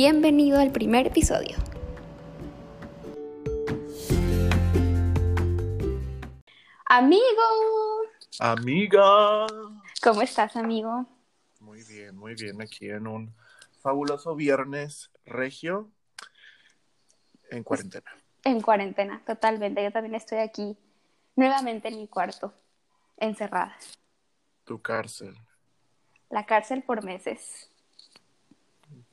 Bienvenido 0.00 0.60
al 0.60 0.70
primer 0.70 1.08
episodio. 1.08 1.56
Amigo. 6.84 7.22
Amiga. 8.38 9.48
¿Cómo 10.00 10.22
estás, 10.22 10.54
amigo? 10.54 11.04
Muy 11.58 11.82
bien, 11.82 12.16
muy 12.16 12.36
bien. 12.36 12.62
Aquí 12.62 12.88
en 12.88 13.08
un 13.08 13.34
fabuloso 13.82 14.36
viernes 14.36 15.10
regio 15.26 15.90
en 17.50 17.64
cuarentena. 17.64 18.12
En 18.44 18.60
cuarentena, 18.60 19.20
totalmente. 19.26 19.82
Yo 19.82 19.90
también 19.90 20.14
estoy 20.14 20.38
aquí 20.38 20.78
nuevamente 21.34 21.88
en 21.88 21.96
mi 21.96 22.06
cuarto, 22.06 22.54
encerrada. 23.16 23.76
Tu 24.62 24.80
cárcel. 24.80 25.34
La 26.30 26.46
cárcel 26.46 26.84
por 26.84 27.02
meses. 27.02 27.68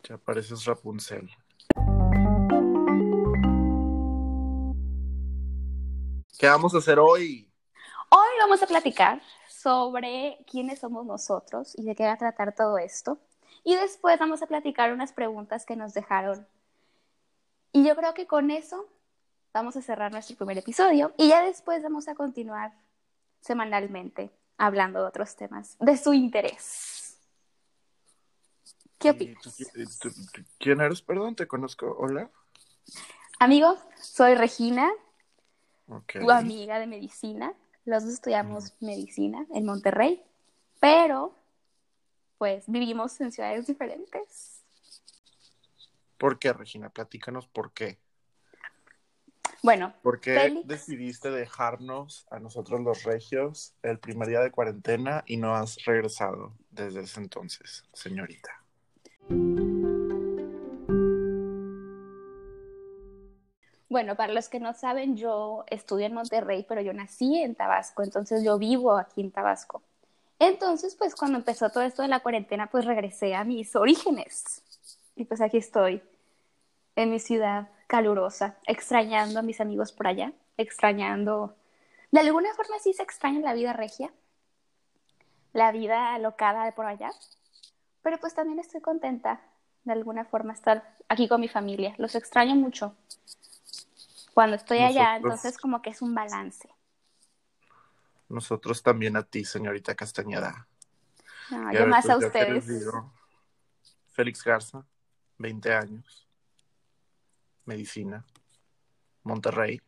Ya 0.08 0.18
pareces 0.18 0.64
Rapunzel. 0.66 1.30
¿Qué 6.38 6.48
vamos 6.48 6.76
a 6.76 6.78
hacer 6.78 7.00
hoy? 7.00 7.52
Hoy 8.10 8.28
vamos 8.40 8.62
a 8.62 8.68
platicar 8.68 9.22
sobre 9.50 10.38
quiénes 10.50 10.80
somos 10.80 11.06
nosotros 11.06 11.74
y 11.76 11.84
de 11.86 11.96
qué 11.96 12.04
va 12.04 12.14
a 12.14 12.18
tratar 12.18 12.54
todo 12.54 12.78
esto. 12.78 13.18
Y 13.64 13.76
después 13.76 14.20
vamos 14.20 14.44
a 14.44 14.48
platicar 14.48 14.94
unas 14.94 15.12
preguntas 15.12 15.66
que 15.66 15.76
nos 15.76 15.94
dejaron. 15.96 16.46
Y 17.72 17.84
yo 17.84 17.96
creo 17.96 18.14
que 18.14 18.28
con 18.28 18.52
eso 18.52 18.88
vamos 19.54 19.76
a 19.76 19.82
cerrar 19.82 20.12
nuestro 20.12 20.36
primer 20.36 20.60
episodio 20.60 21.14
y 21.18 21.30
ya 21.30 21.42
después 21.42 21.82
vamos 21.82 22.08
a 22.08 22.16
continuar 22.16 22.74
semanalmente 23.42 24.30
hablando 24.58 25.00
de 25.00 25.08
otros 25.08 25.36
temas 25.36 25.78
de 25.80 25.98
su 25.98 26.14
interés. 26.14 27.05
¿Qué 29.00 29.10
opinas? 29.12 29.58
¿Quién 30.58 30.82
eres? 30.82 31.02
Perdón, 31.02 31.36
te 31.36 31.48
conozco. 31.48 31.96
Hola. 32.00 32.30
Amigo, 33.40 33.78
soy 34.02 34.36
Regina, 34.36 34.92
tu 36.14 36.32
amiga 36.32 36.80
de 36.80 36.88
medicina. 36.88 37.54
Los 37.86 38.04
dos 38.04 38.14
estudiamos 38.14 38.74
medicina 38.80 39.46
en 39.54 39.66
Monterrey, 39.66 40.24
pero 40.80 41.36
pues 42.38 42.66
vivimos 42.68 43.20
en 43.22 43.32
ciudades 43.32 43.68
diferentes. 43.68 44.62
¿Por 46.18 46.40
qué, 46.40 46.54
Regina? 46.54 46.90
Platícanos 46.90 47.48
por 47.48 47.74
qué. 47.74 48.00
Bueno, 49.62 49.94
¿por 50.02 50.20
qué 50.20 50.62
decidiste 50.66 51.32
dejarnos 51.32 52.26
a 52.30 52.40
nosotros 52.40 52.82
los 52.82 53.04
regios 53.04 53.74
el 53.82 54.00
primer 54.00 54.28
día 54.28 54.40
de 54.40 54.52
cuarentena 54.52 55.24
y 55.26 55.38
no 55.38 55.56
has 55.56 55.84
regresado 55.86 56.54
desde 56.70 57.02
ese 57.02 57.20
entonces, 57.20 57.84
señorita? 57.94 58.65
Bueno, 63.96 64.16
para 64.16 64.34
los 64.34 64.50
que 64.50 64.60
no 64.60 64.74
saben, 64.74 65.16
yo 65.16 65.64
estudié 65.68 66.08
en 66.08 66.14
Monterrey, 66.14 66.66
pero 66.68 66.82
yo 66.82 66.92
nací 66.92 67.42
en 67.42 67.56
Tabasco, 67.56 68.04
entonces 68.04 68.44
yo 68.44 68.58
vivo 68.58 68.98
aquí 68.98 69.22
en 69.22 69.32
Tabasco. 69.32 69.84
Entonces, 70.38 70.96
pues 70.96 71.16
cuando 71.16 71.38
empezó 71.38 71.70
todo 71.70 71.84
esto 71.84 72.02
de 72.02 72.10
la 72.10 72.20
cuarentena, 72.20 72.68
pues 72.68 72.84
regresé 72.84 73.36
a 73.36 73.46
mis 73.46 73.74
orígenes. 73.76 74.62
Y 75.16 75.24
pues 75.24 75.40
aquí 75.40 75.58
estoy, 75.58 76.04
en 76.98 77.10
mi 77.10 77.20
ciudad 77.20 77.70
calurosa, 77.88 78.58
extrañando 78.68 79.40
a 79.40 79.44
mis 79.44 79.62
amigos 79.62 79.92
por 79.92 80.08
allá, 80.08 80.34
extrañando... 80.58 81.56
De 82.12 82.20
alguna 82.20 82.54
forma 82.54 82.80
sí 82.80 82.92
se 82.92 83.04
extraña 83.04 83.40
la 83.40 83.54
vida 83.54 83.74
regia, 83.74 84.12
la 85.54 85.72
vida 85.72 86.14
alocada 86.14 86.66
de 86.66 86.72
por 86.74 86.86
allá, 86.86 87.12
pero 88.06 88.20
pues 88.20 88.36
también 88.36 88.60
estoy 88.60 88.82
contenta 88.82 89.42
de 89.84 89.92
alguna 89.92 90.26
forma 90.26 90.54
estar 90.54 90.96
aquí 91.10 91.28
con 91.28 91.42
mi 91.42 91.48
familia. 91.48 91.96
Los 91.98 92.14
extraño 92.14 92.54
mucho 92.54 92.96
cuando 94.36 94.56
estoy 94.56 94.78
allá, 94.78 95.16
entonces 95.16 95.58
como 95.58 95.82
que 95.82 95.90
es 95.90 96.04
un 96.04 96.14
balance. 96.14 96.70
Nosotros 98.30 98.84
también 98.84 99.18
a 99.18 99.24
ti, 99.24 99.44
señorita 99.44 99.96
Castañeda. 99.96 100.68
No, 101.50 101.74
yo 101.74 101.88
más 101.88 102.08
a 102.08 102.18
ustedes. 102.18 102.68
Félix 104.12 104.44
Garza, 104.44 104.86
20 105.40 105.74
años, 105.74 106.28
medicina, 107.66 108.24
Monterrey, 109.24 109.82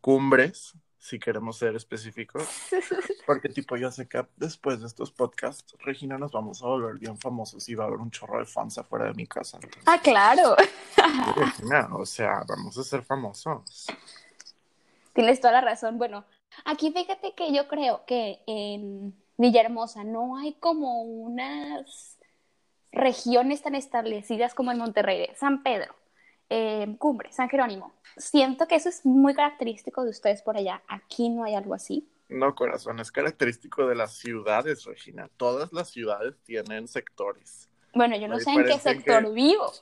Cumbres, 0.00 0.72
si 1.08 1.18
queremos 1.18 1.56
ser 1.56 1.74
específicos, 1.74 2.46
porque 3.26 3.48
tipo 3.48 3.76
yo 3.76 3.90
sé 3.90 4.06
que 4.06 4.26
después 4.36 4.80
de 4.80 4.86
estos 4.86 5.10
podcasts, 5.10 5.74
Regina, 5.80 6.18
nos 6.18 6.32
vamos 6.32 6.62
a 6.62 6.66
volver 6.66 6.98
bien 6.98 7.16
famosos 7.16 7.66
y 7.68 7.74
va 7.74 7.84
a 7.84 7.86
haber 7.86 7.98
un 7.98 8.10
chorro 8.10 8.38
de 8.38 8.44
fans 8.44 8.76
afuera 8.76 9.06
de 9.06 9.14
mi 9.14 9.26
casa. 9.26 9.58
ah, 9.86 9.98
claro. 10.02 10.54
Regina, 11.36 11.88
o 11.94 12.04
sea, 12.04 12.44
vamos 12.46 12.76
a 12.76 12.84
ser 12.84 13.02
famosos. 13.02 13.86
Tienes 15.14 15.40
toda 15.40 15.54
la 15.54 15.60
razón. 15.62 15.96
Bueno, 15.96 16.24
aquí 16.66 16.92
fíjate 16.92 17.32
que 17.32 17.52
yo 17.54 17.68
creo 17.68 18.04
que 18.06 18.40
en 18.46 19.14
Villahermosa 19.38 20.04
no 20.04 20.36
hay 20.36 20.52
como 20.54 21.02
unas 21.02 22.18
regiones 22.92 23.62
tan 23.62 23.74
establecidas 23.74 24.54
como 24.54 24.72
en 24.72 24.78
Monterrey, 24.78 25.30
San 25.36 25.62
Pedro 25.62 25.97
eh, 26.50 26.96
Cumbre, 26.98 27.32
San 27.32 27.48
Jerónimo. 27.48 27.94
Siento 28.16 28.66
que 28.66 28.76
eso 28.76 28.88
es 28.88 29.04
muy 29.04 29.34
característico 29.34 30.04
de 30.04 30.10
ustedes 30.10 30.42
por 30.42 30.56
allá. 30.56 30.82
Aquí 30.88 31.28
no 31.28 31.44
hay 31.44 31.54
algo 31.54 31.74
así. 31.74 32.08
No, 32.28 32.54
corazón, 32.54 33.00
es 33.00 33.10
característico 33.10 33.86
de 33.86 33.94
las 33.94 34.16
ciudades, 34.16 34.84
Regina. 34.84 35.30
Todas 35.36 35.72
las 35.72 35.88
ciudades 35.90 36.36
tienen 36.44 36.86
sectores. 36.86 37.68
Bueno, 37.94 38.16
yo 38.16 38.28
no 38.28 38.38
sé 38.38 38.50
en 38.50 38.64
qué 38.64 38.78
sector 38.78 39.32
vivo. 39.32 39.72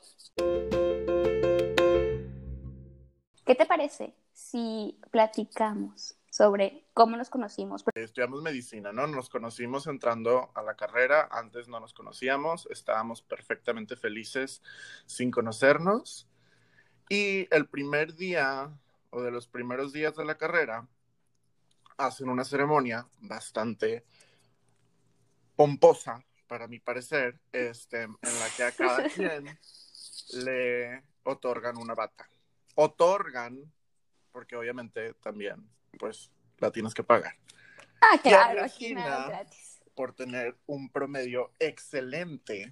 ¿Qué 3.45 3.55
te 3.55 3.67
parece 3.67 4.15
si 4.33 4.99
platicamos 5.11 6.17
sobre 6.31 6.85
cómo 6.95 7.17
nos 7.17 7.31
conocimos? 7.31 7.85
Estudiamos 7.95 8.43
medicina, 8.43 8.93
¿no? 8.93 9.07
Nos 9.07 9.29
conocimos 9.29 9.87
entrando 9.87 10.51
a 10.55 10.63
la 10.63 10.75
carrera, 10.75 11.29
antes 11.31 11.69
no 11.69 11.81
nos 11.81 11.95
conocíamos, 11.95 12.69
estábamos 12.71 13.23
perfectamente 13.23 13.97
felices 13.97 14.63
sin 15.07 15.31
conocernos 15.31 16.29
y 17.09 17.47
el 17.55 17.69
primer 17.69 18.15
día 18.15 18.71
o 19.11 19.23
de 19.23 19.31
los 19.31 19.47
primeros 19.47 19.93
días 19.93 20.15
de 20.17 20.25
la 20.25 20.37
carrera 20.37 20.87
hacen 21.97 22.29
una 22.29 22.45
ceremonia 22.45 23.07
bastante 23.21 24.05
pomposa, 25.57 26.23
para 26.47 26.69
mi 26.69 26.79
parecer, 26.79 27.41
este, 27.53 28.03
en 28.03 28.13
la 28.23 28.49
que 28.57 28.63
a 28.63 28.73
cada 28.73 29.09
quien 29.09 29.59
le 30.45 31.03
otorgan 31.25 31.77
una 31.77 31.95
bata. 31.95 32.29
Otorgan, 32.75 33.73
porque 34.33 34.57
obviamente 34.57 35.15
también, 35.15 35.69
pues, 35.99 36.31
la 36.59 36.71
tienes 36.71 36.95
que 36.95 37.03
pagar. 37.03 37.37
Ah, 38.01 38.19
claro, 38.23 38.67
por 39.95 40.13
tener 40.15 40.57
un 40.67 40.91
promedio 40.91 41.53
excelente, 41.59 42.71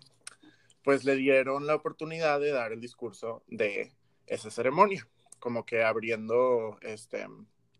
pues 0.82 1.04
le 1.04 1.16
dieron 1.16 1.66
la 1.66 1.74
oportunidad 1.74 2.38
de 2.38 2.52
dar 2.52 2.72
el 2.72 2.80
discurso 2.80 3.42
de 3.46 3.94
esa 4.26 4.50
ceremonia, 4.50 5.06
como 5.38 5.64
que 5.64 5.84
abriendo 5.84 6.78
este, 6.82 7.26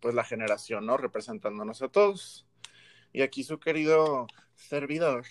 pues 0.00 0.15
la 0.15 0.25
generación, 0.25 0.87
¿no? 0.87 0.97
Representándonos 0.97 1.82
a 1.82 1.88
todos. 1.88 2.47
Y 3.12 3.22
aquí 3.22 3.44
su 3.44 3.59
querido 3.59 4.27
servidor. 4.55 5.25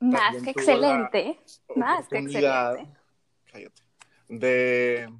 Más 0.00 0.42
que 0.42 0.50
excelente, 0.50 1.40
más 1.74 2.08
que 2.08 2.18
excelente. 2.18 2.88
Cállate. 3.50 3.82
De, 4.28 5.12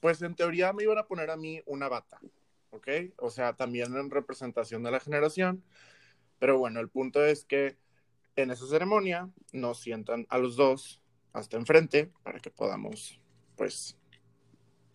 pues 0.00 0.22
en 0.22 0.34
teoría 0.34 0.72
me 0.72 0.84
iban 0.84 0.98
a 0.98 1.06
poner 1.06 1.30
a 1.30 1.36
mí 1.36 1.62
una 1.66 1.88
bata, 1.88 2.18
¿ok? 2.70 2.88
O 3.18 3.30
sea, 3.30 3.54
también 3.54 3.94
en 3.96 4.10
representación 4.10 4.82
de 4.82 4.90
la 4.90 5.00
generación. 5.00 5.62
Pero 6.38 6.58
bueno, 6.58 6.80
el 6.80 6.88
punto 6.88 7.24
es 7.24 7.44
que 7.44 7.76
en 8.36 8.50
esa 8.50 8.66
ceremonia 8.66 9.30
nos 9.52 9.80
sientan 9.80 10.26
a 10.28 10.38
los 10.38 10.56
dos 10.56 11.02
hasta 11.32 11.56
enfrente 11.56 12.12
para 12.22 12.40
que 12.40 12.50
podamos, 12.50 13.20
pues, 13.56 13.98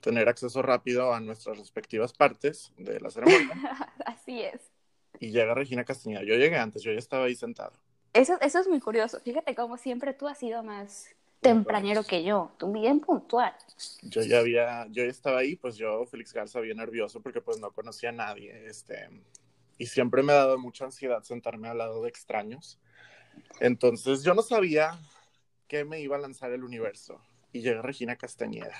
tener 0.02 0.28
acceso 0.28 0.62
rápido 0.62 1.14
a 1.14 1.20
nuestras 1.20 1.58
respectivas 1.58 2.14
partes 2.14 2.74
de 2.78 3.00
la 3.00 3.10
ceremonia. 3.10 3.54
Así 4.06 4.42
es. 4.42 4.62
Y 5.20 5.32
llega 5.32 5.54
Regina 5.54 5.86
Castañeda. 5.86 6.24
Yo 6.24 6.36
llegué 6.36 6.58
antes, 6.58 6.84
yo 6.84 6.92
ya 6.92 7.00
estaba 7.00 7.26
ahí 7.26 7.36
sentado. 7.36 7.74
Eso, 8.14 8.40
eso 8.42 8.60
es 8.60 8.68
muy 8.68 8.80
curioso. 8.80 9.20
Fíjate 9.22 9.56
cómo 9.56 9.78
siempre 9.78 10.14
tú 10.14 10.28
has 10.28 10.40
sido 10.40 10.64
más 10.64 11.16
tempranero 11.40 12.04
que 12.04 12.24
yo, 12.24 12.52
tú 12.58 12.72
bien 12.72 13.00
puntual. 13.00 13.54
Yo 14.04 14.22
ya 14.22 14.40
había, 14.40 14.86
yo 14.88 15.04
ya 15.04 15.10
estaba 15.10 15.40
ahí, 15.40 15.56
pues 15.56 15.76
yo, 15.76 16.06
Félix 16.06 16.34
Garza, 16.34 16.60
bien 16.60 16.78
nervioso 16.78 17.22
porque 17.22 17.42
pues 17.42 17.60
no 17.60 17.72
conocía 17.72 18.10
a 18.10 18.14
nadie, 18.14 18.68
este, 18.68 19.10
y 19.78 19.88
siempre 19.88 20.22
me 20.22 20.34
ha 20.34 20.36
dado 20.36 20.60
mucha 20.60 20.86
ansiedad 20.86 21.24
sentarme 21.24 21.68
al 21.68 21.80
lado 21.80 22.04
de 22.04 22.10
extraños. 22.10 22.80
Entonces 23.60 24.24
yo 24.24 24.36
no 24.36 24.44
sabía 24.44 25.00
qué 25.68 25.84
me 25.84 26.00
iba 26.00 26.16
a 26.16 26.20
lanzar 26.20 26.52
el 26.52 26.64
universo. 26.64 27.20
Y 27.54 27.62
llega 27.62 27.82
Regina 27.82 28.16
Castañeda. 28.16 28.76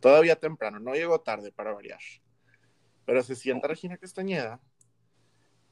Todavía 0.00 0.36
temprano, 0.36 0.78
no 0.78 0.94
llegó 0.94 1.20
tarde 1.20 1.52
para 1.52 1.72
variar. 1.72 2.00
Pero 3.04 3.22
se 3.22 3.34
sienta 3.34 3.68
Regina 3.68 3.96
Castañeda 3.96 4.60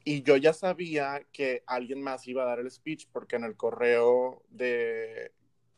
y 0.04 0.22
yo 0.22 0.36
ya 0.36 0.52
sabía 0.52 1.26
que 1.32 1.64
alguien 1.66 2.00
más 2.00 2.28
iba 2.28 2.44
a 2.44 2.46
dar 2.46 2.60
el 2.60 2.70
speech 2.70 3.08
porque 3.12 3.34
en 3.34 3.42
el 3.42 3.56
correo 3.56 4.42
de 4.48 5.32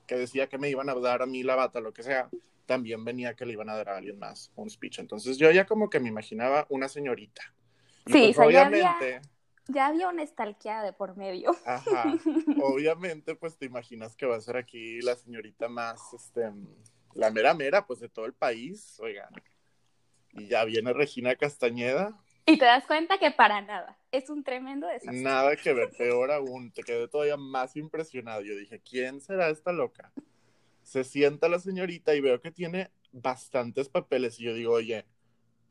que 0.06 0.17
decía 0.17 0.49
que 0.49 0.59
me 0.59 0.69
iban 0.69 0.91
a 0.91 0.95
dar 0.95 1.23
a 1.23 1.27
mí 1.27 1.43
la 1.43 1.55
bata, 1.55 1.81
lo 1.81 1.95
que 1.95 2.03
sea, 2.03 2.29
también 2.67 3.05
venía 3.06 3.35
que 3.35 3.47
le 3.47 3.55
iban 3.55 3.71
a 3.71 3.75
dar 3.77 3.89
a 3.89 3.97
alguien 3.97 4.19
más 4.19 4.53
un 4.55 4.69
speech. 4.69 4.99
Entonces 4.99 5.39
yo 5.39 5.50
ya 5.50 5.65
como 5.65 5.89
que 5.89 5.99
me 5.99 6.09
imaginaba 6.09 6.67
una 6.69 6.89
señorita. 6.89 7.43
sí, 8.06 8.33
pues, 8.35 8.39
obviamente... 8.39 9.23
Ya 9.71 9.87
había, 9.87 10.09
una 10.09 10.23
estalqueada 10.23 10.83
de 10.83 10.95
por 10.95 11.17
medio. 11.17 11.55
Ajá. 11.67 12.05
obviamente, 12.62 13.35
pues 13.35 13.56
te 13.56 13.67
imaginas 13.67 14.15
que 14.17 14.27
va 14.27 14.37
a 14.37 14.41
ser 14.41 14.56
aquí 14.56 15.00
la 15.00 15.15
señorita 15.15 15.69
más, 15.69 16.00
este, 16.15 16.50
la 17.15 17.31
mera 17.31 17.55
mera, 17.55 17.87
pues 17.87 18.01
de 18.01 18.09
todo 18.09 18.27
el 18.27 18.35
país, 18.35 18.99
oigan. 19.01 19.31
Y 20.33 20.49
ya 20.49 20.65
viene 20.65 20.93
Regina 20.93 21.35
Castañeda. 21.37 22.19
Y 22.47 22.59
te 22.59 22.65
das 22.65 22.87
cuenta 22.87 23.19
que 23.19 23.31
para 23.31 23.61
nada, 23.61 23.99
es 24.11 24.31
un 24.31 24.43
tremendo 24.43 24.87
desastre. 24.87 25.21
Nada 25.21 25.57
que 25.57 25.73
ver, 25.73 25.91
peor 25.97 26.31
aún, 26.31 26.73
te 26.73 26.83
quedé 26.83 27.09
todavía 27.09 27.37
más 27.37 27.77
impresionado. 27.77 28.43
Yo 28.43 28.57
dije, 28.57 28.81
¿quién 28.81 29.21
será 29.21 29.51
esta 29.51 29.73
loca? 29.73 30.13
Se 30.83 31.05
sienta 31.05 31.49
la 31.49 31.59
señorita 31.59 32.15
y 32.15 32.21
veo 32.21 32.41
que 32.41 32.51
tiene 32.51 32.91
bastantes 33.13 33.89
papeles 33.89 34.41
y 34.41 34.45
yo 34.45 34.55
digo, 34.55 34.73
oye, 34.73 35.05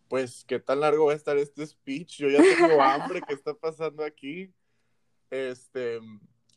pues, 0.08 0.46
¿qué 0.46 0.60
tan 0.60 0.82
largo 0.82 1.08
va 1.08 1.14
a 1.14 1.16
estar 1.16 1.38
este 1.38 1.66
speech? 1.66 2.18
Yo 2.18 2.30
ya 2.30 2.40
tengo 2.40 2.82
hambre, 2.82 3.22
¿qué 3.28 3.34
está 3.34 3.54
pasando 3.54 4.04
aquí? 4.04 4.54
Este, 5.30 6.00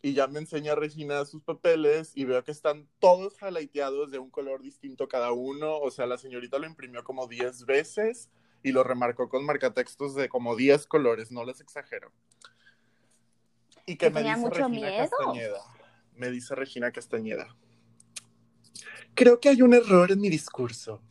y 0.03 0.15
ya 0.15 0.27
me 0.27 0.39
enseña 0.39 0.75
Regina 0.75 1.25
sus 1.25 1.43
papeles 1.43 2.13
y 2.15 2.25
veo 2.25 2.43
que 2.43 2.53
están 2.53 2.89
todos 2.99 3.37
highlighteados 3.43 4.11
de 4.11 4.19
un 4.19 4.31
color 4.31 4.63
distinto 4.63 5.09
cada 5.09 5.33
uno. 5.33 5.79
O 5.79 5.91
sea, 5.91 6.07
la 6.07 6.17
señorita 6.17 6.59
lo 6.59 6.67
imprimió 6.67 7.05
como 7.05 7.27
10 7.27 7.67
veces 7.67 8.31
y 8.63 8.73
lo 8.73 8.83
remarcó 8.83 9.29
con 9.29 9.45
marcatextos 9.45 10.15
de 10.15 10.29
como 10.29 10.57
10 10.57 10.87
colores, 10.87 11.31
no 11.31 11.45
les 11.45 11.61
exagero. 11.61 12.13
Y 13.87 13.97
que 13.97 14.11
me 14.11 14.23
dice 14.23 14.37
mucho 14.37 14.69
Regina 14.69 14.89
miedo. 14.89 15.11
Castañeda. 15.11 15.61
Me 16.15 16.31
dice 16.31 16.55
Regina 16.55 16.93
Castañeda. 16.93 17.57
Creo 19.15 19.41
que 19.41 19.51
hay 19.51 19.61
un 19.63 19.75
error 19.75 20.11
en 20.13 20.21
mi 20.21 20.31
discurso. 20.31 21.03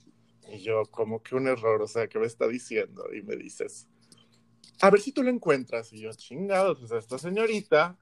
Y 0.51 0.59
yo, 0.59 0.83
¿cómo 0.89 1.21
que 1.21 1.35
un 1.35 1.47
error? 1.47 1.81
O 1.81 1.87
sea, 1.87 2.07
¿qué 2.07 2.17
me 2.17 2.25
está 2.25 2.47
diciendo? 2.47 3.05
Y 3.13 3.21
me 3.21 3.35
dices, 3.35 3.87
a 4.81 4.89
ver 4.89 4.99
si 4.99 5.11
tú 5.11 5.21
lo 5.21 5.29
encuentras. 5.29 5.93
Y 5.93 6.01
yo, 6.01 6.11
chingados, 6.13 6.81
o 6.81 6.87
sea, 6.87 6.97
esta 6.97 7.19
señorita 7.19 7.97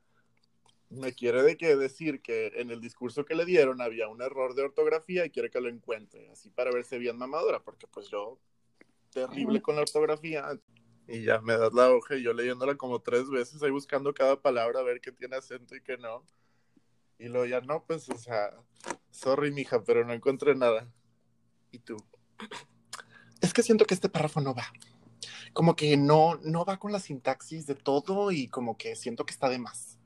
me 0.90 1.14
quiere 1.14 1.44
de 1.44 1.58
que 1.58 1.76
decir 1.76 2.22
que 2.22 2.54
en 2.56 2.72
el 2.72 2.80
discurso 2.80 3.26
que 3.26 3.36
le 3.36 3.46
dieron 3.46 3.82
había 3.82 4.08
un 4.08 4.22
error 4.22 4.56
de 4.56 4.64
ortografía 4.64 5.26
y 5.26 5.30
quiere 5.30 5.50
que 5.50 5.62
lo 5.62 5.70
encuentre, 5.70 6.30
así 6.30 6.50
para 6.50 6.72
verse 6.72 6.98
bien 6.98 7.18
mamadora, 7.18 7.62
porque 7.62 7.88
pues 7.88 8.10
yo, 8.10 8.40
terrible 9.12 9.62
con 9.62 9.76
la 9.76 9.82
ortografía, 9.82 10.48
y 11.08 11.24
ya 11.24 11.40
me 11.40 11.58
das 11.58 11.74
la 11.74 11.90
hoja 11.90 12.16
y 12.16 12.24
yo 12.24 12.34
leyéndola 12.34 12.76
como 12.76 13.02
tres 13.02 13.30
veces, 13.30 13.64
ahí 13.64 13.72
buscando 13.72 14.14
cada 14.14 14.42
palabra 14.42 14.82
a 14.82 14.84
ver 14.84 15.00
qué 15.00 15.12
tiene 15.12 15.38
acento 15.38 15.76
y 15.76 15.82
qué 15.82 15.98
no. 15.98 16.24
Y 17.18 17.30
luego 17.30 17.46
ya 17.46 17.62
no, 17.62 17.84
pues, 17.86 18.10
o 18.10 18.18
sea, 18.18 18.52
sorry, 19.10 19.52
mija, 19.52 19.84
pero 19.84 20.06
no 20.06 20.14
encontré 20.14 20.54
nada. 20.54 20.92
¿Y 21.72 21.80
tú? 21.80 21.98
Es 23.40 23.54
que 23.54 23.62
siento 23.62 23.86
que 23.86 23.94
este 23.94 24.10
párrafo 24.10 24.42
no 24.42 24.56
va. 24.56 24.66
Como 25.54 25.76
que 25.76 25.96
no, 25.96 26.40
no 26.42 26.66
va 26.66 26.80
con 26.80 26.92
la 26.92 27.00
sintaxis 27.00 27.68
de 27.68 27.76
todo 27.76 28.32
y 28.32 28.48
como 28.48 28.80
que 28.80 28.96
siento 28.96 29.28
que 29.28 29.32
está 29.32 29.48
de 29.48 29.60
más. 29.60 29.97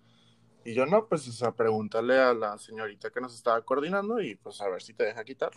Y 0.63 0.73
yo 0.73 0.85
no, 0.85 1.07
pues, 1.07 1.27
o 1.27 1.31
sea, 1.31 1.51
pregúntale 1.51 2.19
a 2.19 2.33
la 2.33 2.57
señorita 2.57 3.09
que 3.09 3.21
nos 3.21 3.33
estaba 3.33 3.61
coordinando 3.63 4.21
y 4.21 4.35
pues 4.35 4.61
a 4.61 4.69
ver 4.69 4.81
si 4.81 4.93
te 4.93 5.05
deja 5.05 5.23
quitar. 5.23 5.51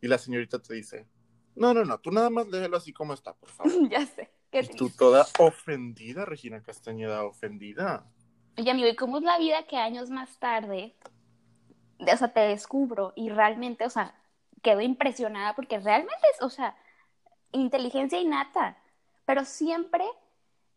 Y 0.00 0.08
la 0.08 0.18
señorita 0.18 0.58
te 0.60 0.74
dice, 0.74 1.06
no, 1.54 1.74
no, 1.74 1.84
no, 1.84 1.98
tú 1.98 2.10
nada 2.10 2.30
más 2.30 2.48
léelo 2.48 2.76
así 2.76 2.92
como 2.92 3.12
está, 3.12 3.34
por 3.34 3.50
favor. 3.50 3.72
ya 3.90 4.06
sé. 4.06 4.30
¿Qué 4.50 4.60
y 4.60 4.76
tú 4.76 4.88
toda 4.88 5.26
ofendida, 5.38 6.24
Regina 6.24 6.62
Castañeda, 6.62 7.24
ofendida. 7.24 8.06
Oye, 8.56 8.70
amigo, 8.70 8.88
¿y 8.88 8.96
cómo 8.96 9.18
es 9.18 9.24
la 9.24 9.38
vida 9.38 9.66
que 9.66 9.76
años 9.76 10.08
más 10.08 10.38
tarde, 10.38 10.96
o 12.00 12.16
sea, 12.16 12.32
te 12.32 12.40
descubro 12.40 13.12
y 13.14 13.28
realmente, 13.28 13.84
o 13.84 13.90
sea, 13.90 14.14
quedo 14.62 14.80
impresionada 14.80 15.54
porque 15.54 15.78
realmente 15.78 16.26
es, 16.34 16.42
o 16.42 16.48
sea, 16.48 16.76
inteligencia 17.52 18.20
innata, 18.20 18.78
pero 19.26 19.44
siempre 19.44 20.04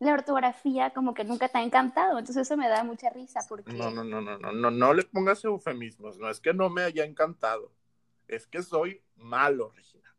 la 0.02 0.14
ortografía 0.14 0.90
como 0.90 1.14
que 1.14 1.24
nunca 1.24 1.48
te 1.48 1.60
ha 1.60 1.62
encantado, 1.62 2.18
entonces 2.18 2.48
eso 2.48 2.58
me 2.58 2.68
da 2.68 2.84
mucha 2.84 3.12
risa 3.12 3.42
porque... 3.48 3.72
No, 3.72 3.92
no, 3.92 4.04
no, 4.04 4.20
no, 4.20 4.36
no, 4.40 4.52
no, 4.52 4.72
no 4.72 4.94
le 4.96 5.04
pongas 5.04 5.44
eufemismos, 5.46 6.18
no 6.18 6.28
es 6.28 6.40
que 6.40 6.56
no 6.56 6.72
me 6.72 6.82
haya 6.82 7.06
encantado, 7.06 7.72
es 8.28 8.48
que 8.48 8.64
soy 8.64 9.04
malo, 9.16 9.72
Regina. 9.76 10.16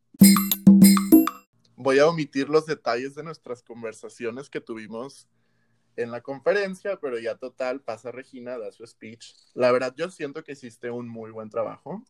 Voy 1.74 1.98
a 1.98 2.06
omitir 2.06 2.48
los 2.48 2.64
detalles 2.66 3.16
de 3.16 3.24
nuestras 3.24 3.64
conversaciones 3.64 4.48
que 4.48 4.60
tuvimos 4.60 5.28
en 5.96 6.12
la 6.12 6.20
conferencia, 6.20 6.96
pero 7.00 7.18
ya 7.18 7.34
total, 7.34 7.80
pasa 7.80 8.12
Regina, 8.12 8.58
da 8.58 8.70
su 8.70 8.86
speech. 8.86 9.34
La 9.54 9.72
verdad, 9.72 9.92
yo 9.96 10.08
siento 10.10 10.44
que 10.44 10.52
hiciste 10.52 10.92
un 10.92 11.08
muy 11.08 11.32
buen 11.32 11.50
trabajo. 11.50 12.04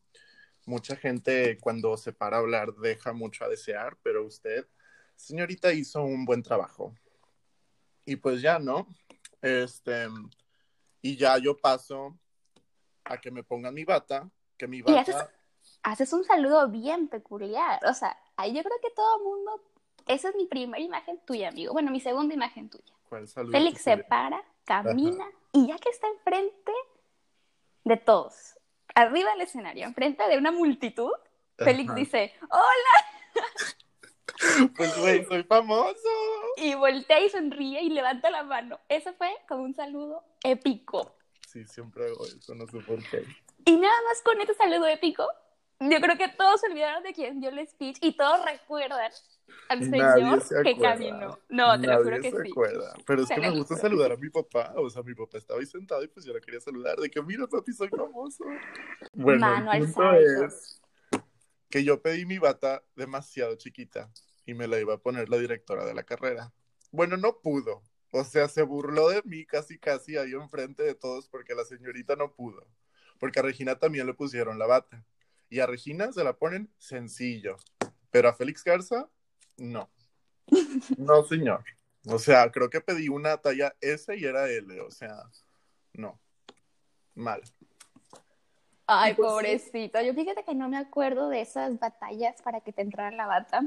Mucha 0.67 0.95
gente 0.95 1.57
cuando 1.59 1.97
se 1.97 2.13
para 2.13 2.37
a 2.37 2.41
hablar 2.41 2.75
deja 2.75 3.15
mucho 3.15 3.47
a 3.47 3.49
desear, 3.49 3.97
pero 4.03 4.27
usted, 4.27 4.67
señorita, 5.17 5.73
hizo 5.73 6.03
un 6.03 6.27
buen 6.27 6.43
trabajo 6.43 6.95
y 8.05 8.17
pues 8.17 8.41
ya, 8.43 8.59
¿no? 8.59 8.87
Este, 9.41 10.09
y 11.01 11.17
ya 11.17 11.39
yo 11.39 11.57
paso 11.57 12.19
a 13.05 13.21
que 13.21 13.31
me 13.31 13.43
pongan 13.43 13.75
mi 13.75 13.85
bata, 13.85 14.29
que 14.57 14.69
mi 14.69 14.83
bata... 14.83 14.93
Y 14.93 14.97
haces, 15.83 16.13
un 16.13 16.25
saludo 16.25 16.69
bien 16.69 17.09
peculiar, 17.09 17.81
o 17.87 17.95
sea, 17.95 18.17
ahí 18.37 18.55
yo 18.55 18.63
creo 18.63 18.79
que 18.81 18.91
todo 18.95 19.17
el 19.19 19.25
mundo, 19.25 19.63
esa 20.07 20.29
es 20.29 20.37
mi 20.37 20.47
primera 20.47 20.83
imagen 20.83 21.21
tuya, 21.27 21.49
amigo, 21.49 21.73
bueno, 21.73 21.91
mi 21.91 22.01
segunda 22.01 22.35
imagen 22.35 22.69
tuya. 22.71 22.93
¿Cuál 23.09 23.27
saludo? 23.29 23.53
Félix 23.53 23.83
se 23.83 23.99
para, 23.99 24.43
camina, 24.65 25.27
y 25.53 25.67
ya 25.67 25.79
que 25.79 25.91
está 25.91 26.09
enfrente 26.09 26.73
de 27.85 27.97
todos, 27.97 28.59
arriba 28.95 29.31
del 29.33 29.43
escenario, 29.43 29.85
enfrente 29.85 30.27
de 30.29 30.39
una 30.39 30.53
multitud, 30.53 31.13
Félix 31.57 31.95
dice, 31.95 32.33
hola. 32.51 33.12
Pues, 34.77 34.99
güey, 34.99 35.25
soy 35.25 35.43
famoso. 35.45 36.09
Y 36.57 36.75
voltea 36.75 37.21
y 37.21 37.31
sonríe 37.31 37.83
y 37.83 37.91
levanta 37.91 38.31
la 38.31 38.43
mano. 38.43 38.79
Eso 38.89 39.13
fue 39.15 39.31
como 39.49 39.63
un 39.63 39.75
saludo 39.75 40.25
épico. 40.45 41.17
Sí, 41.49 41.65
siempre 41.67 42.07
hago 42.07 42.25
eso, 42.25 42.55
no 42.55 42.67
sé 42.67 42.81
por 42.81 42.99
qué. 43.11 43.25
Y 43.65 43.77
nada 43.77 43.95
más 44.09 44.23
con 44.23 44.41
este 44.41 44.55
saludo 44.55 44.87
épico, 44.87 45.27
yo 45.81 46.01
creo 46.01 46.17
que 46.17 46.29
todos 46.29 46.61
se 46.61 46.69
olvidaron 46.69 47.03
de 47.03 47.13
quién 47.13 47.41
dio 47.41 47.51
el 47.51 47.67
speech 47.67 47.99
y 48.01 48.17
todos 48.17 48.45
recuerdan 48.45 49.11
al 49.69 49.85
señor 49.85 50.43
que 50.65 50.79
caminó. 50.79 51.39
No, 51.49 51.81
te 51.81 51.87
lo 51.87 52.03
juro 52.03 52.21
que 52.21 52.31
sí. 52.31 52.51
Acuerda. 52.51 52.95
Pero 53.07 53.23
es 53.23 53.29
que 53.29 53.41
me 53.41 53.51
gusta 53.51 53.77
saludar 53.77 54.13
a 54.13 54.17
mi 54.17 54.31
papá. 54.31 54.73
O 54.77 54.89
sea, 54.89 55.03
mi 55.03 55.15
papá 55.15 55.39
estaba 55.39 55.61
ahí 55.61 55.67
sentado 55.67 56.03
y 56.03 56.09
pues 56.09 56.25
yo 56.25 56.33
la 56.33 56.41
quería 56.41 56.61
saludar. 56.61 56.97
De 56.97 57.11
que, 57.11 57.21
mira, 57.23 57.47
papi, 57.47 57.73
soy 57.73 57.89
famoso. 57.89 58.45
Bueno, 59.13 59.73
el 59.73 59.93
punto 59.93 60.15
es 60.15 60.81
que 61.69 61.83
yo 61.85 62.01
pedí 62.01 62.27
mi 62.27 62.39
bata 62.39 62.83
demasiado 62.95 63.57
chiquita 63.57 64.11
y 64.47 64.55
me 64.55 64.67
la 64.67 64.81
iba 64.81 64.95
a 64.95 64.99
poner 64.99 65.29
la 65.29 65.39
directora 65.39 65.85
de 65.85 65.95
la 65.95 66.03
carrera. 66.03 66.53
Bueno, 66.91 67.17
no 67.17 67.41
pudo. 67.41 67.83
O 68.11 68.25
sea, 68.25 68.49
se 68.49 68.63
burló 68.63 69.09
de 69.09 69.23
mí 69.25 69.47
casi, 69.47 69.79
casi 69.79 70.17
ahí 70.17 70.33
enfrente 70.33 70.83
de 70.83 70.95
todos 70.95 71.29
porque 71.29 71.55
la 71.55 71.65
señorita 71.65 72.15
no 72.17 72.35
pudo. 72.35 72.67
Porque 73.19 73.41
a 73.41 73.43
Regina 73.43 73.79
también 73.79 74.07
le 74.07 74.15
pusieron 74.15 74.59
la 74.59 74.67
bata. 74.67 75.05
Y 75.49 75.61
a 75.61 75.67
Regina 75.67 76.13
se 76.13 76.25
la 76.25 76.35
ponen 76.35 76.71
sencillo. 76.79 77.57
Pero 78.11 78.29
a 78.29 78.35
Félix 78.35 78.63
Garza, 78.65 79.09
no. 79.57 79.91
No, 80.99 81.25
señor. 81.25 81.65
O 82.07 82.19
sea, 82.19 82.51
creo 82.51 82.69
que 82.69 82.81
pedí 82.81 83.09
una 83.09 83.39
talla 83.39 83.75
S 83.81 84.15
y 84.17 84.25
era 84.25 84.51
L. 84.51 84.81
O 84.81 84.91
sea, 84.91 85.23
no. 85.95 86.21
Mal. 87.15 87.43
Ay, 88.87 89.15
pues 89.15 89.29
pobrecita. 89.29 90.03
Yo 90.03 90.13
fíjate 90.13 90.45
que 90.45 90.55
no 90.55 90.69
me 90.69 90.77
acuerdo 90.77 91.29
de 91.29 91.41
esas 91.41 91.79
batallas 91.79 92.43
para 92.43 92.61
que 92.61 92.73
te 92.73 92.83
entrara 92.83 93.17
la 93.17 93.27
bata. 93.27 93.63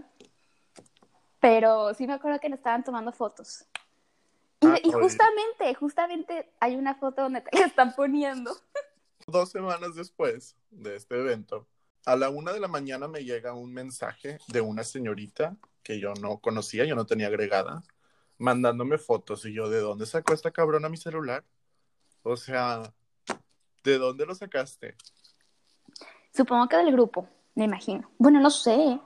Pero 1.45 1.93
sí 1.93 2.07
me 2.07 2.13
acuerdo 2.13 2.39
que 2.39 2.49
le 2.49 2.55
estaban 2.55 2.83
tomando 2.83 3.11
fotos. 3.11 3.65
Y, 4.61 4.65
ah, 4.65 4.79
justamente, 4.93 5.75
justamente 5.75 6.51
hay 6.59 6.75
una 6.75 6.95
foto 6.95 7.21
donde 7.21 7.41
te 7.41 7.51
la 7.59 7.67
están 7.67 7.93
poniendo. 7.93 8.51
Dos 9.27 9.51
semanas 9.51 9.93
después 9.93 10.55
de 10.71 10.95
este 10.95 11.19
evento, 11.19 11.67
a 12.03 12.15
la 12.15 12.31
una 12.31 12.51
de 12.51 12.59
la 12.59 12.67
mañana 12.67 13.07
me 13.07 13.23
llega 13.23 13.53
un 13.53 13.71
mensaje 13.71 14.39
de 14.47 14.61
una 14.61 14.83
señorita 14.83 15.55
que 15.83 15.99
yo 15.99 16.15
no 16.15 16.39
conocía, 16.39 16.83
yo 16.85 16.95
no 16.95 17.05
tenía 17.05 17.27
agregada, 17.27 17.83
mandándome 18.39 18.97
fotos. 18.97 19.45
Y 19.45 19.53
yo, 19.53 19.69
¿de 19.69 19.81
dónde 19.81 20.07
sacó 20.07 20.33
esta 20.33 20.49
cabrona 20.49 20.89
mi 20.89 20.97
celular? 20.97 21.43
O 22.23 22.37
sea, 22.37 22.91
¿de 23.83 23.99
dónde 23.99 24.25
lo 24.25 24.33
sacaste? 24.33 24.95
Supongo 26.33 26.67
que 26.67 26.77
del 26.77 26.91
grupo, 26.91 27.29
me 27.53 27.65
imagino. 27.65 28.09
Bueno, 28.17 28.39
no 28.39 28.49
sé 28.49 28.99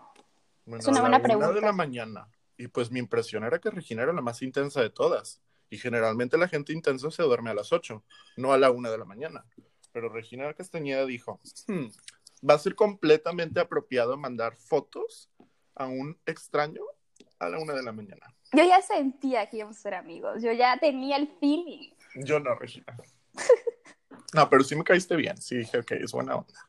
es 0.78 0.88
una 0.88 1.02
buena 1.02 1.22
pregunta. 1.22 1.54
de 1.54 1.62
la 1.62 1.72
mañana. 1.72 2.28
Y 2.58 2.68
pues 2.68 2.92
mi 2.92 3.00
impresión 3.00 3.44
era 3.44 3.60
que 3.60 3.70
Regina 3.70 4.04
era 4.04 4.14
la 4.14 4.22
más 4.22 4.42
intensa 4.42 4.82
de 4.82 4.90
todas. 4.90 5.42
Y 5.70 5.78
generalmente 5.78 6.38
la 6.38 6.48
gente 6.48 6.74
intensa 6.74 7.12
se 7.12 7.24
duerme 7.24 7.52
a 7.52 7.54
las 7.54 7.72
8, 7.72 8.04
no 8.38 8.54
a 8.54 8.58
la 8.58 8.72
una 8.72 8.90
de 8.90 8.98
la 8.98 9.06
mañana. 9.06 9.46
Pero 9.92 10.10
Regina 10.10 10.52
Castañeda 10.54 11.06
dijo, 11.06 11.40
hmm, 11.68 11.86
va 12.48 12.56
a 12.56 12.60
ser 12.60 12.76
completamente 12.76 13.60
apropiado 13.60 14.18
mandar 14.18 14.56
fotos 14.56 15.30
a 15.76 15.88
un 15.88 16.18
extraño 16.26 16.82
a 17.40 17.50
la 17.50 17.60
una 17.60 17.74
de 17.74 17.84
la 17.84 17.92
mañana. 17.92 18.36
Yo 18.52 18.66
ya 18.66 18.82
sentía 18.82 19.48
que 19.50 19.58
íbamos 19.58 19.78
a 19.78 19.82
ser 19.82 19.94
amigos, 19.94 20.42
yo 20.42 20.52
ya 20.52 20.78
tenía 20.78 21.18
el 21.18 21.28
feeling. 21.40 21.92
Yo 22.16 22.40
no, 22.40 22.56
Regina. 22.56 22.98
No, 24.34 24.48
pero 24.48 24.64
sí 24.64 24.76
me 24.76 24.84
caíste 24.84 25.16
bien. 25.16 25.38
Sí 25.42 25.58
dije, 25.58 25.80
ok, 25.80 25.92
es 25.94 26.12
buena 26.12 26.36
onda. 26.36 26.69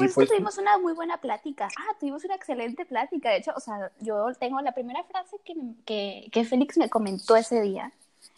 Pues, 0.00 0.14
pues 0.14 0.28
tuvimos 0.28 0.56
una 0.58 0.78
muy 0.78 0.94
buena 0.94 1.20
plática. 1.20 1.68
Ah, 1.78 1.94
tuvimos 1.98 2.24
una 2.24 2.34
excelente 2.34 2.86
plática. 2.86 3.30
De 3.30 3.36
hecho, 3.36 3.52
o 3.54 3.60
sea, 3.60 3.92
yo 4.00 4.32
tengo 4.38 4.60
la 4.62 4.72
primera 4.72 5.04
frase 5.04 5.36
que, 5.44 5.54
que, 5.84 6.28
que 6.32 6.44
Félix 6.44 6.78
me 6.78 6.88
comentó 6.88 7.36
ese 7.36 7.60
día 7.60 7.92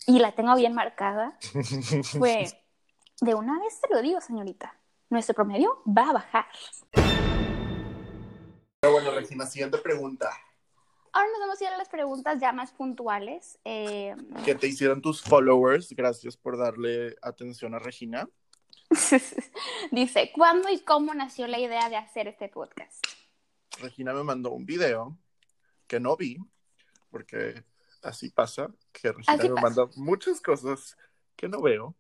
y 0.07 0.19
la 0.19 0.33
tengo 0.33 0.55
bien 0.57 0.75
marcada. 0.75 1.39
Fue, 2.19 2.47
de 3.21 3.35
una 3.35 3.61
vez 3.61 3.81
te 3.81 3.95
lo 3.95 4.03
digo, 4.03 4.21
señorita, 4.21 4.75
nuestro 5.09 5.35
promedio 5.35 5.83
va 5.87 6.11
a 6.11 6.13
bajar. 6.15 6.47
Pero 8.81 8.93
bueno, 8.93 9.13
Regina, 9.13 9.47
siguiente 9.47 9.79
pregunta. 9.79 10.31
Ahora 11.13 11.29
nos 11.31 11.41
vamos 11.41 11.61
a 11.61 11.65
ir 11.65 11.71
a 11.71 11.77
las 11.77 11.89
preguntas 11.89 12.41
ya 12.41 12.53
más 12.53 12.73
puntuales. 12.73 13.59
Eh... 13.65 14.17
Que 14.45 14.55
te 14.55 14.67
hicieron 14.67 15.01
tus 15.01 15.23
followers. 15.23 15.95
Gracias 15.95 16.37
por 16.37 16.59
darle 16.59 17.15
atención 17.23 17.75
a 17.75 17.79
Regina. 17.79 18.29
Dice, 19.91 20.33
¿cuándo 20.35 20.69
y 20.69 20.81
cómo 20.81 21.15
nació 21.15 21.47
la 21.47 21.59
idea 21.59 21.89
de 21.89 21.97
hacer 21.97 22.29
este 22.29 22.49
podcast? 22.49 23.05
Regina 23.81 24.13
me 24.13 24.23
mandó 24.23 24.51
un 24.51 24.67
video 24.67 25.19
que 25.87 25.99
no 26.01 26.17
vi, 26.17 26.39
porque 27.11 27.65
así 28.03 28.31
pasa, 28.31 28.73
que 28.93 29.13
Regina 29.13 29.55
me 29.55 29.61
manda 29.61 29.89
muchas 29.97 30.41
cosas 30.41 30.97
que 31.37 31.49
no 31.49 31.61
veo. 31.61 31.95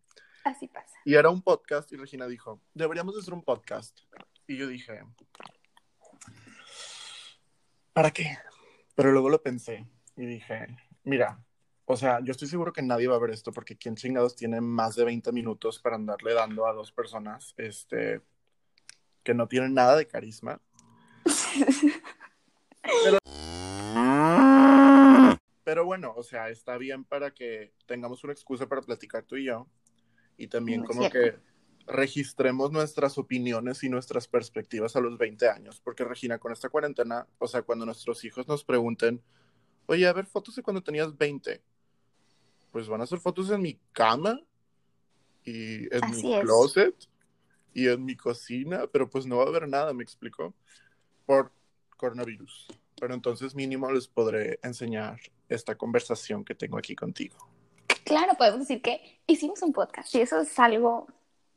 Así 0.45 0.69
pasa. 0.69 0.95
Y 1.05 1.15
era 1.15 1.31
un 1.31 1.43
podcast 1.43 1.91
y 1.93 1.97
Regina 1.97 2.27
dijo, 2.27 2.61
deberíamos 2.75 3.17
hacer 3.17 3.33
un 3.33 3.43
podcast. 3.43 3.99
Y 4.47 4.57
yo 4.57 4.67
dije, 4.67 5.03
¿para 7.93 8.11
qué? 8.11 8.39
Pero 8.95 9.13
luego 9.13 9.31
lo 9.31 9.43
pensé 9.43 9.87
y 10.17 10.27
dije, 10.27 10.77
mira, 11.05 11.43
o 11.93 11.97
sea, 11.97 12.21
yo 12.25 12.31
estoy 12.33 12.49
seguro 12.49 12.73
que 12.73 12.81
nadie 12.81 13.07
va 13.07 13.17
a 13.17 13.21
ver 13.21 13.33
esto 13.33 13.53
porque 13.53 13.77
¿quién 13.77 13.97
chingados 13.97 14.35
tiene 14.35 14.63
más 14.63 14.97
de 14.97 15.05
20 15.05 15.31
minutos 15.31 15.79
para 15.79 15.97
andarle 15.97 16.33
dando 16.33 16.67
a 16.67 16.73
dos 16.73 16.91
personas 16.91 17.53
este, 17.59 18.23
que 19.23 19.35
no 19.35 19.47
tienen 19.47 19.75
nada 19.75 19.95
de 19.97 20.07
carisma? 20.07 20.59
Pero, 25.65 25.85
bueno, 25.85 26.15
o 26.17 26.23
sea, 26.23 26.49
está 26.49 26.79
bien 26.79 27.05
para 27.05 27.33
que 27.35 27.75
tengamos 27.85 28.25
una 28.25 28.33
excusa 28.33 28.67
para 28.67 28.81
platicar 28.81 29.25
tú 29.25 29.37
y 29.37 29.45
yo 29.45 29.69
y 30.39 30.49
también 30.49 30.85
como 30.85 31.11
que 31.11 31.37
registremos 31.87 32.73
nuestras 32.73 33.19
opiniones 33.19 33.85
y 33.85 33.91
nuestras 33.91 34.29
perspectivas 34.29 34.97
a 34.97 35.01
los 35.01 35.19
20 35.19 35.47
años, 35.47 35.79
porque 35.85 36.05
Regina, 36.05 36.39
con 36.39 36.53
esta 36.53 36.71
cuarentena, 36.71 37.29
o 37.39 37.47
sea, 37.47 37.61
cuando 37.61 37.85
nuestros 37.85 38.25
hijos 38.25 38.49
nos 38.49 38.65
pregunten, 38.65 39.23
oye, 39.85 40.07
a 40.07 40.13
ver 40.15 40.25
fotos 40.25 40.57
de 40.57 40.63
cuando 40.63 40.83
tenías 40.83 41.17
20, 41.19 41.63
pues 42.73 42.89
van 42.89 43.01
a 43.01 43.05
hacer 43.05 43.21
fotos 43.21 43.51
en 43.51 43.63
mi 43.63 43.79
cama 43.93 44.41
y 45.45 45.95
en 45.95 46.11
mi 46.11 46.41
closet 46.41 46.95
y 47.75 47.89
en 47.89 48.05
mi 48.05 48.17
cocina, 48.17 48.87
pero 48.91 49.09
pues 49.09 49.27
no 49.27 49.37
va 49.37 49.45
a 49.45 49.49
haber 49.49 49.69
nada, 49.69 49.93
me 49.93 50.03
explico, 50.03 50.55
por 51.27 51.53
coronavirus. 51.97 52.67
Pero 52.99 53.15
entonces 53.15 53.55
mínimo 53.55 53.91
les 53.93 54.09
podré 54.09 54.59
enseñar 54.63 55.21
esta 55.49 55.75
conversación 55.75 56.45
que 56.45 56.55
tengo 56.55 56.79
aquí 56.79 56.95
contigo. 56.97 57.37
Claro, 58.05 58.35
podemos 58.37 58.61
decir 58.61 58.83
que 58.83 59.21
hicimos 59.27 59.63
un 59.63 59.73
podcast 59.73 60.15
y 60.15 60.21
eso 60.21 60.41
es 60.41 60.59
algo 60.59 61.07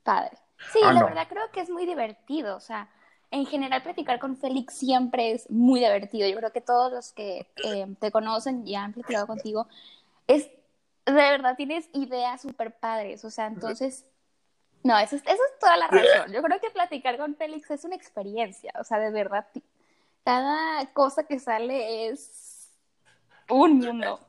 padre. 0.04 0.38
Sí, 0.72 0.80
ah, 0.84 0.94
la 0.94 1.04
verdad 1.04 1.28
creo 1.30 1.52
que 1.52 1.62
es 1.62 1.70
muy 1.70 1.86
divertido, 1.86 2.56
o 2.56 2.60
sea, 2.60 2.90
en 3.32 3.46
general 3.46 3.84
platicar 3.84 4.20
con 4.20 4.38
Félix 4.38 4.76
siempre 4.76 5.32
es 5.32 5.50
muy 5.50 5.80
divertido. 5.80 6.28
Yo 6.30 6.38
creo 6.38 6.52
que 6.52 6.62
todos 6.62 6.92
los 6.92 7.12
que 7.12 7.48
eh, 7.64 7.88
te 8.00 8.12
conocen 8.12 8.66
y 8.66 8.76
han 8.76 8.94
platicado 8.94 9.28
contigo, 9.28 9.68
es 10.28 10.50
de 11.06 11.14
verdad 11.14 11.56
tienes 11.56 11.90
ideas 11.94 12.42
súper 12.42 12.74
padres, 12.76 13.24
o 13.26 13.30
sea, 13.30 13.48
entonces, 13.48 14.06
no, 14.84 14.98
eso 14.98 15.16
es, 15.16 15.22
eso 15.24 15.34
es 15.34 15.60
toda 15.60 15.78
la 15.78 15.88
razón. 15.88 16.32
Yo 16.32 16.42
creo 16.42 16.60
que 16.60 16.70
platicar 16.70 17.18
con 17.18 17.36
Félix 17.36 17.70
es 17.72 17.86
una 17.86 17.96
experiencia, 17.96 18.74
o 18.80 18.84
sea, 18.84 19.00
de 19.00 19.12
verdad, 19.12 19.48
cada 20.24 20.86
cosa 20.94 21.24
que 21.24 21.40
sale 21.40 22.08
es 22.10 22.72
un 23.50 23.80
mundo. 23.80 24.20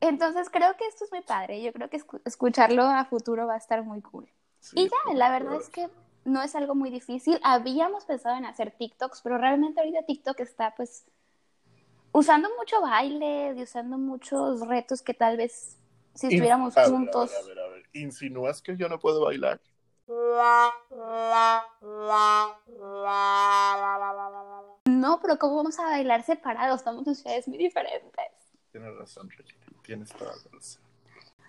Entonces 0.00 0.48
creo 0.50 0.76
que 0.76 0.86
esto 0.86 1.04
es 1.04 1.10
muy 1.10 1.22
padre, 1.22 1.60
yo 1.60 1.72
creo 1.72 1.90
que 1.90 2.00
escucharlo 2.24 2.84
a 2.84 3.04
futuro 3.04 3.46
va 3.46 3.54
a 3.54 3.58
estar 3.58 3.82
muy 3.82 4.00
cool. 4.00 4.28
y 4.74 4.84
ya, 4.88 5.14
la 5.14 5.30
verdad 5.30 5.56
es 5.56 5.68
que 5.68 5.88
no 6.24 6.42
es 6.42 6.54
algo 6.54 6.74
muy 6.74 6.90
difícil. 6.90 7.40
Habíamos 7.42 8.04
pensado 8.04 8.36
en 8.36 8.44
hacer 8.44 8.70
TikToks, 8.70 9.22
pero 9.22 9.38
realmente 9.38 9.80
ahorita 9.80 10.04
TikTok 10.04 10.38
está 10.40 10.74
pues 10.76 11.04
usando 12.18 12.48
mucho 12.58 12.80
baile, 12.80 13.54
y 13.56 13.62
usando 13.62 13.96
muchos 13.96 14.66
retos 14.66 15.02
que 15.02 15.14
tal 15.14 15.36
vez 15.36 15.76
si 16.14 16.26
estuviéramos 16.26 16.74
juntos. 16.74 17.32
A 17.32 17.46
ver, 17.46 17.58
a 17.58 17.68
ver, 17.68 17.84
¿Insinúas 17.92 18.60
que 18.60 18.76
yo 18.76 18.88
no 18.88 18.98
puedo 18.98 19.24
bailar? 19.24 19.60
No, 24.86 25.20
pero 25.20 25.38
¿cómo 25.38 25.56
vamos 25.56 25.78
a 25.78 25.84
bailar 25.84 26.22
separados? 26.22 26.80
Estamos 26.80 27.06
en 27.06 27.14
ciudades 27.14 27.46
muy 27.46 27.58
diferentes. 27.58 28.32
Tienes 28.72 28.96
razón, 28.96 29.30
Regina. 29.30 29.66
Tienes 29.82 30.10
toda 30.10 30.32
la 30.34 30.50
razón. 30.52 30.82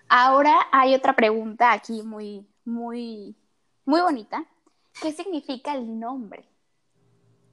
Ahora 0.08 0.68
hay 0.72 0.94
otra 0.94 1.14
pregunta 1.14 1.72
aquí 1.72 2.02
muy, 2.02 2.46
muy, 2.64 3.36
muy 3.84 4.00
bonita. 4.00 4.44
¿Qué 5.00 5.12
significa 5.12 5.74
el 5.74 5.98
nombre? 5.98 6.48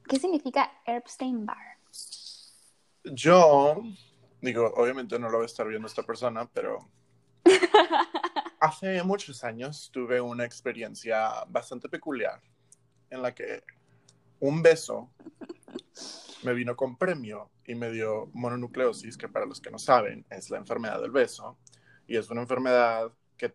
¿Qué 0.08 0.18
significa 0.18 0.72
Erbstein 0.84 1.46
Bar? 1.46 1.77
Yo, 3.12 3.82
digo, 4.40 4.72
obviamente 4.76 5.18
no 5.18 5.28
lo 5.28 5.38
voy 5.38 5.44
a 5.44 5.46
estar 5.46 5.66
viendo 5.66 5.86
esta 5.86 6.02
persona, 6.02 6.48
pero 6.52 6.88
hace 8.60 9.02
muchos 9.02 9.44
años 9.44 9.90
tuve 9.92 10.20
una 10.20 10.44
experiencia 10.44 11.44
bastante 11.48 11.88
peculiar 11.88 12.40
en 13.10 13.22
la 13.22 13.34
que 13.34 13.62
un 14.40 14.62
beso 14.62 15.10
me 16.42 16.54
vino 16.54 16.76
con 16.76 16.96
premio 16.96 17.50
y 17.66 17.74
me 17.74 17.90
dio 17.90 18.30
mononucleosis, 18.32 19.16
que 19.16 19.28
para 19.28 19.46
los 19.46 19.60
que 19.60 19.70
no 19.70 19.78
saben 19.78 20.24
es 20.30 20.50
la 20.50 20.58
enfermedad 20.58 21.00
del 21.00 21.10
beso, 21.10 21.58
y 22.06 22.16
es 22.16 22.30
una 22.30 22.42
enfermedad 22.42 23.12
que 23.36 23.54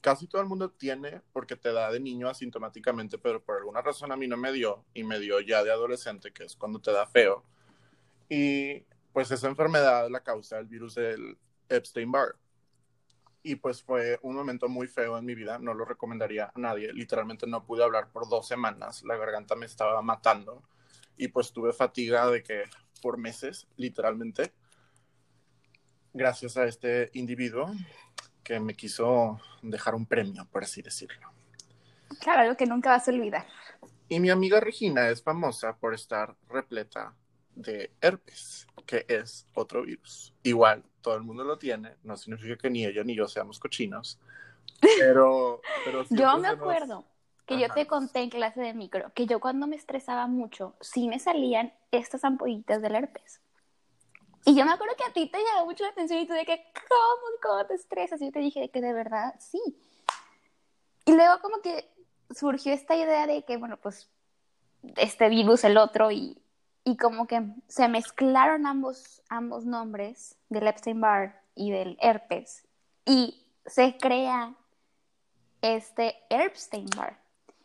casi 0.00 0.26
todo 0.26 0.42
el 0.42 0.48
mundo 0.48 0.70
tiene 0.70 1.22
porque 1.32 1.56
te 1.56 1.72
da 1.72 1.90
de 1.90 2.00
niño 2.00 2.28
asintomáticamente, 2.28 3.18
pero 3.18 3.42
por 3.42 3.56
alguna 3.56 3.82
razón 3.82 4.12
a 4.12 4.16
mí 4.16 4.26
no 4.26 4.36
me 4.36 4.52
dio 4.52 4.84
y 4.94 5.04
me 5.04 5.18
dio 5.18 5.40
ya 5.40 5.62
de 5.64 5.70
adolescente, 5.70 6.32
que 6.32 6.44
es 6.44 6.56
cuando 6.56 6.80
te 6.80 6.92
da 6.92 7.06
feo. 7.06 7.44
Y 8.28 8.84
pues 9.12 9.30
esa 9.30 9.48
enfermedad 9.48 10.08
la 10.10 10.20
causa 10.20 10.58
el 10.58 10.66
virus 10.66 10.96
del 10.96 11.38
Epstein-Barr. 11.68 12.36
Y 13.42 13.56
pues 13.56 13.82
fue 13.82 14.18
un 14.22 14.34
momento 14.34 14.68
muy 14.68 14.88
feo 14.88 15.16
en 15.16 15.24
mi 15.24 15.34
vida, 15.34 15.58
no 15.58 15.72
lo 15.72 15.84
recomendaría 15.84 16.50
a 16.52 16.58
nadie. 16.58 16.92
Literalmente 16.92 17.46
no 17.46 17.64
pude 17.64 17.84
hablar 17.84 18.10
por 18.10 18.28
dos 18.28 18.48
semanas, 18.48 19.02
la 19.04 19.16
garganta 19.16 19.54
me 19.54 19.66
estaba 19.66 20.02
matando 20.02 20.62
y 21.16 21.28
pues 21.28 21.52
tuve 21.52 21.72
fatiga 21.72 22.28
de 22.30 22.42
que 22.42 22.64
por 23.00 23.18
meses, 23.18 23.68
literalmente, 23.76 24.52
gracias 26.12 26.56
a 26.56 26.64
este 26.64 27.10
individuo 27.14 27.72
que 28.42 28.60
me 28.60 28.74
quiso 28.74 29.40
dejar 29.62 29.94
un 29.94 30.06
premio, 30.06 30.46
por 30.50 30.64
así 30.64 30.82
decirlo. 30.82 31.32
Claro, 32.20 32.42
algo 32.42 32.56
que 32.56 32.66
nunca 32.66 32.90
vas 32.90 33.08
a 33.08 33.12
olvidar. 33.12 33.46
Y 34.08 34.20
mi 34.20 34.30
amiga 34.30 34.60
Regina 34.60 35.08
es 35.08 35.22
famosa 35.22 35.76
por 35.76 35.94
estar 35.94 36.36
repleta 36.48 37.14
de 37.56 37.90
herpes, 38.00 38.68
que 38.86 39.04
es 39.08 39.46
otro 39.54 39.82
virus. 39.82 40.32
Igual, 40.44 40.84
todo 41.00 41.16
el 41.16 41.22
mundo 41.22 41.42
lo 41.42 41.58
tiene, 41.58 41.96
no 42.04 42.16
significa 42.16 42.56
que 42.56 42.70
ni 42.70 42.84
ella 42.84 43.02
ni 43.02 43.16
yo 43.16 43.26
seamos 43.26 43.58
cochinos, 43.58 44.20
pero... 44.80 45.60
pero 45.84 46.04
yo 46.10 46.38
me 46.38 46.48
acuerdo 46.48 47.04
que 47.46 47.58
yo 47.58 47.68
te 47.68 47.86
conté 47.86 48.20
en 48.20 48.30
clase 48.30 48.60
de 48.60 48.74
micro, 48.74 49.12
que 49.14 49.26
yo 49.26 49.40
cuando 49.40 49.66
me 49.66 49.76
estresaba 49.76 50.26
mucho, 50.26 50.74
sí 50.80 51.08
me 51.08 51.18
salían 51.18 51.72
estas 51.90 52.24
ampollitas 52.24 52.82
del 52.82 52.94
herpes. 52.94 53.40
Y 54.44 54.54
yo 54.54 54.64
me 54.64 54.72
acuerdo 54.72 54.94
que 54.96 55.04
a 55.04 55.12
ti 55.12 55.28
te 55.28 55.38
llamó 55.38 55.66
mucho 55.66 55.84
la 55.84 55.90
atención 55.90 56.20
y 56.20 56.26
tú 56.26 56.32
de 56.32 56.44
que, 56.44 56.64
¿cómo, 56.88 57.36
cómo 57.42 57.66
te 57.66 57.74
estresas? 57.74 58.20
Y 58.20 58.26
yo 58.26 58.32
te 58.32 58.38
dije 58.40 58.60
de 58.60 58.68
que 58.68 58.80
de 58.80 58.92
verdad, 58.92 59.34
sí. 59.38 59.60
Y 61.04 61.12
luego 61.14 61.40
como 61.40 61.60
que 61.62 61.88
surgió 62.34 62.72
esta 62.72 62.96
idea 62.96 63.26
de 63.26 63.44
que, 63.44 63.56
bueno, 63.56 63.76
pues 63.76 64.08
este 64.96 65.28
virus, 65.28 65.64
el 65.64 65.76
otro, 65.78 66.10
y 66.10 66.40
y 66.86 66.96
como 66.96 67.26
que 67.26 67.42
se 67.66 67.88
mezclaron 67.88 68.64
ambos, 68.64 69.20
ambos 69.28 69.66
nombres 69.66 70.38
del 70.48 70.68
Epstein-Barr 70.68 71.34
y 71.56 71.72
del 71.72 71.98
herpes 72.00 72.64
y 73.04 73.44
se 73.66 73.98
crea 73.98 74.54
este 75.62 76.14
Epstein-Barr. 76.30 77.18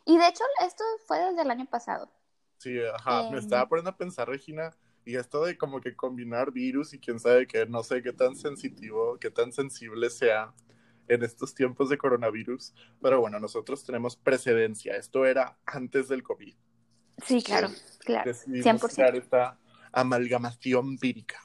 Y 0.06 0.18
de 0.18 0.28
hecho 0.28 0.44
esto 0.66 0.84
fue 1.06 1.20
desde 1.20 1.44
el 1.44 1.52
año 1.52 1.68
pasado. 1.68 2.12
Sí, 2.58 2.80
ajá, 2.96 3.30
me 3.30 3.30
em, 3.30 3.36
estaba 3.38 3.70
poniendo 3.70 3.92
a 3.92 3.98
pensar, 3.98 4.28
Regina, 4.28 4.76
y 5.06 5.16
esto 5.16 5.46
de 5.46 5.56
como 5.56 5.82
que 5.82 5.96
combinar 5.96 6.52
virus 6.52 6.96
y 6.96 7.00
quién 7.00 7.20
sabe 7.20 7.46
qué, 7.46 7.68
no 7.68 7.84
sé 7.84 8.02
qué 8.02 8.14
tan 8.14 8.36
sensitivo, 8.36 9.20
qué 9.20 9.30
tan 9.30 9.52
sensible 9.52 10.10
sea 10.10 10.52
en 11.08 11.22
estos 11.22 11.54
tiempos 11.54 11.90
de 11.90 12.00
coronavirus, 12.00 12.74
pero 13.00 13.22
bueno, 13.22 13.40
nosotros 13.40 13.86
tenemos 13.86 14.16
precedencia, 14.16 14.96
esto 14.96 15.28
era 15.28 15.60
antes 15.68 16.08
del 16.08 16.24
COVID. 16.24 16.56
Sí, 17.26 17.42
claro, 17.42 17.70
claro. 18.00 18.32
100%. 18.32 19.16
esta 19.16 19.58
amalgamación 19.92 20.98
vírica. 20.98 21.40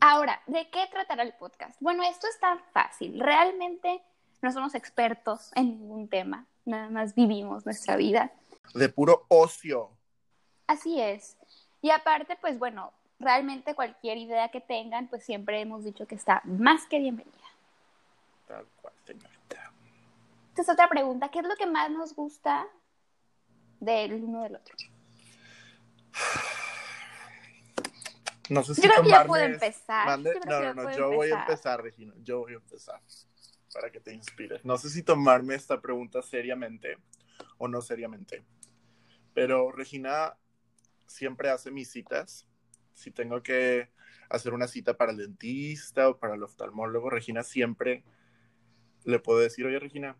Ahora, 0.00 0.40
¿de 0.46 0.68
qué 0.70 0.86
tratará 0.90 1.22
el 1.22 1.34
podcast? 1.34 1.76
Bueno, 1.80 2.02
esto 2.04 2.26
está 2.28 2.58
fácil. 2.72 3.20
Realmente 3.20 4.02
no 4.40 4.50
somos 4.52 4.74
expertos 4.74 5.50
en 5.54 5.78
ningún 5.78 6.08
tema, 6.08 6.46
nada 6.64 6.88
más 6.88 7.14
vivimos 7.14 7.66
nuestra 7.66 7.96
vida. 7.96 8.32
De 8.74 8.88
puro 8.88 9.26
ocio. 9.28 9.90
Así 10.66 11.00
es. 11.00 11.36
Y 11.82 11.90
aparte, 11.90 12.38
pues 12.40 12.58
bueno, 12.58 12.92
realmente 13.18 13.74
cualquier 13.74 14.16
idea 14.16 14.48
que 14.48 14.60
tengan, 14.60 15.08
pues 15.08 15.24
siempre 15.24 15.60
hemos 15.60 15.84
dicho 15.84 16.06
que 16.06 16.14
está 16.14 16.40
más 16.44 16.86
que 16.86 16.98
bienvenida. 16.98 17.36
Tal 18.48 18.66
cual, 18.80 18.94
señorita. 19.04 19.72
Esta 20.50 20.62
es 20.62 20.68
otra 20.68 20.88
pregunta. 20.88 21.28
¿Qué 21.28 21.40
es 21.40 21.46
lo 21.46 21.56
que 21.56 21.66
más 21.66 21.90
nos 21.90 22.14
gusta 22.14 22.66
del 23.80 24.14
uno 24.14 24.42
del 24.44 24.56
otro? 24.56 24.76
No 28.48 28.64
sé 28.64 28.74
si 28.74 28.82
Yo 28.82 28.88
creo 28.88 29.02
que 29.04 29.10
ya 29.10 29.24
puedo 29.26 29.44
empezar. 29.44 30.06
mande- 30.06 30.34
Yo 30.34 30.40
creo 30.40 30.60
No, 30.60 30.74
no, 30.74 30.82
no, 30.82 30.96
yo 30.96 31.06
voy 31.10 31.28
a 31.28 31.30
empezar. 31.30 31.40
empezar, 31.50 31.82
Regina. 31.84 32.14
Yo 32.24 32.38
voy 32.40 32.52
a 32.54 32.56
empezar. 32.56 33.00
Para 33.72 33.92
que 33.92 34.00
te 34.00 34.12
inspires. 34.12 34.64
No 34.64 34.76
sé 34.76 34.90
si 34.90 35.04
tomarme 35.04 35.54
esta 35.54 35.80
pregunta 35.80 36.20
seriamente 36.20 36.98
o 37.58 37.68
no 37.68 37.80
seriamente. 37.80 38.42
Pero 39.34 39.70
Regina 39.70 40.36
siempre 41.06 41.48
hace 41.50 41.70
mis 41.70 41.92
citas. 41.92 42.44
Si 42.92 43.12
tengo 43.12 43.40
que 43.40 43.88
hacer 44.28 44.52
una 44.52 44.66
cita 44.66 44.96
para 44.96 45.12
el 45.12 45.18
dentista 45.18 46.08
o 46.08 46.18
para 46.18 46.34
el 46.34 46.42
oftalmólogo, 46.42 47.08
Regina 47.08 47.44
siempre 47.44 48.02
le 49.04 49.20
puedo 49.20 49.38
decir, 49.38 49.64
oye 49.64 49.78
Regina, 49.78 50.16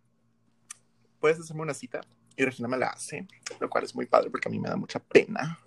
¿puedes 1.18 1.40
hacerme 1.40 1.62
una 1.62 1.74
cita? 1.74 2.00
Y 2.40 2.44
Regina 2.46 2.68
me 2.68 2.78
la 2.78 2.86
hace, 2.86 3.26
lo 3.58 3.68
cual 3.68 3.84
es 3.84 3.94
muy 3.94 4.06
padre 4.06 4.30
porque 4.30 4.48
a 4.48 4.50
mí 4.50 4.58
me 4.58 4.70
da 4.70 4.76
mucha 4.76 4.98
pena. 4.98 5.58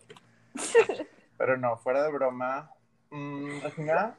Pero 1.37 1.55
no, 1.55 1.77
fuera 1.77 2.01
de 2.01 2.11
broma, 2.11 2.71
mm, 3.11 3.59
Regina, 3.61 4.15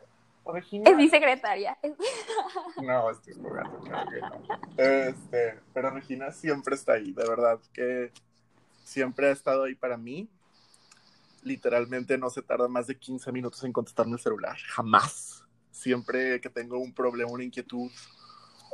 Regina. 0.46 0.88
Es 0.88 0.96
mi 0.96 1.08
secretaria. 1.08 1.76
No, 2.80 3.10
estoy 3.10 3.34
jugando, 3.34 3.80
claro 3.80 4.08
que 4.08 4.20
no. 4.20 4.42
Este, 4.76 5.58
pero 5.72 5.90
Regina 5.90 6.30
siempre 6.30 6.74
está 6.74 6.94
ahí, 6.94 7.12
de 7.12 7.26
verdad 7.26 7.58
que 7.72 8.12
siempre 8.84 9.28
ha 9.28 9.32
estado 9.32 9.64
ahí 9.64 9.74
para 9.74 9.96
mí. 9.96 10.28
Literalmente 11.42 12.18
no 12.18 12.30
se 12.30 12.42
tarda 12.42 12.68
más 12.68 12.86
de 12.86 12.98
15 12.98 13.32
minutos 13.32 13.64
en 13.64 13.72
contestarme 13.72 14.12
el 14.12 14.20
celular, 14.20 14.56
jamás. 14.68 15.44
Siempre 15.72 16.40
que 16.40 16.50
tengo 16.50 16.78
un 16.78 16.92
problema, 16.92 17.32
una 17.32 17.44
inquietud 17.44 17.90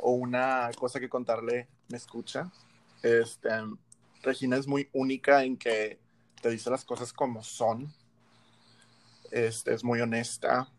o 0.01 0.11
una 0.11 0.69
cosa 0.77 0.99
que 0.99 1.09
contarle, 1.09 1.67
me 1.89 1.97
escucha. 1.97 2.51
Este, 3.01 3.49
Regina 4.21 4.57
es 4.57 4.67
muy 4.67 4.89
única 4.93 5.43
en 5.43 5.57
que 5.57 5.99
te 6.41 6.49
dice 6.49 6.69
las 6.69 6.85
cosas 6.85 7.13
como 7.13 7.43
son. 7.43 7.93
Este, 9.31 9.73
es 9.73 9.83
muy 9.83 10.01
honesta 10.01 10.69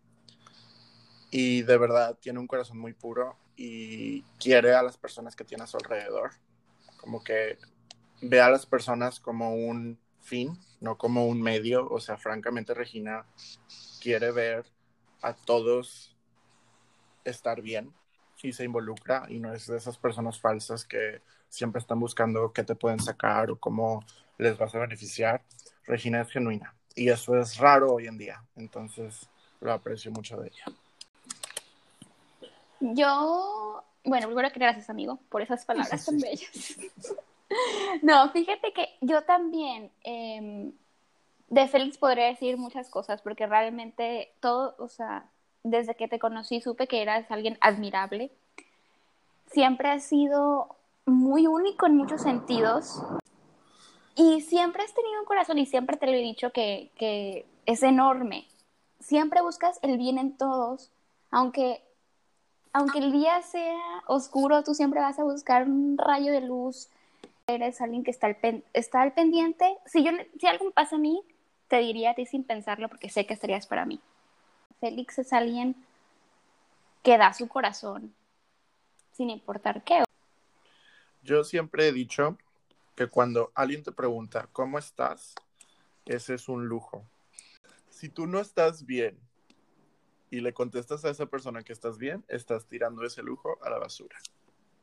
y 1.31 1.63
de 1.63 1.79
verdad 1.79 2.19
tiene 2.21 2.39
un 2.39 2.47
corazón 2.47 2.79
muy 2.79 2.93
puro 2.93 3.39
y 3.57 4.23
quiere 4.39 4.75
a 4.75 4.83
las 4.83 4.99
personas 4.99 5.35
que 5.35 5.45
tiene 5.45 5.65
a 5.65 5.67
su 5.67 5.79
alrededor. 5.79 6.33
Como 6.99 7.25
que 7.25 7.59
ve 8.21 8.41
a 8.41 8.51
las 8.51 8.67
personas 8.67 9.19
como 9.19 9.55
un 9.55 9.99
fin, 10.21 10.59
no 10.81 10.99
como 10.99 11.27
un 11.27 11.41
medio. 11.41 11.89
O 11.89 12.01
sea, 12.01 12.19
francamente 12.19 12.75
Regina 12.75 13.25
quiere 14.01 14.31
ver 14.31 14.67
a 15.23 15.35
todos 15.35 16.15
estar 17.25 17.63
bien 17.63 17.95
y 18.43 18.53
se 18.53 18.65
involucra 18.65 19.25
y 19.29 19.39
no 19.39 19.55
es 19.55 19.69
de 19.69 19.77
esas 19.77 19.97
personas 19.97 20.41
falsas 20.41 20.85
que 20.85 21.23
siempre 21.53 21.81
están 21.81 22.01
buscando 22.01 22.51
qué 22.53 22.65
te 22.65 22.75
pueden 22.75 22.99
sacar 22.99 23.51
o 23.51 23.57
cómo 23.57 24.03
les 24.39 24.57
vas 24.57 24.75
a 24.75 24.79
beneficiar. 24.79 25.43
Regina 25.85 26.23
es 26.23 26.31
genuina 26.31 26.75
y 26.95 27.11
eso 27.11 27.39
es 27.39 27.59
raro 27.59 27.93
hoy 27.93 28.07
en 28.07 28.17
día. 28.17 28.43
Entonces 28.57 29.29
lo 29.61 29.73
aprecio 29.73 30.11
mucho 30.11 30.39
de 30.39 30.49
ella. 30.49 30.65
Yo, 32.81 33.85
bueno, 34.03 34.27
primero 34.29 34.51
que 34.51 34.59
gracias, 34.59 34.89
amigo, 34.89 35.21
por 35.29 35.43
esas 35.43 35.65
palabras 35.65 36.05
tan 36.07 36.19
bellas. 36.19 36.79
No, 38.01 38.31
fíjate 38.31 38.73
que 38.73 38.89
yo 39.03 39.25
también 39.25 39.91
em, 40.05 40.73
de 41.49 41.69
Félix 41.69 41.99
podría 41.99 42.29
decir 42.29 42.57
muchas 42.57 42.89
cosas, 42.89 43.21
porque 43.21 43.47
realmente 43.47 44.33
todo, 44.41 44.75
o 44.79 44.89
sea, 44.89 45.27
desde 45.63 45.95
que 45.95 46.09
te 46.09 46.19
conocí 46.19 46.63
supe 46.63 46.87
que 46.87 47.03
eras 47.03 47.31
alguien 47.31 47.59
admirable. 47.61 48.31
Siempre 49.51 49.91
has 49.91 50.05
sido 50.05 50.77
muy 51.07 51.47
único 51.47 51.87
en 51.87 51.97
muchos 51.97 52.23
sentidos. 52.23 53.03
Y 54.15 54.43
siempre 54.43 54.83
has 54.83 54.95
tenido 54.95 55.21
un 55.21 55.27
corazón, 55.27 55.59
y 55.59 55.67
siempre 55.67 55.97
te 55.97 56.07
lo 56.07 56.13
he 56.13 56.19
dicho, 56.19 56.51
que, 56.53 56.91
que 56.97 57.47
es 57.67 57.83
enorme. 57.83 58.47
Siempre 59.01 59.41
buscas 59.43 59.79
el 59.83 59.99
bien 59.99 60.19
en 60.19 60.37
todos, 60.37 60.91
aunque 61.31 61.83
aunque 62.75 63.01
el 63.01 63.13
día 63.13 63.43
sea 63.43 64.03
oscuro, 64.07 64.63
tú 64.65 64.73
siempre 64.75 65.01
vas 65.01 65.19
a 65.19 65.25
buscar 65.25 65.65
un 65.65 65.99
rayo 65.99 66.33
de 66.33 66.41
luz. 66.41 66.89
Eres 67.47 67.83
alguien 67.83 68.03
que 68.03 68.11
está 68.11 68.29
al, 68.29 68.37
pen- 68.37 68.65
está 68.73 69.03
al 69.03 69.13
pendiente. 69.13 69.77
Si, 69.85 70.03
yo, 70.03 70.11
si 70.41 70.47
algo 70.47 70.65
me 70.65 70.71
pasa 70.71 70.97
a 70.97 70.99
mí, 70.99 71.23
te 71.69 71.77
diría 71.79 72.13
a 72.13 72.15
ti 72.15 72.25
sin 72.25 72.45
pensarlo 72.45 72.89
porque 72.89 73.11
sé 73.11 73.27
que 73.27 73.35
estarías 73.35 73.67
para 73.67 73.85
mí. 73.85 74.01
Félix 74.81 75.19
es 75.19 75.35
alguien 75.35 75.77
que 77.03 77.19
da 77.19 77.35
su 77.35 77.47
corazón 77.47 78.15
sin 79.13 79.29
importar 79.29 79.83
qué. 79.85 80.03
Yo 81.23 81.45
siempre 81.45 81.87
he 81.87 81.93
dicho 81.93 82.37
que 82.97 83.07
cuando 83.07 83.53
alguien 83.55 83.85
te 83.85 83.93
pregunta 83.93 84.49
cómo 84.53 84.79
estás, 84.79 85.35
ese 86.05 86.35
es 86.35 86.49
un 86.49 86.67
lujo. 86.67 87.07
Si 87.89 88.09
tú 88.09 88.27
no 88.27 88.41
estás 88.41 88.87
bien 88.87 89.17
y 90.31 90.41
le 90.41 90.53
contestas 90.53 91.05
a 91.05 91.11
esa 91.11 91.27
persona 91.27 91.63
que 91.63 91.73
estás 91.73 91.97
bien, 91.97 92.25
estás 92.27 92.67
tirando 92.67 93.05
ese 93.05 93.23
lujo 93.23 93.57
a 93.63 93.71
la 93.71 93.79
basura. 93.79 94.19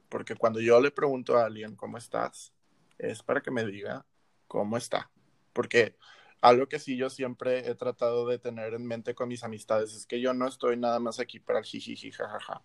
Porque 0.08 0.36
cuando 0.36 0.62
yo 0.62 0.80
le 0.80 0.91
pregunto 0.91 1.38
a 1.38 1.45
alguien 1.45 1.75
cómo 1.75 1.97
estás, 1.97 2.54
es 2.97 3.21
para 3.21 3.41
que 3.41 3.52
me 3.52 3.65
diga 3.65 4.06
cómo 4.47 4.78
está. 4.78 5.12
Porque 5.52 5.97
algo 6.39 6.67
que 6.69 6.80
sí 6.80 6.95
yo 6.95 7.10
siempre 7.10 7.69
he 7.69 7.75
tratado 7.75 8.25
de 8.25 8.39
tener 8.39 8.73
en 8.73 8.86
mente 8.86 9.13
con 9.13 9.28
mis 9.28 9.43
amistades 9.43 9.93
es 9.93 10.06
que 10.06 10.21
yo 10.21 10.34
no 10.34 10.47
estoy 10.47 10.78
nada 10.78 10.99
más 10.99 11.19
aquí 11.19 11.39
para 11.39 11.60
el 11.60 11.65
jijiji, 11.65 12.12
jajaja. 12.12 12.63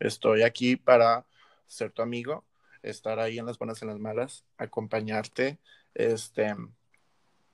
Estoy 0.00 0.42
aquí 0.42 0.74
para 0.74 1.24
ser 1.68 1.92
tu 1.92 2.02
amigo, 2.02 2.44
estar 2.82 3.20
ahí 3.20 3.38
en 3.38 3.46
las 3.46 3.58
buenas 3.58 3.80
y 3.80 3.84
en 3.84 3.90
las 3.90 3.98
malas, 3.98 4.44
acompañarte, 4.58 5.58
este, 5.94 6.54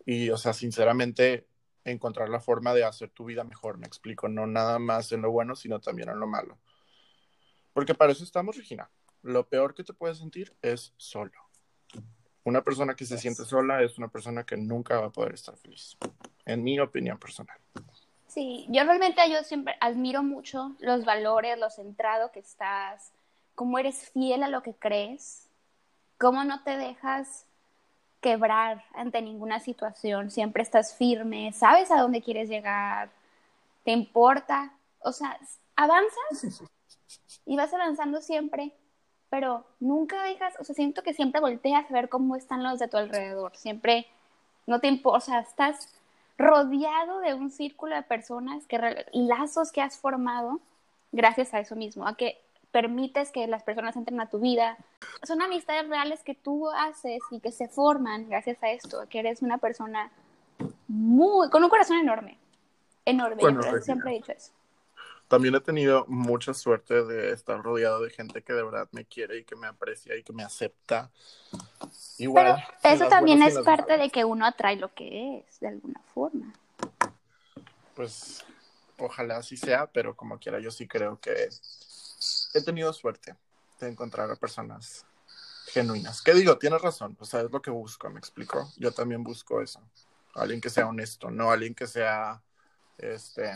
y, 0.07 0.31
o 0.31 0.37
sea, 0.37 0.53
sinceramente, 0.53 1.47
encontrar 1.85 2.29
la 2.29 2.41
forma 2.41 2.75
de 2.75 2.85
hacer 2.85 3.11
tu 3.11 3.25
vida 3.25 3.45
mejor, 3.45 3.79
me 3.79 3.87
explico, 3.87 4.29
no 4.29 4.47
nada 4.47 4.79
más 4.79 5.13
en 5.13 5.23
lo 5.23 5.31
bueno, 5.31 5.57
sino 5.57 5.81
también 5.81 6.09
en 6.09 6.21
lo 6.21 6.27
malo. 6.27 6.59
Porque 7.73 7.95
para 7.95 8.13
eso 8.13 8.25
estamos, 8.25 8.57
Regina. 8.57 8.91
Lo 9.23 9.49
peor 9.49 9.75
que 9.75 9.85
te 9.85 9.93
puedes 9.93 10.19
sentir 10.19 10.55
es 10.63 10.95
solo. 10.97 11.33
Una 12.45 12.63
persona 12.63 12.95
que 12.95 13.05
se 13.05 13.19
siente 13.19 13.45
sola 13.45 13.83
es 13.83 13.99
una 13.99 14.09
persona 14.09 14.45
que 14.45 14.57
nunca 14.57 14.99
va 15.01 15.07
a 15.07 15.13
poder 15.13 15.35
estar 15.35 15.57
feliz, 15.57 15.97
en 16.47 16.63
mi 16.63 16.81
opinión 16.81 17.19
personal. 17.19 17.59
Sí, 18.27 18.67
yo 18.69 18.85
realmente 18.85 19.21
yo 19.31 19.43
siempre 19.43 19.77
admiro 19.81 20.23
mucho 20.23 20.77
los 20.81 21.05
valores, 21.05 21.59
lo 21.59 21.71
centrado 21.71 22.31
que 22.31 22.41
estás, 22.41 23.13
cómo 23.59 23.77
eres 23.81 24.09
fiel 24.11 24.45
a 24.45 24.49
lo 24.49 24.63
que 24.63 24.73
crees, 24.73 25.49
cómo 26.17 26.45
no 26.45 26.63
te 26.63 26.77
dejas 26.77 27.45
quebrar 28.21 28.85
ante 28.95 29.21
ninguna 29.21 29.59
situación, 29.59 30.31
siempre 30.31 30.63
estás 30.63 30.95
firme, 30.95 31.53
sabes 31.53 31.91
a 31.91 32.01
dónde 32.01 32.23
quieres 32.23 32.49
llegar, 32.49 33.11
te 33.85 33.91
importa, 33.91 34.73
o 35.01 35.11
sea, 35.11 35.37
avanzas 35.75 36.63
y 37.47 37.57
vas 37.57 37.75
avanzando 37.75 38.21
siempre, 38.21 38.71
pero 39.29 39.65
nunca 39.81 40.23
dejas, 40.23 40.55
o 40.61 40.63
sea, 40.63 40.77
siento 40.77 41.03
que 41.03 41.13
siempre 41.13 41.41
volteas 41.41 41.91
a 41.91 41.93
ver 41.93 42.09
cómo 42.09 42.37
están 42.37 42.63
los 42.63 42.79
de 42.79 42.87
tu 42.87 42.97
alrededor, 42.97 43.57
siempre 43.57 44.07
no 44.69 44.79
te 44.79 44.87
importa, 44.87 45.19
o 45.19 45.21
sea, 45.21 45.41
estás 45.41 45.93
rodeado 46.37 47.19
de 47.19 47.35
un 47.35 47.51
círculo 47.51 47.97
de 47.97 48.03
personas, 48.03 48.69
que 48.69 49.05
lazos 49.11 49.73
que 49.73 49.83
has 49.83 49.99
formado 49.99 50.61
gracias 51.11 51.55
a 51.55 51.59
eso 51.59 51.75
mismo, 51.75 52.07
a 52.07 52.17
que 52.17 52.41
permites 52.71 53.31
que 53.33 53.47
las 53.47 53.63
personas 53.63 53.97
entren 53.97 54.21
a 54.21 54.29
tu 54.29 54.39
vida. 54.41 54.77
Son 55.23 55.41
amistades 55.43 55.89
reales 55.89 56.23
que 56.23 56.35
tú 56.35 56.69
haces 56.71 57.21
y 57.31 57.41
que 57.41 57.53
se 57.53 57.69
forman 57.69 58.29
gracias 58.29 58.63
a 58.63 58.71
esto, 58.71 59.07
que 59.09 59.21
eres 59.21 59.43
una 59.43 59.59
persona 59.59 60.11
muy, 60.87 61.49
con 61.51 61.65
un 61.65 61.71
corazón 61.71 61.99
enorme, 61.99 62.39
enorme, 63.05 63.37
yo 63.37 63.43
Bueno, 63.43 63.63
Regina. 63.63 63.81
siempre 63.83 64.11
he 64.11 64.15
dicho 64.15 64.33
eso. 64.33 64.53
También 65.29 65.55
he 65.55 65.61
tenido 65.61 66.07
mucha 66.09 66.55
suerte 66.55 67.05
de 67.05 67.33
estar 67.33 67.63
rodeado 67.63 68.03
de 68.03 68.09
gente 68.09 68.43
que 68.43 68.55
de 68.55 68.63
verdad 68.63 68.89
me 68.93 69.05
quiere 69.05 69.39
y 69.39 69.45
que 69.45 69.57
me 69.57 69.67
aprecia 69.67 70.17
y 70.17 70.23
que 70.23 70.33
me 70.33 70.43
acepta. 70.43 71.11
Igual. 72.17 72.65
Pero 72.83 72.95
eso 72.95 73.09
también 73.09 73.43
es 73.43 73.59
parte 73.59 73.93
malas. 73.93 74.07
de 74.07 74.11
que 74.11 74.25
uno 74.25 74.47
atrae 74.47 74.77
lo 74.77 74.95
que 74.95 75.39
es, 75.47 75.61
de 75.61 75.69
alguna 75.69 76.01
forma. 76.15 76.55
Pues 77.95 78.43
ojalá 78.97 79.37
así 79.37 79.59
sea, 79.59 79.87
pero 79.87 80.17
como 80.17 80.39
quiera, 80.39 80.61
yo 80.61 80.71
sí 80.71 80.89
creo 80.89 81.21
que 81.21 81.51
he 82.55 82.63
tenido 82.63 82.93
suerte 82.93 83.37
de 83.81 83.89
encontrar 83.89 84.31
a 84.31 84.37
personas 84.37 85.07
genuinas. 85.67 86.23
¿Qué 86.23 86.35
digo? 86.35 86.59
Tienes 86.59 86.81
razón, 86.81 87.17
o 87.21 87.25
sea, 87.25 87.41
es 87.43 87.51
lo 87.51 87.61
que 87.61 87.71
busco, 87.71 88.09
me 88.11 88.19
explico. 88.19 88.73
Yo 88.77 88.93
también 88.93 89.23
busco 89.23 89.61
eso. 89.61 89.81
Alguien 90.35 90.61
que 90.61 90.71
sea 90.71 90.87
honesto, 90.87 91.31
no 91.31 91.51
alguien 91.51 91.75
que 91.75 91.87
sea, 91.87 92.43
este, 92.97 93.53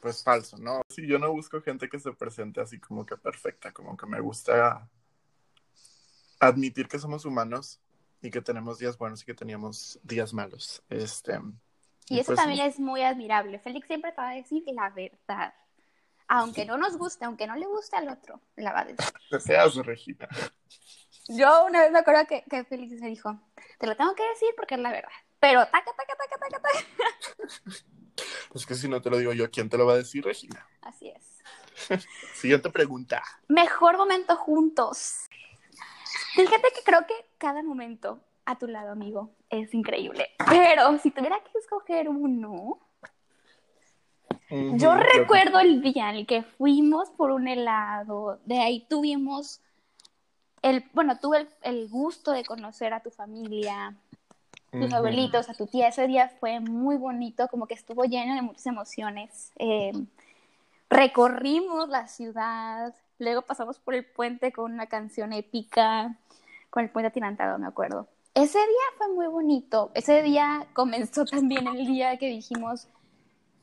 pues 0.00 0.22
falso, 0.22 0.56
¿no? 0.58 0.82
Sí, 0.88 1.06
yo 1.06 1.18
no 1.18 1.32
busco 1.32 1.60
gente 1.60 1.88
que 1.88 1.98
se 1.98 2.12
presente 2.12 2.60
así 2.60 2.78
como 2.78 3.04
que 3.04 3.16
perfecta, 3.16 3.72
como 3.72 3.96
que 3.96 4.06
me 4.06 4.20
gusta 4.20 4.88
admitir 6.40 6.88
que 6.88 6.98
somos 6.98 7.24
humanos 7.24 7.80
y 8.20 8.30
que 8.30 8.40
tenemos 8.40 8.78
días 8.78 8.96
buenos 8.96 9.22
y 9.22 9.26
que 9.26 9.34
teníamos 9.34 9.98
días 10.02 10.32
malos. 10.32 10.82
Este, 10.88 11.40
y, 12.08 12.18
eso 12.18 12.26
pues 12.26 12.38
también 12.38 12.66
es 12.66 12.78
muy 12.78 13.02
admirable. 13.02 13.58
Félix 13.58 13.86
siempre 13.86 14.12
te 14.12 14.20
va 14.20 14.30
a 14.30 14.34
decir 14.34 14.62
la 14.72 14.90
verdad. 14.90 15.54
Aunque 16.28 16.64
no 16.64 16.78
nos 16.78 16.96
guste, 16.96 17.24
aunque 17.24 17.46
no 17.46 17.54
le 17.56 17.66
guste 17.66 17.96
al 17.96 18.08
otro, 18.08 18.40
la 18.56 18.72
va 18.72 18.80
a 18.80 18.84
decir. 18.84 19.04
Deseas, 19.30 19.74
Regina. 19.76 20.28
Yo 21.28 21.66
una 21.66 21.82
vez 21.82 21.90
me 21.92 21.98
acuerdo 21.98 22.26
que, 22.26 22.44
que 22.48 22.64
Félix 22.64 23.00
me 23.00 23.08
dijo, 23.08 23.38
te 23.78 23.86
lo 23.86 23.96
tengo 23.96 24.14
que 24.14 24.28
decir 24.28 24.48
porque 24.56 24.74
es 24.74 24.80
la 24.80 24.90
verdad. 24.90 25.12
Pero 25.40 25.64
taca, 25.66 25.92
taca, 25.92 26.14
taca, 26.16 26.38
taca, 26.38 26.62
taca. 26.62 27.84
Es 28.54 28.66
que 28.66 28.74
si 28.76 28.88
no 28.88 29.02
te 29.02 29.10
lo 29.10 29.18
digo 29.18 29.32
yo, 29.32 29.50
¿quién 29.50 29.68
te 29.68 29.76
lo 29.76 29.86
va 29.86 29.94
a 29.94 29.96
decir, 29.96 30.24
Regina? 30.24 30.64
Así 30.82 31.08
es. 31.08 31.42
Siguiente 32.34 32.70
pregunta. 32.70 33.22
Mejor 33.48 33.96
momento 33.96 34.36
juntos. 34.36 35.26
Fíjate 36.34 36.72
que 36.72 36.82
creo 36.84 37.06
que 37.06 37.14
cada 37.38 37.62
momento 37.62 38.20
a 38.46 38.58
tu 38.58 38.66
lado, 38.66 38.92
amigo, 38.92 39.34
es 39.50 39.72
increíble. 39.74 40.30
Pero 40.48 40.98
si 40.98 41.10
tuviera 41.10 41.42
que 41.42 41.58
escoger 41.58 42.08
uno, 42.08 42.78
yo 44.50 44.94
recuerdo 44.94 45.60
el 45.60 45.80
día 45.80 46.10
en 46.10 46.16
el 46.16 46.26
que 46.26 46.42
fuimos 46.42 47.10
por 47.10 47.30
un 47.30 47.48
helado, 47.48 48.38
de 48.44 48.60
ahí 48.60 48.86
tuvimos 48.88 49.60
el, 50.62 50.84
bueno, 50.94 51.18
tuve 51.18 51.46
el, 51.62 51.88
gusto 51.88 52.32
de 52.32 52.44
conocer 52.44 52.94
a 52.94 53.00
tu 53.00 53.10
familia, 53.10 53.94
tus 54.72 54.92
abuelitos, 54.92 55.48
a 55.50 55.54
tu 55.54 55.66
tía. 55.66 55.88
Ese 55.88 56.06
día 56.06 56.30
fue 56.40 56.58
muy 56.58 56.96
bonito, 56.96 57.48
como 57.48 57.66
que 57.66 57.74
estuvo 57.74 58.04
lleno 58.04 58.34
de 58.34 58.40
muchas 58.42 58.66
emociones. 58.66 59.52
Eh, 59.56 59.92
recorrimos 60.88 61.90
la 61.90 62.08
ciudad, 62.08 62.94
luego 63.18 63.42
pasamos 63.42 63.78
por 63.78 63.94
el 63.94 64.06
puente 64.06 64.52
con 64.52 64.72
una 64.72 64.86
canción 64.86 65.34
épica, 65.34 66.16
con 66.70 66.82
el 66.82 66.90
puente 66.90 67.08
atirantado, 67.08 67.58
me 67.58 67.66
acuerdo. 67.66 68.08
Ese 68.32 68.58
día 68.58 68.86
fue 68.96 69.08
muy 69.12 69.26
bonito. 69.26 69.90
Ese 69.94 70.22
día 70.22 70.66
comenzó 70.72 71.24
también 71.24 71.68
el 71.68 71.86
día 71.86 72.16
que 72.16 72.28
dijimos, 72.28 72.88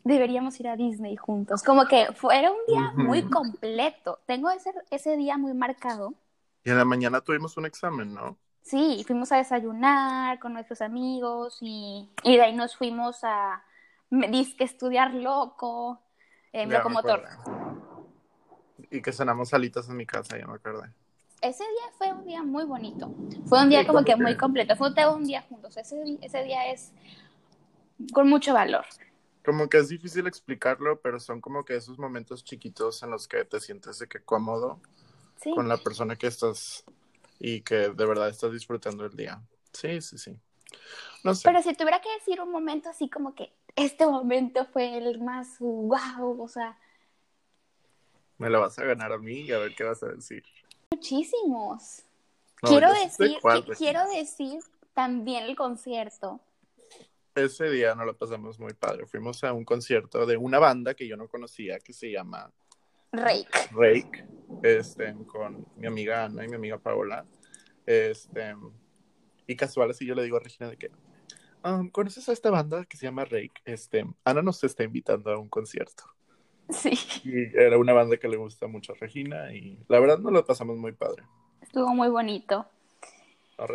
deberíamos 0.04 0.60
ir 0.60 0.68
a 0.68 0.76
Disney 0.76 1.16
juntos. 1.16 1.64
Como 1.64 1.86
que 1.86 2.08
fue, 2.14 2.38
era 2.38 2.52
un 2.52 2.60
día 2.68 2.94
muy 2.96 3.24
completo. 3.24 4.20
Tengo 4.26 4.50
ese, 4.50 4.72
ese 4.90 5.18
día 5.18 5.38
muy 5.38 5.54
marcado. 5.54 6.14
Y 6.64 6.70
en 6.70 6.78
la 6.78 6.86
mañana 6.86 7.22
tuvimos 7.22 7.58
un 7.58 7.66
examen, 7.66 8.14
¿no? 8.14 8.38
Sí, 8.62 9.04
fuimos 9.08 9.32
a 9.32 9.38
desayunar 9.38 10.40
con 10.40 10.54
nuestros 10.54 10.82
amigos 10.82 11.58
y, 11.62 12.10
y 12.24 12.36
de 12.38 12.44
ahí 12.44 12.56
nos 12.56 12.76
fuimos 12.76 13.24
a 13.24 13.64
disque 14.10 14.64
estudiar 14.64 15.14
loco, 15.14 16.00
en 16.52 16.70
locomotor. 16.70 17.24
Y 18.92 19.02
que 19.02 19.12
cenamos 19.12 19.50
salitas 19.50 19.90
en 19.90 19.98
mi 19.98 20.06
casa, 20.06 20.38
ya 20.38 20.46
me 20.46 20.56
acordé 20.56 20.94
ese 21.42 21.64
día 21.64 21.92
fue 21.98 22.14
un 22.14 22.26
día 22.26 22.44
muy 22.44 22.66
bonito. 22.66 23.14
Fue 23.46 23.62
un 23.62 23.70
día 23.70 23.86
como 23.86 24.04
que 24.04 24.16
muy 24.16 24.38
completo. 24.38 24.76
Fue 24.76 24.90
un 25.12 25.26
día 25.26 25.42
juntos. 25.42 25.76
Ese, 25.76 26.20
ese 26.22 26.44
día 26.44 26.72
es 26.72 26.94
con 28.14 28.30
mucho 28.30 28.54
valor. 28.54 28.86
Como 29.44 29.70
que 29.70 29.78
es 29.78 29.90
difícil 29.90 30.28
explicarlo, 30.28 31.00
pero 31.02 31.20
son 31.20 31.42
como 31.42 31.66
que 31.66 31.76
esos 31.76 31.98
momentos 31.98 32.44
chiquitos 32.44 33.02
en 33.04 33.10
los 33.10 33.28
que 33.28 33.44
te 33.46 33.60
sientes 33.60 34.00
de 34.00 34.08
que 34.08 34.22
cómodo 34.22 34.80
con 35.56 35.68
la 35.68 35.78
persona 35.78 36.16
que 36.16 36.28
estás 36.28 36.84
y 37.40 37.62
que 37.62 37.90
de 37.90 38.06
verdad 38.06 38.30
estás 38.30 38.52
disfrutando 38.52 39.06
el 39.06 39.16
día. 39.16 39.42
Sí, 39.74 40.00
sí, 40.02 40.18
sí. 40.18 40.38
No 41.24 41.34
sé. 41.34 41.42
Pero 41.50 41.62
si 41.64 41.74
tuviera 41.74 42.02
que 42.02 42.14
decir 42.14 42.40
un 42.40 42.52
momento 42.52 42.90
así 42.90 43.10
como 43.10 43.34
que 43.34 43.52
este 43.76 44.06
momento 44.06 44.66
fue 44.72 44.98
el 44.98 45.20
más 45.20 45.58
wow, 45.60 46.40
o 46.40 46.48
sea. 46.48 46.78
Me 48.38 48.50
lo 48.50 48.62
vas 48.62 48.78
a 48.78 48.86
ganar 48.86 49.12
a 49.12 49.18
mí 49.18 49.42
y 49.42 49.52
a 49.52 49.58
ver 49.58 49.74
qué 49.76 49.84
vas 49.84 50.04
a 50.04 50.08
decir 50.08 50.44
muchísimos. 51.02 52.04
quiero 52.62 52.94
decir, 52.94 53.40
quiero 53.78 54.08
decir 54.10 54.60
también 54.94 55.46
el 55.46 55.56
concierto. 55.56 56.40
Ese 57.34 57.70
día 57.70 57.96
no 57.96 58.04
lo 58.04 58.18
pasamos 58.18 58.60
muy 58.60 58.74
padre. 58.74 59.06
Fuimos 59.06 59.44
a 59.44 59.54
un 59.54 59.64
concierto 59.64 60.26
de 60.26 60.36
una 60.36 60.60
banda 60.60 60.94
que 60.94 61.08
yo 61.08 61.16
no 61.16 61.30
conocía 61.30 61.80
que 61.80 61.94
se 61.94 62.12
llama 62.12 62.52
Rake. 63.14 63.70
Rake, 63.72 64.26
este, 64.64 65.16
con 65.28 65.66
mi 65.78 65.88
amiga 65.88 66.26
Ana 66.26 66.44
y 66.44 66.50
mi 66.50 66.56
amiga 66.56 66.78
Paola. 66.78 67.26
Este, 67.86 68.56
y 69.48 69.56
casual 69.56 69.92
así 69.92 70.06
yo 70.06 70.16
le 70.16 70.24
digo 70.24 70.38
a 70.38 70.42
Regina 70.42 70.70
de 70.70 70.78
que, 70.78 70.92
um, 71.64 71.90
¿conoces 71.90 72.28
a 72.28 72.34
esta 72.34 72.52
banda 72.52 72.86
que 72.86 72.98
se 72.98 73.06
llama 73.06 73.24
Rake? 73.24 73.62
Este, 73.66 74.06
Ana 74.26 74.42
nos 74.42 74.64
está 74.64 74.84
invitando 74.84 75.32
a 75.32 75.38
un 75.38 75.50
concierto. 75.50 76.04
Sí. 76.70 76.98
Y 77.24 77.58
era 77.58 77.78
una 77.78 77.94
banda 77.94 78.18
que 78.18 78.28
le 78.28 78.38
gusta 78.38 78.68
mucho 78.68 78.94
a 78.94 78.96
Regina 78.96 79.54
y 79.54 79.78
la 79.88 80.00
verdad 80.00 80.20
no 80.20 80.32
lo 80.32 80.46
pasamos 80.46 80.78
muy 80.78 80.92
padre. 80.92 81.24
Estuvo 81.62 81.88
muy 81.94 82.10
bonito. 82.10 82.66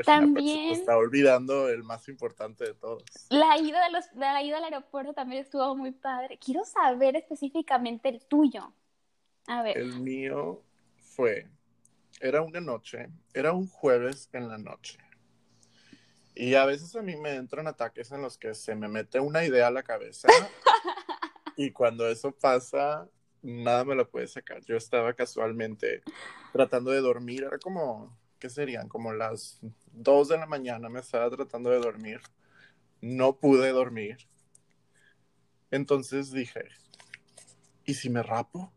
También 0.05 0.73
está 0.73 0.97
olvidando 0.97 1.69
el 1.69 1.83
más 1.83 2.09
importante 2.09 2.65
de 2.65 2.75
todos. 2.75 3.05
La 3.31 3.59
ida, 3.59 3.85
de 3.85 3.93
los, 3.93 4.05
la 4.15 4.43
ida 4.43 4.59
al 4.59 4.65
aeropuerto 4.65 5.13
también 5.13 5.43
estuvo 5.43 5.77
muy 5.77 5.93
padre. 5.93 6.39
Quiero 6.39 6.65
saber 6.65 7.17
específicamente 7.17 8.09
el 8.09 8.25
tuyo. 8.27 8.73
A 9.47 9.63
ver. 9.63 9.79
El 9.79 10.01
mío 10.01 10.63
fue, 11.01 11.49
era 12.21 12.43
una 12.43 12.61
noche, 12.61 13.09
era 13.33 13.53
un 13.53 13.69
jueves 13.69 14.29
en 14.33 14.49
la 14.49 14.59
noche. 14.59 14.99
Y 16.35 16.55
a 16.55 16.67
veces 16.67 16.95
a 16.97 17.03
mí 17.03 17.17
me 17.17 17.35
entran 17.35 17.67
ataques 17.67 18.13
en 18.13 18.21
los 18.21 18.37
que 18.37 18.55
se 18.55 18.75
me 18.75 18.89
mete 18.89 19.21
una 19.21 19.45
idea 19.45 19.69
a 19.69 19.71
la 19.71 19.83
cabeza 19.83 20.29
Y 21.57 21.71
cuando 21.71 22.07
eso 22.07 22.33
pasa, 22.33 23.09
nada 23.41 23.85
me 23.85 23.95
lo 23.95 24.09
puede 24.11 24.27
sacar. 24.27 24.63
Yo 24.67 24.77
estaba 24.77 25.15
casualmente 25.15 26.03
tratando 26.53 26.91
de 26.91 27.01
dormir, 27.01 27.45
era 27.45 27.59
como, 27.59 28.15
¿qué 28.39 28.51
serían? 28.51 28.89
Como 28.89 29.13
las 29.13 29.61
2 29.93 30.29
de 30.29 30.39
la 30.39 30.47
mañana 30.47 30.89
me 30.89 31.01
estaba 31.01 31.31
tratando 31.31 31.71
de 31.71 31.81
dormir. 31.81 32.21
No 33.01 33.37
pude 33.37 33.71
dormir. 33.71 34.17
Entonces 35.71 36.33
dije, 36.33 36.69
¿y 37.85 37.95
si 37.95 38.11
me 38.11 38.23
rapo? 38.23 38.73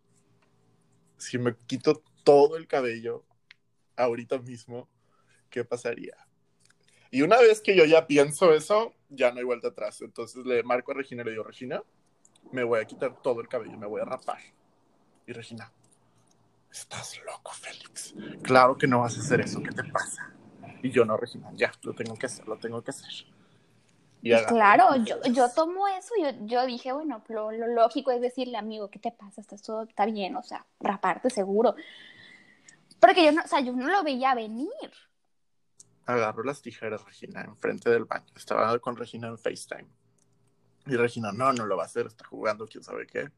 Si 1.17 1.37
me 1.37 1.55
quito 1.67 2.03
todo 2.23 2.57
el 2.57 2.67
cabello 2.67 3.25
ahorita 3.95 4.39
mismo, 4.39 4.89
¿qué 5.49 5.63
pasaría? 5.63 6.15
Y 7.11 7.21
una 7.23 7.39
vez 7.39 7.61
que 7.61 7.75
yo 7.75 7.85
ya 7.85 8.05
pienso 8.07 8.53
eso, 8.53 8.93
ya 9.09 9.31
no 9.31 9.39
hay 9.39 9.43
vuelta 9.43 9.69
atrás. 9.69 10.01
Entonces 10.01 10.45
le 10.45 10.63
marco 10.63 10.91
a 10.91 10.95
Regina 10.95 11.23
y 11.23 11.25
le 11.25 11.31
digo, 11.31 11.43
Regina, 11.43 11.83
me 12.51 12.63
voy 12.63 12.79
a 12.79 12.85
quitar 12.85 13.21
todo 13.21 13.41
el 13.41 13.47
cabello, 13.47 13.77
me 13.77 13.87
voy 13.87 14.01
a 14.01 14.05
rapar. 14.05 14.39
Y 15.25 15.33
Regina, 15.33 15.71
estás 16.71 17.19
loco, 17.25 17.51
Félix. 17.51 18.13
Claro 18.41 18.77
que 18.77 18.87
no 18.87 19.01
vas 19.01 19.17
a 19.17 19.21
hacer 19.21 19.41
eso, 19.41 19.61
¿qué 19.61 19.71
te 19.71 19.83
pasa? 19.83 20.33
Y 20.81 20.91
yo 20.91 21.05
no, 21.05 21.17
Regina, 21.17 21.49
ya, 21.55 21.71
lo 21.83 21.93
tengo 21.93 22.15
que 22.15 22.25
hacer, 22.25 22.47
lo 22.47 22.57
tengo 22.57 22.81
que 22.81 22.91
hacer. 22.91 23.09
Y 24.21 24.35
claro, 24.45 24.97
yo, 24.97 25.21
yo 25.31 25.49
tomo 25.49 25.87
eso, 25.87 26.13
yo, 26.21 26.29
yo 26.45 26.65
dije, 26.65 26.91
bueno, 26.91 27.23
lo, 27.29 27.51
lo, 27.51 27.67
lógico 27.67 28.11
es 28.11 28.19
decirle, 28.19 28.57
amigo, 28.57 28.89
¿qué 28.89 28.99
te 28.99 29.11
pasa? 29.11 29.39
Está 29.39 29.55
todo 29.57 29.83
está 29.83 30.05
bien, 30.05 30.35
o 30.35 30.43
sea, 30.43 30.65
raparte 30.79 31.29
seguro. 31.29 31.75
Porque 32.99 33.23
yo 33.23 33.31
no, 33.31 33.41
o 33.43 33.47
sea, 33.47 33.61
yo 33.61 33.71
no 33.71 33.87
lo 33.87 34.03
veía 34.03 34.35
venir. 34.35 34.69
Agarro 36.05 36.43
las 36.43 36.61
tijeras, 36.61 37.05
Regina, 37.05 37.41
enfrente 37.41 37.89
del 37.89 38.05
baño. 38.05 38.25
Estaba 38.35 38.77
con 38.79 38.97
Regina 38.97 39.27
en 39.27 39.37
FaceTime. 39.37 39.87
Y 40.87 40.95
Regina, 40.95 41.31
no, 41.31 41.53
no 41.53 41.65
lo 41.65 41.77
va 41.77 41.83
a 41.83 41.85
hacer, 41.85 42.07
está 42.07 42.25
jugando, 42.25 42.67
quién 42.67 42.83
sabe 42.83 43.07
qué. 43.07 43.29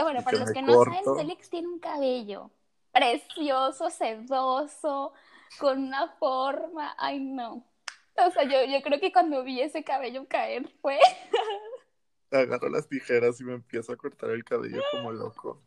Eh, 0.00 0.02
bueno, 0.02 0.22
para 0.22 0.38
los 0.38 0.50
que 0.50 0.62
no 0.62 0.82
saben, 0.82 1.02
Félix 1.16 1.50
tiene 1.50 1.68
un 1.68 1.78
cabello 1.78 2.50
precioso, 2.90 3.90
sedoso, 3.90 5.12
con 5.58 5.78
una 5.84 6.08
forma, 6.18 6.94
ay 6.98 7.20
no. 7.20 7.66
O 8.16 8.30
sea, 8.30 8.44
yo, 8.44 8.64
yo 8.64 8.82
creo 8.82 8.98
que 8.98 9.12
cuando 9.12 9.44
vi 9.44 9.60
ese 9.60 9.84
cabello 9.84 10.26
caer 10.26 10.68
fue... 10.80 10.98
Agarro 12.32 12.68
las 12.68 12.88
tijeras 12.88 13.40
y 13.40 13.44
me 13.44 13.54
empiezo 13.54 13.92
a 13.92 13.96
cortar 13.96 14.30
el 14.30 14.44
cabello 14.44 14.82
como 14.90 15.12
loco. 15.12 15.60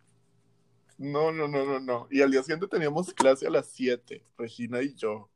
No, 0.98 1.32
no, 1.32 1.48
no, 1.48 1.66
no, 1.66 1.80
no. 1.80 2.08
Y 2.10 2.22
al 2.22 2.32
día 2.32 2.42
siguiente 2.42 2.68
teníamos 2.68 3.14
clase 3.14 3.46
a 3.46 3.50
las 3.50 3.68
7, 3.68 4.26
Regina 4.38 4.82
y 4.82 4.96
yo. 4.96 5.30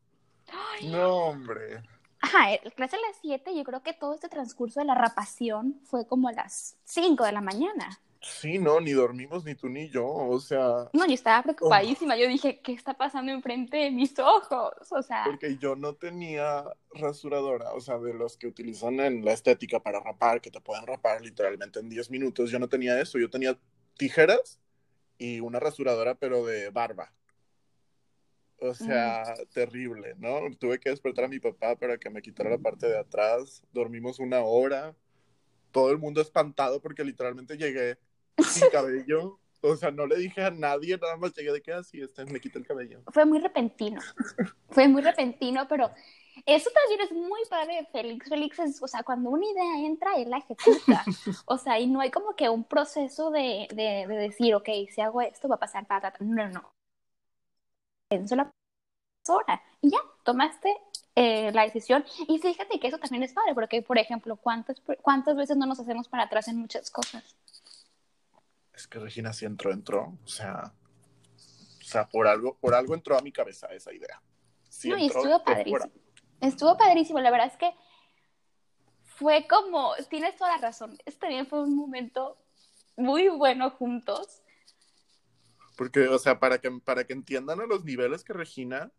No, 0.86 1.16
hombre. 1.18 1.84
Ajá, 2.22 2.54
el 2.54 2.74
clase 2.74 2.96
a 2.96 3.02
las 3.02 3.18
7, 3.22 3.56
yo 3.56 3.64
creo 3.64 3.84
que 3.84 3.94
todo 3.94 4.16
este 4.16 4.30
transcurso 4.30 4.80
de 4.80 4.86
la 4.86 4.96
rapación 4.96 5.82
fue 5.84 6.08
como 6.08 6.30
a 6.30 6.34
las 6.34 6.78
5 6.86 7.26
de 7.26 7.32
la 7.32 7.42
mañana. 7.42 8.00
Sí, 8.22 8.58
no, 8.58 8.80
ni 8.80 8.92
dormimos 8.92 9.46
ni 9.46 9.56
tú 9.56 9.70
ni 9.70 9.90
yo, 9.90 10.08
o 10.08 10.40
sea... 10.40 10.90
No, 10.94 11.06
yo 11.06 11.14
estaba 11.14 11.44
preocupadísima, 11.44 12.18
yo 12.18 12.28
dije, 12.28 12.60
¿qué 12.62 12.74
está 12.74 12.96
pasando 12.96 13.32
enfrente 13.32 13.78
de 13.78 13.92
mis 13.92 14.18
ojos? 14.20 14.74
O 14.92 15.02
sea... 15.02 15.24
Porque 15.26 15.58
yo 15.58 15.76
no 15.76 15.96
tenía 15.96 16.64
rasuradora, 16.92 17.74
o 17.74 17.80
sea, 17.80 18.00
de 18.00 18.14
los 18.14 18.38
que 18.38 18.48
utilizan 18.48 19.00
en 19.00 19.24
la 19.24 19.34
estética 19.34 19.80
para 19.82 20.00
rapar, 20.00 20.42
que 20.42 20.52
te 20.52 20.62
pueden 20.62 20.88
rapar 20.88 21.22
literalmente 21.22 21.80
en 21.80 21.90
10 21.90 22.10
minutos, 22.10 22.50
yo 22.50 22.60
no 22.60 22.68
tenía 22.68 23.00
eso, 23.00 23.20
yo 23.20 23.30
tenía 23.30 23.58
tijeras 23.98 24.60
y 25.18 25.40
una 25.40 25.60
rasuradora, 25.60 26.16
pero 26.16 26.46
de 26.46 26.70
barba. 26.70 27.14
O 28.60 28.74
sea, 28.74 29.24
terrible, 29.54 30.16
¿no? 30.18 30.40
Tuve 30.58 30.80
que 30.80 30.90
despertar 30.90 31.26
a 31.26 31.28
mi 31.28 31.40
papá 31.40 31.76
para 31.76 31.98
que 31.98 32.10
me 32.10 32.24
quitara 32.24 32.50
la 32.50 32.58
parte 32.58 32.88
de 32.88 32.98
atrás. 32.98 33.64
Dormimos 33.72 34.18
una 34.20 34.42
hora. 34.42 34.96
Todo 35.72 35.92
el 35.92 36.00
mundo 36.00 36.22
espantado 36.22 36.82
porque 36.82 37.04
literalmente 37.04 37.56
llegué 37.56 38.00
sin 38.44 38.70
cabello. 38.70 39.40
O 39.62 39.76
sea, 39.76 39.92
no 39.92 40.06
le 40.06 40.18
dije 40.18 40.44
a 40.44 40.52
nadie, 40.52 40.98
nada 40.98 41.18
más 41.18 41.34
llegué 41.34 41.52
de 41.52 41.62
que 41.62 41.74
así, 41.74 42.00
este, 42.00 42.26
me 42.26 42.40
quité 42.40 42.60
el 42.60 42.68
cabello. 42.68 43.02
Fue 43.12 43.26
muy 43.26 43.40
repentino. 43.40 44.00
Fue 44.70 44.88
muy 44.88 45.02
repentino, 45.02 45.68
pero 45.68 45.92
eso 46.46 46.70
también 46.70 47.02
es 47.02 47.12
muy 47.12 47.42
padre 47.50 47.88
Félix. 47.92 48.30
Félix 48.30 48.60
es, 48.60 48.84
o 48.84 48.88
sea, 48.88 49.04
cuando 49.04 49.30
una 49.30 49.46
idea 49.46 49.86
entra, 49.86 50.16
él 50.16 50.30
la 50.30 50.38
ejecuta. 50.38 51.04
O 51.46 51.58
sea, 51.58 51.80
y 51.80 51.88
no 51.88 52.02
hay 52.02 52.12
como 52.12 52.36
que 52.36 52.50
un 52.50 52.64
proceso 52.64 53.32
de, 53.32 53.68
de, 53.72 54.06
de 54.08 54.16
decir, 54.16 54.54
ok, 54.54 54.70
si 54.94 55.02
hago 55.02 55.22
esto 55.22 55.48
va 55.48 55.56
a 55.56 55.60
pasar, 55.60 55.86
ta, 55.88 56.00
ta. 56.00 56.14
No, 56.20 56.48
no. 56.50 56.72
En 58.10 58.28
sola 58.28 58.52
hora. 59.28 59.62
Y 59.82 59.90
ya, 59.90 59.98
tomaste 60.24 60.74
eh, 61.16 61.52
la 61.52 61.64
decisión. 61.64 62.06
Y 62.28 62.38
fíjate 62.40 62.80
que 62.80 62.88
eso 62.88 63.00
también 63.00 63.24
es 63.24 63.34
padre, 63.34 63.54
porque, 63.54 63.82
por 63.82 63.98
ejemplo, 63.98 64.36
¿cuántas, 64.38 64.82
¿cuántas 65.02 65.36
veces 65.36 65.58
no 65.58 65.66
nos 65.66 65.80
hacemos 65.80 66.08
para 66.08 66.24
atrás 66.24 66.48
en 66.48 66.58
muchas 66.58 66.92
cosas? 66.92 67.36
Es 68.78 68.88
que 68.88 69.00
Regina 69.00 69.34
sí 69.34 69.44
entró, 69.46 69.72
entró. 69.74 70.16
O 70.24 70.28
sea, 70.28 70.72
o 71.36 71.84
sea 71.84 72.08
por, 72.08 72.28
algo, 72.28 72.60
por 72.60 72.76
algo 72.76 72.94
entró 72.94 73.18
a 73.18 73.22
mi 73.22 73.32
cabeza 73.32 73.66
esa 73.74 73.92
idea. 73.92 74.22
Sí 74.70 74.90
no, 74.90 74.98
y 75.00 75.08
estuvo 75.08 75.44
padrísimo. 75.44 75.92
Estuvo 76.42 76.78
padrísimo. 76.78 77.20
La 77.20 77.32
verdad 77.32 77.48
es 77.48 77.58
que 77.58 77.74
fue 79.04 79.48
como, 79.50 79.96
tienes 80.12 80.36
toda 80.36 80.52
la 80.52 80.62
razón. 80.62 80.96
Este 81.08 81.22
también 81.22 81.48
fue 81.48 81.64
un 81.64 81.76
momento 81.76 82.38
muy 82.98 83.30
bueno 83.30 83.72
juntos. 83.72 84.44
Porque, 85.76 86.08
o 86.08 86.20
sea, 86.20 86.40
para 86.40 86.60
que, 86.60 86.70
para 86.86 87.04
que 87.04 87.14
entiendan 87.14 87.60
a 87.60 87.66
los 87.66 87.84
niveles 87.84 88.24
que 88.24 88.34
Regina 88.34 88.92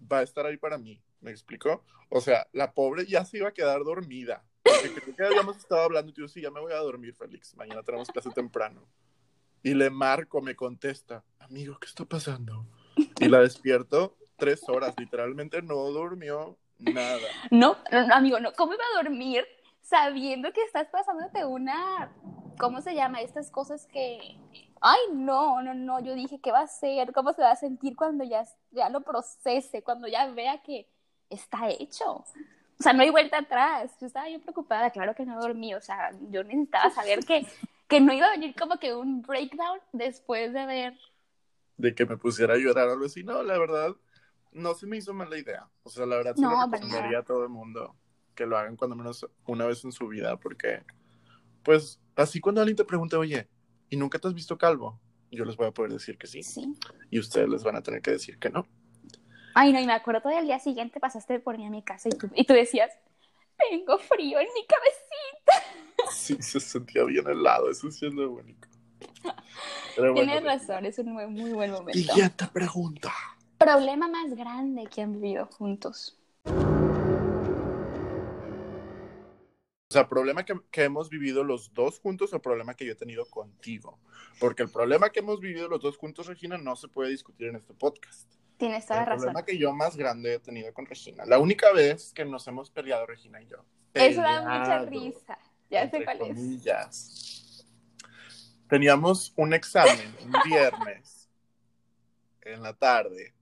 va 0.00 0.18
a 0.18 0.22
estar 0.22 0.44
ahí 0.44 0.58
para 0.58 0.76
mí. 0.76 1.02
¿Me 1.22 1.30
explicó? 1.30 1.82
O 2.10 2.20
sea, 2.20 2.46
la 2.52 2.74
pobre 2.74 3.06
ya 3.06 3.24
se 3.24 3.38
iba 3.38 3.48
a 3.48 3.54
quedar 3.54 3.82
dormida. 3.82 4.44
Porque 4.62 5.00
creo 5.00 5.16
que 5.16 5.24
habíamos 5.24 5.56
estado 5.56 5.80
hablando 5.80 6.12
y 6.12 6.14
yo, 6.14 6.28
sí, 6.28 6.42
ya 6.42 6.50
me 6.50 6.60
voy 6.60 6.74
a 6.74 6.78
dormir, 6.78 7.14
Félix. 7.14 7.56
Mañana 7.56 7.82
tenemos 7.82 8.08
clase 8.08 8.30
temprano. 8.30 8.86
Y 9.66 9.74
le 9.74 9.90
marco, 9.90 10.40
me 10.40 10.54
contesta, 10.54 11.24
amigo, 11.40 11.76
¿qué 11.80 11.88
está 11.88 12.04
pasando? 12.04 12.64
Y 13.18 13.26
la 13.26 13.40
despierto 13.40 14.16
tres 14.36 14.62
horas, 14.68 14.94
literalmente 14.96 15.60
no 15.60 15.74
durmió 15.90 16.56
nada. 16.78 17.26
No, 17.50 17.76
amigo, 18.12 18.38
no, 18.38 18.52
¿cómo 18.52 18.74
iba 18.74 18.84
a 18.94 19.02
dormir 19.02 19.44
sabiendo 19.82 20.52
que 20.52 20.62
estás 20.62 20.86
pasándote 20.86 21.44
una, 21.44 22.12
¿cómo 22.60 22.80
se 22.80 22.94
llama? 22.94 23.22
Estas 23.22 23.50
cosas 23.50 23.86
que, 23.86 24.38
ay, 24.80 25.00
no, 25.12 25.60
no, 25.62 25.74
no, 25.74 25.98
yo 25.98 26.14
dije, 26.14 26.40
¿qué 26.40 26.52
va 26.52 26.60
a 26.60 26.66
hacer? 26.66 27.12
¿Cómo 27.12 27.32
se 27.32 27.42
va 27.42 27.50
a 27.50 27.56
sentir 27.56 27.96
cuando 27.96 28.22
ya, 28.22 28.44
ya 28.70 28.88
lo 28.88 29.00
procese, 29.00 29.82
cuando 29.82 30.06
ya 30.06 30.30
vea 30.30 30.62
que 30.62 30.86
está 31.28 31.70
hecho? 31.70 32.24
O 32.78 32.82
sea, 32.82 32.92
no 32.92 33.02
hay 33.02 33.10
vuelta 33.10 33.38
atrás. 33.38 33.90
Yo 34.00 34.06
estaba 34.06 34.26
preocupada, 34.44 34.90
claro 34.90 35.12
que 35.16 35.26
no 35.26 35.40
dormí, 35.40 35.74
o 35.74 35.80
sea, 35.80 36.12
yo 36.30 36.44
necesitaba 36.44 36.88
saber 36.90 37.24
que, 37.26 37.44
que 37.88 38.00
no 38.00 38.12
iba 38.12 38.26
a 38.26 38.32
venir 38.32 38.54
como 38.58 38.78
que 38.78 38.94
un 38.94 39.22
breakdown 39.22 39.80
después 39.92 40.52
de 40.52 40.66
ver. 40.66 40.98
De 41.76 41.94
que 41.94 42.06
me 42.06 42.16
pusiera 42.16 42.54
a 42.54 42.58
llorar 42.58 42.88
o 42.88 42.92
algo 42.92 43.06
así, 43.06 43.22
no, 43.22 43.42
la 43.42 43.58
verdad, 43.58 43.94
no 44.52 44.74
se 44.74 44.86
me 44.86 44.96
hizo 44.96 45.12
mala 45.14 45.38
idea. 45.38 45.68
O 45.82 45.90
sea, 45.90 46.06
la 46.06 46.16
verdad, 46.16 46.34
sí 46.34 46.42
no, 46.42 46.68
recomendaría 46.70 47.18
a 47.18 47.24
todo 47.24 47.42
el 47.42 47.50
mundo 47.50 47.96
que 48.34 48.46
lo 48.46 48.56
hagan 48.56 48.76
cuando 48.76 48.96
menos 48.96 49.26
una 49.46 49.66
vez 49.66 49.84
en 49.84 49.92
su 49.92 50.08
vida, 50.08 50.38
porque, 50.38 50.82
pues, 51.62 52.00
así 52.16 52.40
cuando 52.40 52.60
alguien 52.60 52.76
te 52.76 52.84
pregunte, 52.84 53.16
oye, 53.16 53.48
¿y 53.88 53.96
nunca 53.96 54.18
te 54.18 54.28
has 54.28 54.34
visto 54.34 54.58
calvo? 54.58 55.00
Yo 55.30 55.44
les 55.44 55.56
voy 55.56 55.66
a 55.66 55.72
poder 55.72 55.92
decir 55.92 56.18
que 56.18 56.26
sí. 56.26 56.42
Sí. 56.42 56.72
Y 57.10 57.18
ustedes 57.18 57.48
les 57.48 57.64
van 57.64 57.76
a 57.76 57.82
tener 57.82 58.00
que 58.00 58.12
decir 58.12 58.38
que 58.38 58.50
no. 58.50 58.66
Ay, 59.54 59.72
no, 59.72 59.80
y 59.80 59.86
me 59.86 59.94
acuerdo 59.94 60.20
todo 60.20 60.38
el 60.38 60.46
día 60.46 60.58
siguiente 60.58 61.00
pasaste 61.00 61.40
por 61.40 61.56
mí 61.56 61.66
a 61.66 61.70
mi 61.70 61.82
casa 61.82 62.10
y 62.10 62.12
tú, 62.12 62.28
y 62.34 62.44
tú 62.44 62.52
decías, 62.52 62.92
tengo 63.70 63.98
frío 63.98 64.38
en 64.38 64.48
mi 64.54 64.66
cabecita. 64.66 65.45
Sí, 66.12 66.36
se 66.40 66.60
sentía 66.60 67.04
bien 67.04 67.26
helado, 67.26 67.70
eso 67.70 67.90
sí 67.90 68.06
es 68.06 68.12
lo 68.12 68.30
bonito. 68.30 68.68
Tienes 70.14 70.42
razón, 70.42 70.84
es 70.84 70.98
un 70.98 71.12
muy, 71.12 71.26
muy 71.26 71.52
buen 71.52 71.70
momento. 71.70 71.98
Y 71.98 72.04
ya 72.04 72.28
te 72.28 72.46
pregunta. 72.46 73.12
Problema 73.58 74.08
más 74.08 74.34
grande 74.34 74.86
que 74.86 75.02
han 75.02 75.12
vivido 75.12 75.46
juntos. 75.46 76.18
O 79.88 79.92
sea, 79.92 80.08
problema 80.08 80.44
que, 80.44 80.54
que, 80.70 80.82
hemos 80.84 81.08
vivido 81.08 81.44
los 81.44 81.72
dos 81.72 82.00
juntos 82.00 82.34
o 82.34 82.42
problema 82.42 82.74
que 82.74 82.84
yo 82.84 82.92
he 82.92 82.96
tenido 82.96 83.24
contigo. 83.26 84.00
Porque 84.40 84.64
el 84.64 84.68
problema 84.68 85.10
que 85.10 85.20
hemos 85.20 85.40
vivido 85.40 85.68
los 85.68 85.80
dos 85.80 85.96
juntos, 85.96 86.26
Regina, 86.26 86.58
no 86.58 86.76
se 86.76 86.88
puede 86.88 87.10
discutir 87.10 87.46
en 87.46 87.56
este 87.56 87.72
podcast. 87.72 88.30
Tienes 88.56 88.84
toda 88.86 89.00
el 89.00 89.06
razón. 89.06 89.28
El 89.28 89.32
problema 89.32 89.46
que 89.46 89.58
yo 89.58 89.72
más 89.72 89.96
grande 89.96 90.34
he 90.34 90.38
tenido 90.40 90.74
con 90.74 90.86
Regina. 90.86 91.24
La 91.24 91.38
única 91.38 91.72
vez 91.72 92.12
que 92.12 92.24
nos 92.24 92.46
hemos 92.48 92.70
peleado, 92.70 93.06
Regina 93.06 93.40
y 93.40 93.46
yo. 93.46 93.64
Eso 93.94 94.20
da 94.20 94.42
mucha 94.42 94.78
risa. 94.80 95.38
Ya 95.70 95.90
sé 95.90 96.04
cuál 96.04 96.20
es. 96.22 97.64
Teníamos 98.68 99.32
un 99.36 99.54
examen 99.54 100.14
un 100.24 100.32
viernes 100.44 101.28
en 102.42 102.62
la 102.62 102.74
tarde 102.74 103.34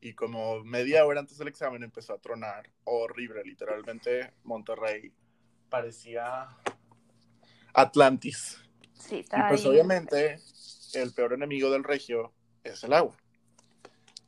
y 0.00 0.14
como 0.14 0.62
media 0.62 1.04
hora 1.04 1.20
antes 1.20 1.38
del 1.38 1.48
examen 1.48 1.82
empezó 1.82 2.14
a 2.14 2.18
tronar 2.18 2.70
horrible, 2.84 3.42
literalmente 3.44 4.34
Monterrey 4.44 5.12
parecía 5.68 6.48
Atlantis. 7.74 8.60
Sí, 8.94 9.24
y 9.24 9.48
pues 9.48 9.64
obviamente 9.66 10.38
el 10.94 11.12
peor 11.12 11.32
enemigo 11.32 11.70
del 11.70 11.84
regio 11.84 12.32
es 12.62 12.82
el 12.84 12.92
agua. 12.92 13.16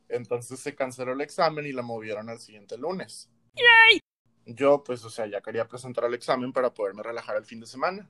Entonces 0.09 0.59
se 0.59 0.75
canceló 0.75 1.13
el 1.13 1.21
examen 1.21 1.65
y 1.65 1.71
la 1.71 1.81
movieron 1.81 2.29
al 2.29 2.39
siguiente 2.39 2.77
lunes. 2.77 3.29
¡Yay! 3.55 3.99
Yo, 4.51 4.83
pues, 4.83 5.05
o 5.05 5.11
sea, 5.11 5.27
ya 5.27 5.41
quería 5.41 5.67
presentar 5.67 6.05
el 6.05 6.15
examen 6.15 6.51
para 6.51 6.73
poderme 6.73 7.03
relajar 7.03 7.35
el 7.37 7.45
fin 7.45 7.59
de 7.59 7.67
semana. 7.67 8.09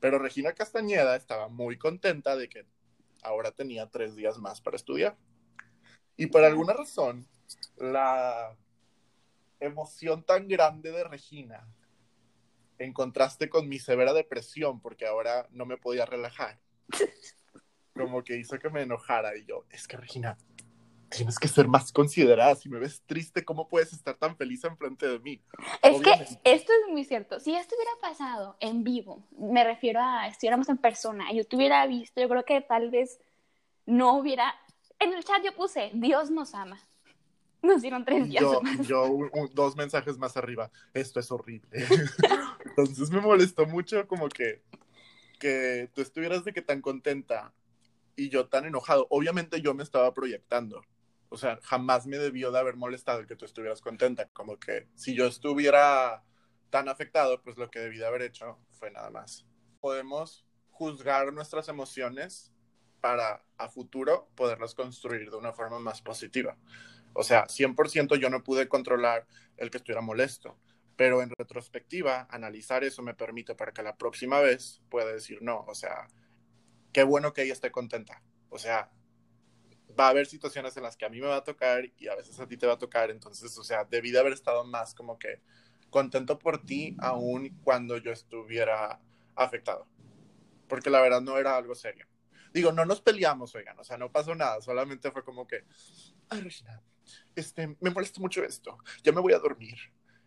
Pero 0.00 0.18
Regina 0.18 0.52
Castañeda 0.52 1.14
estaba 1.14 1.48
muy 1.48 1.78
contenta 1.78 2.34
de 2.34 2.48
que 2.48 2.66
ahora 3.22 3.52
tenía 3.52 3.88
tres 3.88 4.16
días 4.16 4.38
más 4.38 4.60
para 4.60 4.76
estudiar. 4.76 5.16
Y 6.16 6.26
por 6.26 6.42
alguna 6.42 6.72
razón, 6.72 7.28
la 7.76 8.56
emoción 9.60 10.24
tan 10.24 10.48
grande 10.48 10.90
de 10.90 11.04
Regina, 11.04 11.68
en 12.78 12.92
contraste 12.92 13.48
con 13.48 13.68
mi 13.68 13.78
severa 13.78 14.12
depresión, 14.12 14.80
porque 14.80 15.06
ahora 15.06 15.46
no 15.52 15.66
me 15.66 15.76
podía 15.76 16.04
relajar, 16.04 16.58
como 17.94 18.24
que 18.24 18.36
hizo 18.36 18.58
que 18.58 18.70
me 18.70 18.82
enojara. 18.82 19.36
Y 19.36 19.44
yo, 19.44 19.66
es 19.70 19.86
que 19.86 19.96
Regina, 19.96 20.36
tienes 21.16 21.38
que 21.38 21.48
ser 21.48 21.66
más 21.68 21.92
considerada. 21.92 22.54
Si 22.54 22.68
me 22.68 22.78
ves 22.78 23.02
triste, 23.06 23.44
¿cómo 23.44 23.68
puedes 23.68 23.92
estar 23.92 24.14
tan 24.16 24.36
feliz 24.36 24.64
enfrente 24.64 25.08
de 25.08 25.18
mí? 25.18 25.40
Es 25.82 26.00
que 26.00 26.12
esto 26.44 26.72
es 26.72 26.92
muy 26.92 27.04
cierto. 27.04 27.40
Si 27.40 27.54
esto 27.54 27.74
hubiera 27.74 27.92
pasado 28.00 28.56
en 28.60 28.84
vivo, 28.84 29.26
me 29.38 29.64
refiero 29.64 30.00
a 30.00 30.28
estuviéramos 30.28 30.68
en 30.68 30.78
persona, 30.78 31.32
yo 31.32 31.44
te 31.44 31.56
hubiera 31.56 31.86
visto, 31.86 32.20
yo 32.20 32.28
creo 32.28 32.44
que 32.44 32.60
tal 32.60 32.90
vez 32.90 33.18
no 33.86 34.18
hubiera. 34.18 34.54
En 34.98 35.12
el 35.12 35.24
chat 35.24 35.42
yo 35.44 35.54
puse, 35.54 35.90
Dios 35.94 36.30
nos 36.30 36.54
ama. 36.54 36.78
Nos 37.62 37.82
dieron 37.82 38.04
tres 38.04 38.28
días. 38.28 38.42
Yo, 38.42 38.60
yo 38.82 39.48
dos 39.52 39.76
mensajes 39.76 40.18
más 40.18 40.36
arriba, 40.36 40.70
esto 40.94 41.20
es 41.20 41.30
horrible. 41.30 41.68
Entonces 42.64 43.10
me 43.10 43.20
molestó 43.20 43.66
mucho 43.66 44.06
como 44.06 44.28
que, 44.28 44.62
que 45.40 45.90
tú 45.94 46.02
estuvieras 46.02 46.44
de 46.44 46.52
que 46.52 46.62
tan 46.62 46.80
contenta 46.80 47.52
y 48.14 48.28
yo 48.28 48.48
tan 48.48 48.66
enojado. 48.66 49.06
Obviamente 49.10 49.60
yo 49.60 49.74
me 49.74 49.82
estaba 49.82 50.12
proyectando 50.14 50.82
o 51.28 51.36
sea, 51.36 51.58
jamás 51.62 52.06
me 52.06 52.18
debió 52.18 52.50
de 52.50 52.58
haber 52.58 52.76
molestado 52.76 53.20
el 53.20 53.26
que 53.26 53.36
tú 53.36 53.44
estuvieras 53.44 53.80
contenta. 53.80 54.28
Como 54.28 54.58
que 54.58 54.88
si 54.94 55.14
yo 55.14 55.26
estuviera 55.26 56.24
tan 56.70 56.88
afectado, 56.88 57.42
pues 57.42 57.56
lo 57.56 57.70
que 57.70 57.80
debí 57.80 57.98
de 57.98 58.06
haber 58.06 58.22
hecho 58.22 58.58
fue 58.70 58.90
nada 58.90 59.10
más. 59.10 59.46
Podemos 59.80 60.46
juzgar 60.70 61.32
nuestras 61.32 61.68
emociones 61.68 62.52
para 63.00 63.44
a 63.56 63.68
futuro 63.68 64.28
poderlas 64.34 64.74
construir 64.74 65.30
de 65.30 65.36
una 65.36 65.52
forma 65.52 65.78
más 65.78 66.02
positiva. 66.02 66.56
O 67.12 67.22
sea, 67.22 67.46
100% 67.46 68.16
yo 68.16 68.28
no 68.28 68.42
pude 68.42 68.68
controlar 68.68 69.26
el 69.56 69.70
que 69.70 69.78
estuviera 69.78 70.02
molesto, 70.02 70.58
pero 70.96 71.22
en 71.22 71.30
retrospectiva, 71.30 72.26
analizar 72.30 72.84
eso 72.84 73.02
me 73.02 73.14
permite 73.14 73.54
para 73.54 73.72
que 73.72 73.82
la 73.82 73.96
próxima 73.96 74.40
vez 74.40 74.82
pueda 74.90 75.12
decir 75.12 75.38
no. 75.40 75.64
O 75.66 75.74
sea, 75.74 76.08
qué 76.92 77.04
bueno 77.04 77.32
que 77.32 77.42
ella 77.42 77.52
esté 77.52 77.70
contenta. 77.70 78.22
O 78.50 78.58
sea, 78.58 78.90
va 79.98 80.06
a 80.06 80.10
haber 80.10 80.26
situaciones 80.26 80.76
en 80.76 80.82
las 80.82 80.96
que 80.96 81.04
a 81.04 81.08
mí 81.08 81.20
me 81.20 81.26
va 81.26 81.36
a 81.36 81.44
tocar 81.44 81.84
y 81.98 82.08
a 82.08 82.14
veces 82.14 82.38
a 82.40 82.46
ti 82.46 82.56
te 82.56 82.66
va 82.66 82.74
a 82.74 82.78
tocar, 82.78 83.10
entonces, 83.10 83.56
o 83.58 83.64
sea, 83.64 83.84
debí 83.84 84.10
de 84.10 84.18
haber 84.18 84.32
estado 84.32 84.64
más 84.64 84.94
como 84.94 85.18
que 85.18 85.40
contento 85.90 86.38
por 86.38 86.64
ti 86.64 86.96
aún 86.98 87.58
cuando 87.62 87.96
yo 87.96 88.12
estuviera 88.12 89.00
afectado, 89.34 89.86
porque 90.68 90.90
la 90.90 91.00
verdad 91.00 91.20
no 91.20 91.38
era 91.38 91.56
algo 91.56 91.74
serio. 91.74 92.06
Digo, 92.52 92.72
no 92.72 92.84
nos 92.84 93.00
peleamos, 93.00 93.54
oigan, 93.54 93.78
o 93.78 93.84
sea, 93.84 93.98
no 93.98 94.10
pasó 94.10 94.34
nada, 94.34 94.60
solamente 94.60 95.10
fue 95.10 95.24
como 95.24 95.46
que, 95.46 95.64
ay, 96.28 96.40
Regina, 96.40 96.80
este, 97.34 97.76
me 97.80 97.90
molesta 97.90 98.20
mucho 98.20 98.44
esto, 98.44 98.78
ya 99.02 99.12
me 99.12 99.20
voy 99.20 99.32
a 99.32 99.38
dormir. 99.38 99.76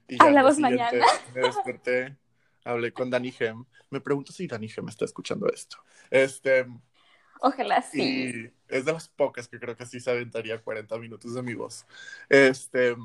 Y 0.08 0.18
ya 0.18 0.26
Hablamos 0.26 0.58
mañana. 0.58 0.92
Me 1.36 1.42
desperté, 1.42 2.18
hablé 2.64 2.92
con 2.92 3.10
Dani 3.10 3.32
Gem, 3.32 3.64
me 3.92 4.02
pregunto 4.02 4.32
si 4.32 4.48
Dani 4.48 4.68
Gem 4.68 4.88
está 4.90 5.06
escuchando 5.06 5.48
esto. 5.52 5.78
Este, 6.10 6.66
Ojalá 7.40 7.82
sí. 7.82 8.02
Y 8.02 8.52
es 8.68 8.86
de 8.86 8.94
las 8.94 9.08
pocas 9.08 9.48
que 9.48 9.60
creo 9.60 9.76
que 9.76 9.86
sí 9.86 10.00
se 10.00 10.12
aventaría 10.12 10.62
40 10.62 10.98
minutos 10.98 11.34
de 11.34 11.42
mi 11.42 11.54
voz. 11.54 11.86
Este, 12.28 12.96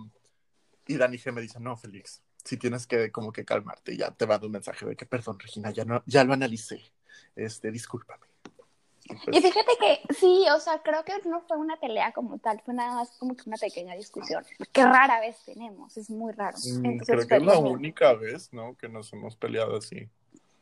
y 0.87 0.97
Dani 0.97 1.17
G 1.17 1.33
me 1.33 1.41
dice, 1.41 1.61
no, 1.61 1.77
Félix, 1.77 2.23
si 2.45 2.57
tienes 2.57 2.87
que 2.87 3.11
como 3.11 3.33
que 3.33 3.45
calmarte. 3.45 3.97
Ya 3.97 4.11
te 4.11 4.27
mando 4.27 4.47
un 4.47 4.53
mensaje 4.53 4.87
de 4.87 4.97
que, 4.97 5.07
perdón, 5.07 5.39
Regina, 5.39 5.71
ya, 5.71 5.85
no, 5.85 6.03
ya 6.07 6.25
lo 6.25 6.33
analicé. 6.33 6.83
este, 7.37 7.71
discúlpame. 7.71 8.27
Y 9.07 9.41
fíjate 9.41 9.73
que 9.79 10.15
sí, 10.15 10.47
o 10.55 10.59
sea, 10.59 10.83
creo 10.83 11.05
que 11.05 11.13
no 11.29 11.43
fue 11.43 11.59
una 11.59 11.77
pelea 11.77 12.13
como 12.13 12.39
tal, 12.39 12.61
fue 12.65 12.73
nada 12.73 12.95
más 12.95 13.11
como 13.19 13.37
que 13.37 13.43
una 13.47 13.59
pequeña 13.59 13.95
discusión, 13.95 14.43
que 14.73 14.83
rara 14.83 15.21
vez 15.21 15.37
tenemos, 15.45 15.95
es 15.99 16.09
muy 16.09 16.33
raro. 16.33 16.57
Mm, 16.57 16.99
creo 16.99 17.27
que 17.27 17.37
es 17.37 17.43
la 17.43 17.59
única 17.59 18.15
vez, 18.15 18.51
¿no? 18.53 18.77
Que 18.79 18.89
nos 18.89 19.13
hemos 19.13 19.37
peleado 19.37 19.77
así. 19.77 20.09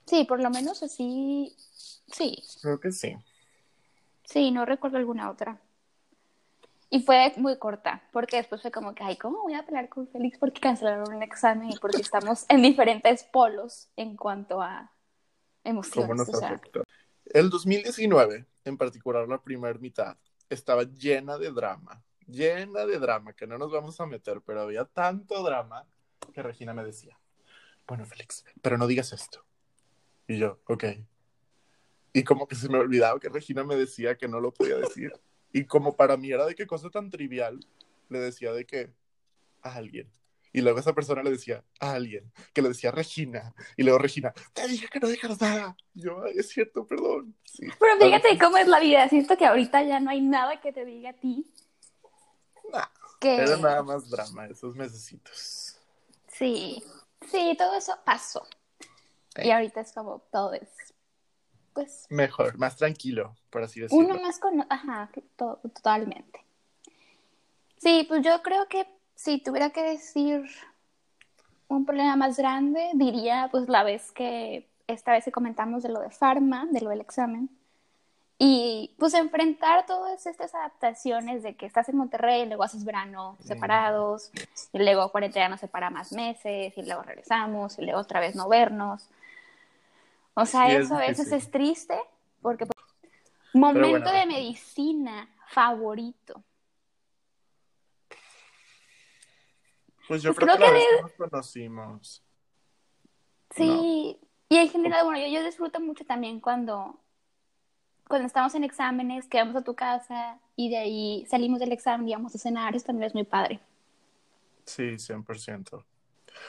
Sí, 0.07 0.25
por 0.25 0.41
lo 0.41 0.51
menos 0.51 0.83
así, 0.83 1.55
sí. 2.09 2.43
Creo 2.61 2.81
que 2.81 2.91
sí. 2.91 3.17
Sí, 4.25 4.51
no 4.51 4.65
recuerdo 4.65 4.99
alguna 4.99 5.31
otra. 5.31 5.61
Y 6.91 7.03
fue 7.03 7.33
muy 7.37 7.59
corta, 7.59 8.03
porque 8.13 8.37
después 8.37 8.61
fue 8.61 8.71
como 8.71 8.95
que, 8.95 9.03
ay, 9.03 9.17
¿cómo 9.17 9.41
voy 9.43 9.55
a 9.55 9.65
pelear 9.65 9.89
con 9.89 10.07
Félix 10.09 10.39
porque 10.39 10.61
cancelaron 10.61 11.15
un 11.15 11.23
examen 11.23 11.71
y 11.71 11.77
porque 11.79 12.03
estamos 12.03 12.45
en 12.51 12.61
diferentes 12.61 13.25
polos 13.25 13.89
en 13.97 14.15
cuanto 14.15 14.61
a 14.61 14.93
emociones? 15.65 16.07
¿Cómo 16.07 16.15
nos 16.15 16.29
el 17.25 17.49
2019, 17.49 18.47
en 18.65 18.77
particular 18.77 19.27
la 19.27 19.43
primera 19.43 19.79
mitad, 19.79 20.17
estaba 20.51 20.83
llena 20.83 21.39
de 21.39 21.51
drama, 21.51 22.03
llena 22.27 22.85
de 22.85 22.99
drama, 22.99 23.33
que 23.33 23.47
no 23.47 23.57
nos 23.57 23.73
vamos 23.73 23.99
a 24.01 24.07
meter, 24.07 24.43
pero 24.45 24.63
había 24.63 24.85
tanto 24.85 25.43
drama 25.43 25.87
que 26.35 26.43
Regina 26.43 26.75
me 26.75 26.85
decía, 26.85 27.19
bueno, 27.87 28.05
Félix, 28.05 28.45
pero 28.61 28.77
no 28.77 28.87
digas 28.87 29.13
esto. 29.13 29.45
Y 30.29 30.39
yo, 30.39 30.61
ok. 30.67 30.85
Y 32.13 32.25
como 32.25 32.47
que 32.47 32.55
se 32.55 32.69
me 32.69 32.79
olvidaba 32.79 33.19
que 33.19 33.29
Regina 33.29 33.65
me 33.65 33.77
decía 33.77 34.17
que 34.17 34.29
no 34.29 34.41
lo 34.41 34.53
podía 34.53 34.77
decir. 34.77 35.13
Y 35.53 35.65
como 35.65 35.97
para 35.97 36.17
mí 36.17 36.31
era 36.31 36.47
de 36.47 36.55
qué 36.55 36.67
cosa 36.67 36.91
tan 36.91 37.11
trivial, 37.11 37.61
le 38.09 38.19
decía 38.19 38.53
de 38.53 38.67
que 38.67 38.93
a 39.63 39.75
alguien. 39.75 40.11
Y 40.53 40.61
luego 40.61 40.79
esa 40.79 40.95
persona 40.95 41.23
le 41.23 41.31
decía 41.31 41.65
a 41.81 41.93
alguien, 41.93 42.31
que 42.53 42.61
le 42.61 42.69
decía 42.69 42.91
Regina. 42.91 43.55
Y 43.77 43.85
luego 43.85 43.99
Regina, 43.99 44.35
te 44.53 44.69
dije 44.69 44.87
que 44.89 45.01
no 45.01 45.09
dijeras 45.09 45.41
nada. 45.41 45.77
Y 45.95 46.03
yo, 46.03 46.25
es 46.27 46.51
cierto, 46.51 46.87
perdón. 46.87 47.35
Pero 47.59 47.97
fíjate 47.99 48.39
cómo 48.39 48.59
es 48.59 48.69
la 48.69 48.79
vida. 48.79 49.09
Siento 49.09 49.37
que 49.39 49.47
ahorita 49.47 49.83
ya 49.83 49.99
no 49.99 50.11
hay 50.11 50.21
nada 50.21 50.61
que 50.61 50.73
te 50.73 50.85
diga 50.85 51.11
a 51.11 51.15
ti. 51.15 51.51
Nah, 52.71 52.87
Era 53.23 53.57
nada 53.57 53.83
más 53.83 54.11
drama 54.11 54.47
esos 54.47 54.77
mesecitos. 54.77 55.79
Sí, 56.29 56.83
sí, 57.31 57.55
todo 57.59 57.75
eso 57.77 57.99
pasó. 58.05 58.47
Y 59.37 59.51
ahorita 59.51 59.81
es 59.81 59.93
como 59.93 60.21
todo 60.31 60.53
es, 60.53 60.69
pues... 61.73 62.07
Mejor, 62.11 62.59
más 62.59 62.77
tranquilo, 62.77 63.35
por 63.51 63.63
así 63.63 63.81
decirlo. 63.81 64.05
Uno 64.05 64.21
más 64.21 64.39
con... 64.39 64.65
Ajá, 64.69 65.11
totalmente. 65.37 66.45
Sí, 67.79 68.05
pues 68.09 68.23
yo 68.25 68.43
creo 68.43 68.69
que 68.69 68.87
si 69.15 69.39
tuviera 69.39 69.71
que 69.71 69.83
decir 69.83 70.45
un 71.69 71.85
problema 71.85 72.17
más 72.17 72.37
grande, 72.37 72.91
diría 72.95 73.49
pues 73.51 73.69
la 73.69 73.83
vez 73.83 74.13
que 74.13 74.69
esta 74.87 75.13
vez 75.13 75.25
que 75.25 75.33
comentamos 75.33 75.83
de 75.83 75.89
lo 75.89 76.01
de 76.01 76.11
Pharma, 76.11 76.67
de 76.71 76.81
lo 76.81 76.91
del 76.91 77.01
examen, 77.01 77.49
y 78.39 78.95
pues 78.99 79.15
enfrentar 79.15 79.87
todas 79.87 80.27
estas 80.27 80.55
adaptaciones 80.55 81.43
de 81.43 81.55
que 81.55 81.67
estás 81.67 81.89
en 81.89 81.97
Monterrey, 81.97 82.43
y 82.43 82.47
luego 82.47 82.65
haces 82.65 82.85
verano 82.85 83.37
separados, 83.45 84.33
y 84.73 84.79
luego 84.79 85.11
cuarentena 85.11 85.49
nos 85.49 85.61
separa 85.61 85.91
más 85.91 86.13
meses, 86.13 86.77
y 86.77 86.83
luego 86.83 87.03
regresamos, 87.03 87.79
y 87.79 87.83
luego 87.83 88.01
otra 88.01 88.21
vez 88.21 88.35
no 88.35 88.49
vernos. 88.49 89.09
O 90.35 90.47
sea, 90.47 90.73
eso 90.73 90.95
a 90.95 91.01
veces 91.01 91.31
es 91.31 91.51
triste, 91.51 91.99
porque 92.41 92.67
pues, 92.67 92.79
momento 93.53 94.11
de 94.11 94.27
medicina 94.27 95.29
favorito. 95.49 96.43
Pues 100.09 100.23
yo 100.23 100.35
pues 100.35 100.45
creo, 100.45 100.59
que, 100.59 100.65
que 100.65 101.03
nos 101.03 101.13
conocimos. 101.13 102.23
Sí, 103.51 104.19
y 104.49 104.57
en 104.57 104.69
general, 104.71 105.05
bueno, 105.05 105.21
yo, 105.21 105.29
yo 105.29 105.45
disfruto 105.45 105.81
mucho 105.81 106.05
también 106.05 106.41
cuando, 106.41 106.99
cuando 108.09 108.27
estamos 108.27 108.55
en 108.55 108.65
exámenes, 108.65 109.29
que 109.29 109.39
vamos 109.39 109.57
a 109.57 109.63
tu 109.63 109.75
casa 109.75 110.39
y 110.57 110.71
de 110.71 110.79
ahí 110.79 111.27
salimos 111.29 111.61
del 111.61 111.73
examen 111.73 112.09
y 112.09 112.15
vamos 112.15 112.35
a 112.35 112.39
cenar, 112.39 112.75
eso 112.75 112.87
también 112.87 113.09
es 113.09 113.15
muy 113.15 113.25
padre. 113.25 113.61
Sí, 114.65 114.99
100%. 114.99 115.85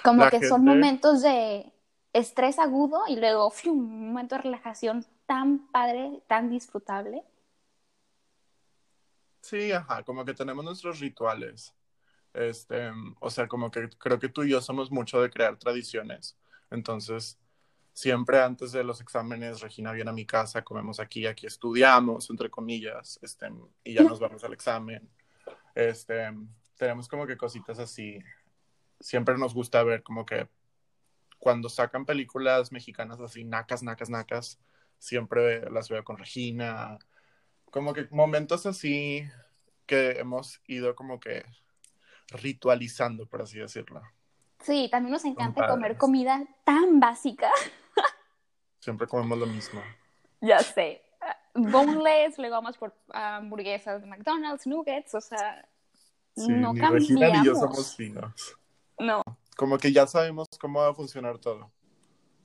Como 0.03 0.29
que 0.29 0.47
son 0.47 0.63
momentos 0.63 1.21
de 1.21 1.72
estrés 2.13 2.59
agudo 2.59 3.03
y 3.07 3.15
luego 3.15 3.51
un 3.65 4.07
momento 4.07 4.35
de 4.35 4.43
relajación 4.43 5.05
tan 5.25 5.67
padre, 5.71 6.21
tan 6.27 6.49
disfrutable. 6.49 7.23
Sí, 9.41 9.71
ajá, 9.71 10.03
como 10.03 10.23
que 10.23 10.33
tenemos 10.33 10.63
nuestros 10.63 10.99
rituales. 10.99 11.73
Este, 12.33 12.91
o 13.19 13.29
sea, 13.29 13.47
como 13.47 13.69
que 13.69 13.89
creo 13.89 14.19
que 14.19 14.29
tú 14.29 14.43
y 14.43 14.51
yo 14.51 14.61
somos 14.61 14.91
mucho 14.91 15.21
de 15.21 15.29
crear 15.29 15.57
tradiciones. 15.57 16.37
Entonces, 16.71 17.37
siempre 17.93 18.41
antes 18.41 18.71
de 18.71 18.83
los 18.83 19.01
exámenes, 19.01 19.61
Regina 19.61 19.91
viene 19.91 20.09
a 20.09 20.13
mi 20.13 20.25
casa, 20.25 20.63
comemos 20.63 20.99
aquí, 20.99 21.27
aquí 21.27 21.45
estudiamos, 21.45 22.29
entre 22.29 22.49
comillas, 22.49 23.19
este, 23.21 23.51
y 23.83 23.93
ya 23.93 24.03
nos 24.03 24.19
vamos 24.19 24.43
al 24.43 24.53
examen. 24.53 25.09
Este, 25.75 26.31
tenemos 26.77 27.07
como 27.07 27.27
que 27.27 27.37
cositas 27.37 27.79
así. 27.79 28.19
Siempre 28.99 29.37
nos 29.37 29.53
gusta 29.53 29.83
ver 29.83 30.03
como 30.03 30.25
que 30.25 30.47
cuando 31.43 31.67
sacan 31.67 32.05
películas 32.05 32.71
mexicanas 32.71 33.19
así, 33.19 33.43
nacas, 33.43 33.83
nacas, 33.83 34.09
nacas, 34.09 34.61
siempre 34.97 35.69
las 35.69 35.89
veo 35.89 36.01
con 36.01 36.17
Regina. 36.17 36.97
Como 37.69 37.93
que 37.93 38.07
momentos 38.11 38.65
así 38.65 39.27
que 39.85 40.11
hemos 40.11 40.61
ido 40.67 40.95
como 40.95 41.19
que 41.19 41.43
ritualizando, 42.29 43.25
por 43.25 43.41
así 43.41 43.59
decirlo. 43.59 44.01
Sí, 44.61 44.87
también 44.89 45.11
nos 45.11 45.25
encanta 45.25 45.67
comer 45.67 45.97
comida 45.97 46.41
tan 46.63 47.01
básica. 47.01 47.51
Siempre 48.79 49.05
comemos 49.05 49.37
lo 49.37 49.45
mismo. 49.45 49.81
Ya 50.39 50.59
sé. 50.59 51.03
Boneless, 51.55 52.37
luego 52.37 52.55
vamos 52.55 52.77
por 52.77 52.95
hamburguesas 53.09 53.99
de 53.99 54.07
McDonald's, 54.07 54.65
nuggets, 54.65 55.13
o 55.13 55.19
sea, 55.19 55.67
no 56.37 56.73
cambiamos. 56.73 57.09
ni 57.09 57.45
yo 57.45 57.53
somos 57.55 57.97
finos. 57.97 58.57
No. 58.97 59.21
Como 59.55 59.77
que 59.77 59.91
ya 59.91 60.07
sabemos 60.07 60.47
cómo 60.59 60.79
va 60.79 60.89
a 60.89 60.93
funcionar 60.93 61.37
todo. 61.39 61.71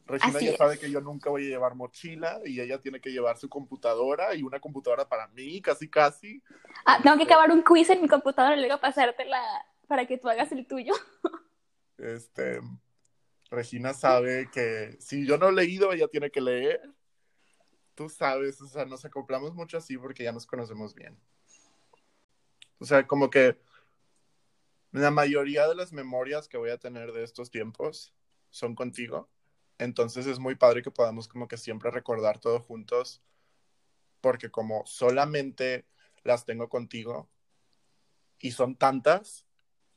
Regina 0.07 0.41
ya 0.41 0.57
sabe 0.57 0.79
que 0.79 0.91
yo 0.91 1.03
nunca 1.03 1.29
voy 1.29 1.47
a 1.47 1.51
llevar 1.51 1.75
mochila 1.75 2.41
y 2.45 2.61
ella 2.61 2.81
tiene 2.81 2.99
que 2.99 3.11
llevar 3.11 3.37
su 3.37 3.49
computadora 3.49 4.35
y 4.35 4.43
una 4.43 4.59
computadora 4.59 5.07
para 5.07 5.29
mí, 5.29 5.61
casi 5.61 5.89
casi. 5.89 6.43
Ah, 6.87 6.99
tengo 7.03 7.19
que 7.19 7.25
acabar 7.25 7.51
un 7.51 7.63
quiz 7.63 7.91
en 7.91 8.01
mi 8.01 8.09
computadora 8.09 8.57
y 8.57 8.61
luego 8.61 8.81
pasártela 8.81 9.39
para 9.87 10.07
que 10.07 10.17
tú 10.17 10.29
hagas 10.29 10.51
el 10.53 10.67
tuyo. 10.67 10.95
Este, 11.99 12.61
Regina 13.51 13.93
sabe 13.93 14.49
que 14.53 14.97
si 15.01 15.27
yo 15.27 15.37
no 15.37 15.49
he 15.49 15.53
leído, 15.53 15.93
ella 15.93 16.09
tiene 16.09 16.31
que 16.31 16.41
leer. 16.41 16.81
Tú 17.95 18.09
sabes, 18.09 18.61
o 18.63 18.67
sea, 18.67 18.85
nos 18.85 19.05
acoplamos 19.05 19.55
mucho 19.55 19.79
así 19.79 19.99
porque 19.99 20.23
ya 20.23 20.33
nos 20.33 20.47
conocemos 20.47 20.95
bien. 20.95 21.19
O 22.79 22.85
sea, 22.85 23.07
como 23.07 23.29
que 23.29 23.59
la 25.01 25.11
mayoría 25.11 25.69
de 25.69 25.75
las 25.75 25.93
memorias 25.93 26.49
que 26.49 26.59
voy 26.59 26.71
a 26.71 26.79
tener 26.79 27.13
de 27.13 27.25
estos 27.25 27.51
tiempos 27.51 28.15
son 28.51 28.75
contigo 28.75 29.29
entonces 29.79 30.27
es 30.27 30.41
muy 30.41 30.57
padre 30.57 30.83
que 30.83 30.91
podamos 30.91 31.29
como 31.29 31.47
que 31.47 31.57
siempre 31.57 31.91
recordar 31.91 32.41
todo 32.41 32.61
juntos, 32.61 33.23
porque 34.21 34.51
como 34.51 34.85
solamente 34.87 35.87
las 36.25 36.45
tengo 36.45 36.69
contigo 36.69 37.29
y 38.41 38.51
son 38.51 38.75
tantas, 38.75 39.47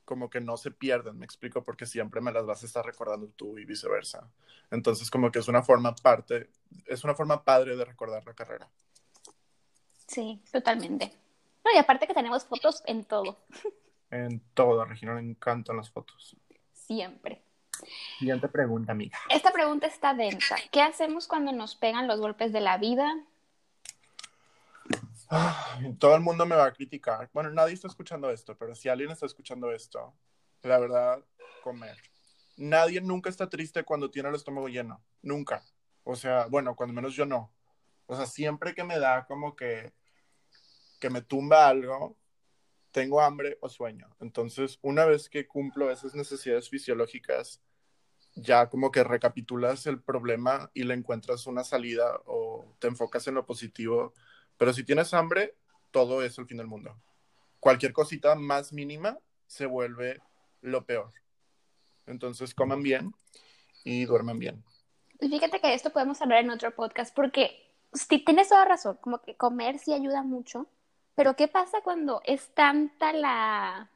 como 0.06 0.30
que 0.30 0.40
no 0.40 0.58
se 0.58 0.72
pierden, 0.72 1.18
me 1.18 1.26
explico, 1.26 1.64
porque 1.64 1.86
siempre 1.86 2.22
me 2.22 2.32
las 2.32 2.46
vas 2.46 2.62
a 2.62 2.66
estar 2.68 2.86
recordando 2.86 3.28
tú 3.30 3.58
y 3.58 3.66
viceversa. 3.66 4.32
Entonces 4.70 5.10
como 5.10 5.32
que 5.32 5.40
es 5.40 5.48
una 5.48 5.64
forma 5.64 5.96
parte, 5.96 6.50
es 6.86 7.04
una 7.04 7.16
forma 7.16 7.44
padre 7.44 7.76
de 7.76 7.86
recordar 7.86 8.24
la 8.26 8.36
carrera. 8.36 8.70
Sí, 10.08 10.42
totalmente. 10.52 11.12
No, 11.64 11.72
y 11.74 11.78
aparte 11.78 12.06
que 12.06 12.14
tenemos 12.14 12.46
fotos 12.46 12.84
en 12.86 13.04
todo. 13.06 13.38
En 14.12 14.41
todo, 14.54 14.84
Regina 14.86 15.15
le 15.15 15.21
encantan 15.21 15.78
las 15.78 15.89
fotos. 15.89 16.36
Siempre. 16.74 17.41
Siguiente 18.19 18.47
pregunta, 18.50 18.91
amiga. 18.91 19.17
Esta 19.30 19.52
pregunta 19.52 19.88
está 19.88 20.13
densa. 20.13 20.58
¿Qué 20.71 20.81
hacemos 20.81 21.27
cuando 21.27 21.52
nos 21.52 21.75
pegan 21.75 22.08
los 22.08 22.19
golpes 22.19 22.52
de 22.52 22.62
la 22.62 22.77
vida? 22.77 23.10
todo 25.98 26.15
el 26.15 26.21
mundo 26.21 26.46
me 26.46 26.58
va 26.58 26.65
a 26.65 26.73
criticar. 26.73 27.29
Bueno, 27.33 27.50
nadie 27.52 27.73
está 27.73 27.88
escuchando 27.88 28.29
esto, 28.29 28.58
pero 28.58 28.75
si 28.75 28.90
alguien 28.90 29.12
está 29.12 29.25
escuchando 29.25 29.71
esto, 29.71 30.13
la 30.63 30.77
verdad, 30.77 31.23
comer. 31.63 31.96
Nadie 32.58 33.00
nunca 33.00 33.29
está 33.29 33.50
triste 33.50 33.83
cuando 33.83 34.12
tiene 34.12 34.27
el 34.27 34.36
estómago 34.36 34.67
lleno. 34.67 35.02
Nunca. 35.21 35.63
O 36.04 36.15
sea, 36.15 36.48
bueno, 36.48 36.75
cuando 36.75 36.94
menos 36.94 37.15
yo 37.15 37.25
no. 37.25 37.54
O 38.08 38.15
sea, 38.15 38.25
siempre 38.25 38.75
que 38.75 38.83
me 38.83 39.00
da 39.00 39.25
como 39.25 39.56
que, 39.56 39.94
que 41.00 41.10
me 41.10 41.21
tumba 41.21 41.67
algo, 41.69 42.17
tengo 42.92 43.21
hambre 43.21 43.58
o 43.62 43.69
sueño. 43.69 44.15
Entonces, 44.19 44.79
una 44.81 45.06
vez 45.06 45.29
que 45.29 45.48
cumplo 45.48 45.89
esas 45.92 46.13
necesidades 46.13 46.69
fisiológicas, 46.69 47.62
ya 48.35 48.69
como 48.69 48.92
que 48.92 49.04
recapitulas 49.04 49.87
el 49.87 50.02
problema 50.02 50.71
y 50.73 50.83
le 50.83 50.94
encuentras 50.94 51.48
una 51.48 51.63
salida 51.63 52.21
o 52.25 52.75
te 52.79 52.87
enfocas 52.87 53.27
en 53.27 53.35
lo 53.35 53.46
positivo. 53.46 54.13
Pero 54.58 54.73
si 54.73 54.83
tienes 54.83 55.13
hambre, 55.13 55.56
todo 55.92 56.23
es 56.23 56.37
el 56.37 56.46
fin 56.46 56.58
del 56.58 56.67
mundo. 56.67 56.96
Cualquier 57.60 57.94
cosita 57.94 58.35
más 58.35 58.71
mínima 58.73 59.17
se 59.48 59.65
vuelve 59.65 60.21
lo 60.62 60.85
peor. 60.85 61.12
Entonces 62.06 62.56
coman 62.56 62.81
bien 62.83 63.13
y 63.83 64.06
duerman 64.06 64.39
bien. 64.39 64.63
Fíjate 65.19 65.60
que 65.60 65.73
esto 65.73 65.92
podemos 65.92 66.21
hablar 66.21 66.39
en 66.39 66.50
otro 66.50 66.73
podcast 66.73 67.15
porque 67.15 67.52
tienes 68.25 68.50
toda 68.50 68.65
razón, 68.65 68.98
como 69.02 69.21
que 69.21 69.35
comer 69.35 69.77
sí 69.77 69.94
ayuda 69.94 70.23
mucho, 70.23 70.67
pero 71.16 71.36
¿qué 71.36 71.48
pasa 71.48 71.82
cuando 71.84 72.22
es 72.26 72.54
tanta 72.54 73.14
la, 73.14 73.90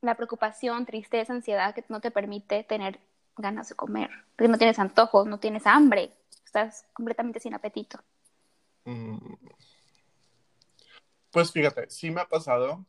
la 0.00 0.14
preocupación, 0.16 0.86
tristeza, 0.86 1.32
ansiedad 1.32 1.74
que 1.74 1.84
no 1.88 2.00
te 2.00 2.10
permite 2.10 2.64
tener 2.64 3.00
ganas 3.36 3.68
de 3.68 3.74
comer? 3.74 4.10
No 4.38 4.58
tienes 4.58 4.78
antojos, 4.78 5.26
no 5.26 5.38
tienes 5.38 5.66
hambre, 5.66 6.12
estás 6.44 6.86
completamente 6.92 7.40
sin 7.40 7.54
apetito. 7.54 7.98
Mm. 8.84 9.18
Pues 11.30 11.50
fíjate, 11.50 11.90
sí 11.90 12.10
me 12.10 12.20
ha 12.20 12.28
pasado 12.28 12.84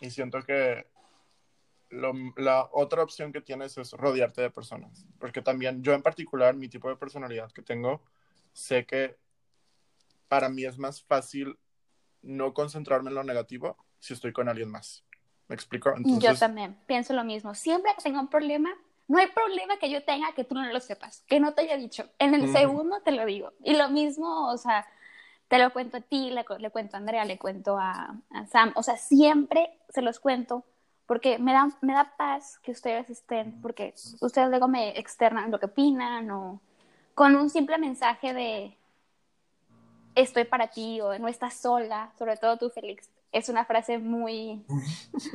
y 0.00 0.10
siento 0.10 0.42
que 0.42 0.86
la 1.90 2.68
otra 2.72 3.02
opción 3.02 3.32
que 3.32 3.40
tienes 3.40 3.76
es 3.76 3.92
rodearte 3.92 4.42
de 4.42 4.50
personas, 4.50 5.06
porque 5.18 5.42
también 5.42 5.82
yo 5.82 5.92
en 5.92 6.02
particular, 6.02 6.54
mi 6.54 6.68
tipo 6.68 6.88
de 6.88 6.94
personalidad 6.96 7.50
que 7.50 7.62
tengo, 7.62 8.00
sé 8.52 8.86
que 8.86 9.16
para 10.28 10.48
mí 10.48 10.64
es 10.64 10.78
más 10.78 11.02
fácil 11.02 11.58
no 12.22 12.54
concentrarme 12.54 13.10
en 13.10 13.14
lo 13.14 13.24
negativo 13.24 13.76
si 13.98 14.14
estoy 14.14 14.32
con 14.32 14.48
alguien 14.48 14.70
más. 14.70 15.04
¿Me 15.48 15.54
explico? 15.54 15.92
Yo 15.98 16.36
también 16.36 16.76
pienso 16.86 17.12
lo 17.12 17.24
mismo. 17.24 17.54
Siempre 17.54 17.92
que 17.96 18.02
tenga 18.02 18.20
un 18.20 18.28
problema, 18.28 18.70
no 19.08 19.18
hay 19.18 19.26
problema 19.28 19.78
que 19.78 19.90
yo 19.90 20.04
tenga 20.04 20.32
que 20.32 20.44
tú 20.44 20.54
no 20.54 20.64
lo 20.64 20.80
sepas, 20.80 21.24
que 21.26 21.40
no 21.40 21.54
te 21.54 21.62
haya 21.62 21.76
dicho. 21.76 22.08
En 22.18 22.34
el 22.34 22.52
segundo 22.52 23.00
te 23.04 23.10
lo 23.10 23.26
digo. 23.26 23.52
Y 23.64 23.74
lo 23.74 23.88
mismo, 23.88 24.48
o 24.48 24.56
sea, 24.56 24.86
te 25.48 25.58
lo 25.58 25.72
cuento 25.72 25.96
a 25.96 26.00
ti, 26.00 26.30
le, 26.30 26.44
cuento 26.70 26.96
a 26.96 27.00
Andrea, 27.00 27.24
le 27.24 27.36
cuento 27.36 27.76
a, 27.76 28.16
a, 28.30 28.46
Sam. 28.46 28.72
O 28.76 28.84
sea, 28.84 28.96
siempre 28.96 29.76
se 29.88 30.02
los 30.02 30.20
cuento 30.20 30.64
porque 31.06 31.40
me 31.40 31.52
da, 31.52 31.68
me 31.80 31.92
da 31.92 32.14
paz 32.16 32.60
que 32.62 32.70
ustedes 32.70 33.10
estén, 33.10 33.60
porque 33.60 33.92
ustedes 34.20 34.48
luego 34.48 34.68
me 34.68 34.96
externan 34.96 35.50
lo 35.50 35.58
que 35.58 35.66
opinan 35.66 36.30
o 36.30 36.60
con 37.16 37.34
un 37.34 37.50
simple 37.50 37.78
mensaje 37.78 38.32
de 38.32 38.78
estoy 40.14 40.44
para 40.44 40.68
ti 40.68 41.00
o 41.00 41.18
no 41.18 41.28
estás 41.28 41.54
sola, 41.54 42.12
sobre 42.18 42.36
todo 42.36 42.56
tú, 42.56 42.70
Félix. 42.70 43.08
Es 43.32 43.48
una 43.48 43.64
frase 43.64 43.98
muy, 43.98 44.64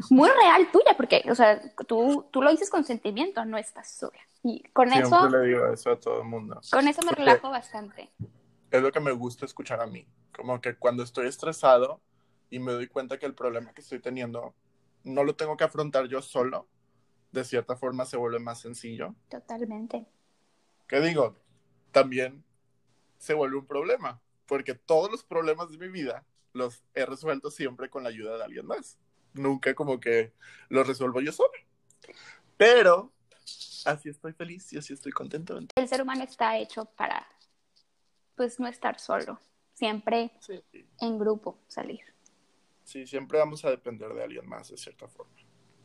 muy 0.10 0.30
real 0.30 0.70
tuya, 0.72 0.96
porque, 0.98 1.24
o 1.30 1.36
sea, 1.36 1.62
tú, 1.88 2.26
tú 2.32 2.42
lo 2.42 2.52
dices 2.52 2.70
con 2.70 2.84
sentimiento, 2.84 3.46
no 3.46 3.58
estás 3.58 3.90
sola. 3.90 4.20
Y 4.44 4.64
con 4.74 4.92
eso... 4.92 5.30
le 5.30 5.48
digo 5.48 5.68
eso 5.68 5.92
a 5.92 6.00
todo 6.00 6.22
el 6.22 6.28
mundo. 6.28 6.60
Con 6.72 6.88
eso 6.88 7.02
me 7.04 7.12
relajo 7.14 7.50
bastante. 7.50 8.12
Es 8.70 8.82
lo 8.82 8.92
que 8.92 9.00
me 9.00 9.12
gusta 9.12 9.46
escuchar 9.46 9.82
a 9.82 9.88
mí. 9.88 10.06
Como 10.36 10.60
que 10.60 10.76
cuando 10.76 11.04
estoy 11.04 11.28
estresado 11.28 12.02
y 12.50 12.60
me 12.60 12.74
doy 12.74 12.88
cuenta 12.88 13.18
que 13.18 13.26
el 13.26 13.34
problema 13.34 13.74
que 13.74 13.82
estoy 13.82 14.00
teniendo 14.00 14.54
no 15.04 15.24
lo 15.24 15.36
tengo 15.36 15.56
que 15.56 15.64
afrontar 15.64 16.08
yo 16.08 16.22
solo, 16.22 16.68
de 17.32 17.44
cierta 17.44 17.76
forma 17.76 18.06
se 18.06 18.18
vuelve 18.18 18.40
más 18.40 18.60
sencillo. 18.60 19.16
Totalmente. 19.30 20.06
¿Qué 20.88 21.00
digo? 21.00 21.36
También 21.92 22.44
se 23.18 23.34
vuelve 23.34 23.58
un 23.58 23.66
problema, 23.66 24.22
porque 24.46 24.76
todos 24.76 25.12
los 25.12 25.24
problemas 25.24 25.72
de 25.72 25.78
mi 25.78 25.88
vida 25.88 26.26
los 26.54 26.84
he 26.94 27.06
resuelto 27.06 27.52
siempre 27.52 27.90
con 27.90 28.04
la 28.04 28.10
ayuda 28.10 28.38
de 28.38 28.44
alguien 28.44 28.66
más. 28.66 28.98
Nunca 29.34 29.76
como 29.76 30.00
que 30.00 30.34
los 30.70 30.88
resuelvo 30.88 31.20
yo 31.20 31.32
solo. 31.32 31.52
Pero 32.58 33.12
así 33.86 34.10
estoy 34.10 34.34
feliz 34.34 34.72
y 34.74 34.78
así 34.78 34.94
estoy 34.94 35.12
contento. 35.12 35.60
El 35.76 35.88
ser 35.88 36.02
humano 36.02 36.24
está 36.24 36.58
hecho 36.58 36.86
para, 36.86 37.28
pues, 38.36 38.60
no 38.60 38.68
estar 38.68 39.00
solo. 39.00 39.40
Siempre 39.74 40.32
en 41.02 41.20
grupo 41.20 41.60
salir. 41.68 42.00
Sí, 42.86 43.06
siempre 43.06 43.40
vamos 43.40 43.66
a 43.66 43.70
depender 43.70 44.14
de 44.14 44.24
alguien 44.24 44.48
más, 44.48 44.70
de 44.70 44.78
cierta 44.78 45.08
forma. 45.08 45.34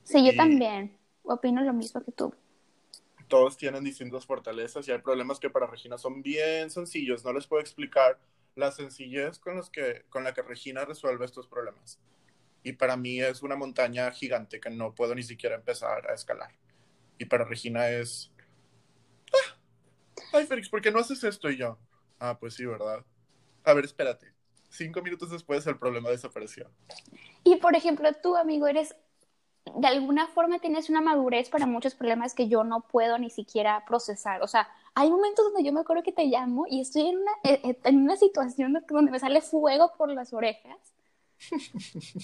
Sí, 0.04 0.24
yo 0.24 0.36
también. 0.36 0.96
Opino 1.22 1.62
lo 1.62 1.72
mismo 1.72 2.02
que 2.02 2.12
tú. 2.12 2.32
Todos 3.26 3.56
tienen 3.56 3.82
distintas 3.84 4.24
fortalezas 4.26 4.86
y 4.86 4.92
hay 4.92 4.98
problemas 4.98 5.40
que 5.40 5.50
para 5.50 5.66
Regina 5.66 5.98
son 5.98 6.22
bien 6.22 6.70
sencillos. 6.70 7.24
No 7.24 7.32
les 7.32 7.46
puedo 7.46 7.60
explicar 7.60 8.18
la 8.54 8.72
sencillez 8.72 9.38
con, 9.38 10.24
la 10.24 10.34
que 10.34 10.42
Regina 10.42 10.84
resuelve 10.84 11.24
estos 11.24 11.46
problemas. 11.46 12.00
Y 12.62 12.72
para 12.74 12.96
mí 12.96 13.20
es 13.20 13.42
una 13.42 13.56
montaña 13.56 14.10
gigante 14.10 14.60
que 14.60 14.70
no 14.70 14.94
puedo 14.94 15.14
ni 15.14 15.22
siquiera 15.22 15.56
empezar 15.56 16.10
a 16.10 16.14
escalar. 16.14 16.54
Y 17.18 17.24
para 17.24 17.44
Regina 17.44 17.88
es... 17.88 18.30
¡Ah! 19.32 19.56
Ay, 20.32 20.46
Félix, 20.46 20.68
¿por 20.68 20.80
qué 20.80 20.90
no 20.90 21.00
haces 21.00 21.24
esto? 21.24 21.50
Y 21.50 21.56
yo, 21.56 21.78
ah, 22.18 22.38
pues 22.38 22.54
sí, 22.54 22.66
¿verdad? 22.66 23.04
A 23.64 23.72
ver, 23.72 23.84
espérate 23.84 24.40
cinco 24.70 25.02
minutos 25.02 25.30
después 25.30 25.66
el 25.66 25.78
problema 25.78 26.08
desapareció. 26.08 26.70
Y 27.44 27.56
por 27.56 27.74
ejemplo, 27.76 28.08
tú, 28.22 28.36
amigo, 28.36 28.66
eres, 28.66 28.94
de 29.76 29.86
alguna 29.86 30.28
forma 30.28 30.58
tienes 30.60 30.88
una 30.88 31.00
madurez 31.00 31.50
para 31.50 31.66
muchos 31.66 31.94
problemas 31.94 32.34
que 32.34 32.48
yo 32.48 32.64
no 32.64 32.82
puedo 32.82 33.18
ni 33.18 33.30
siquiera 33.30 33.84
procesar. 33.86 34.42
O 34.42 34.46
sea, 34.46 34.68
hay 34.94 35.10
momentos 35.10 35.44
donde 35.44 35.64
yo 35.64 35.72
me 35.72 35.80
acuerdo 35.80 36.02
que 36.02 36.12
te 36.12 36.26
llamo 36.26 36.66
y 36.68 36.80
estoy 36.80 37.08
en 37.08 37.18
una, 37.18 37.32
eh, 37.44 37.60
eh, 37.64 37.78
en 37.84 38.02
una 38.02 38.16
situación 38.16 38.84
donde 38.88 39.10
me 39.10 39.18
sale 39.18 39.40
fuego 39.40 39.92
por 39.96 40.10
las 40.10 40.32
orejas. 40.32 40.78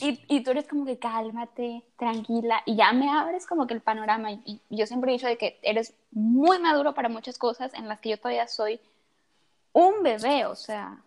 y, 0.03 0.21
y, 0.29 0.43
tú 0.43 0.51
eres 0.51 0.69
como 0.69 0.85
que 0.85 0.99
cálmate, 0.99 1.83
tranquila, 1.97 2.63
y 2.67 2.77
ya 2.77 2.93
me 2.93 3.09
abres 3.09 3.47
como 3.47 3.67
que 3.67 3.73
el 3.73 3.81
panorama. 3.81 4.31
Y, 4.31 4.61
y 4.69 4.77
yo 4.77 4.87
siempre 4.87 5.11
he 5.11 5.15
dicho 5.15 5.27
de 5.27 5.39
que 5.39 5.59
eres 5.63 5.95
muy 6.11 6.59
maduro 6.59 6.93
para 6.93 7.09
muchas 7.09 7.39
cosas 7.39 7.73
en 7.73 7.89
las 7.89 8.01
que 8.01 8.11
yo 8.11 8.19
todavía 8.19 8.47
soy 8.47 8.79
un 9.73 10.03
bebé, 10.03 10.45
o 10.45 10.55
sea, 10.55 11.03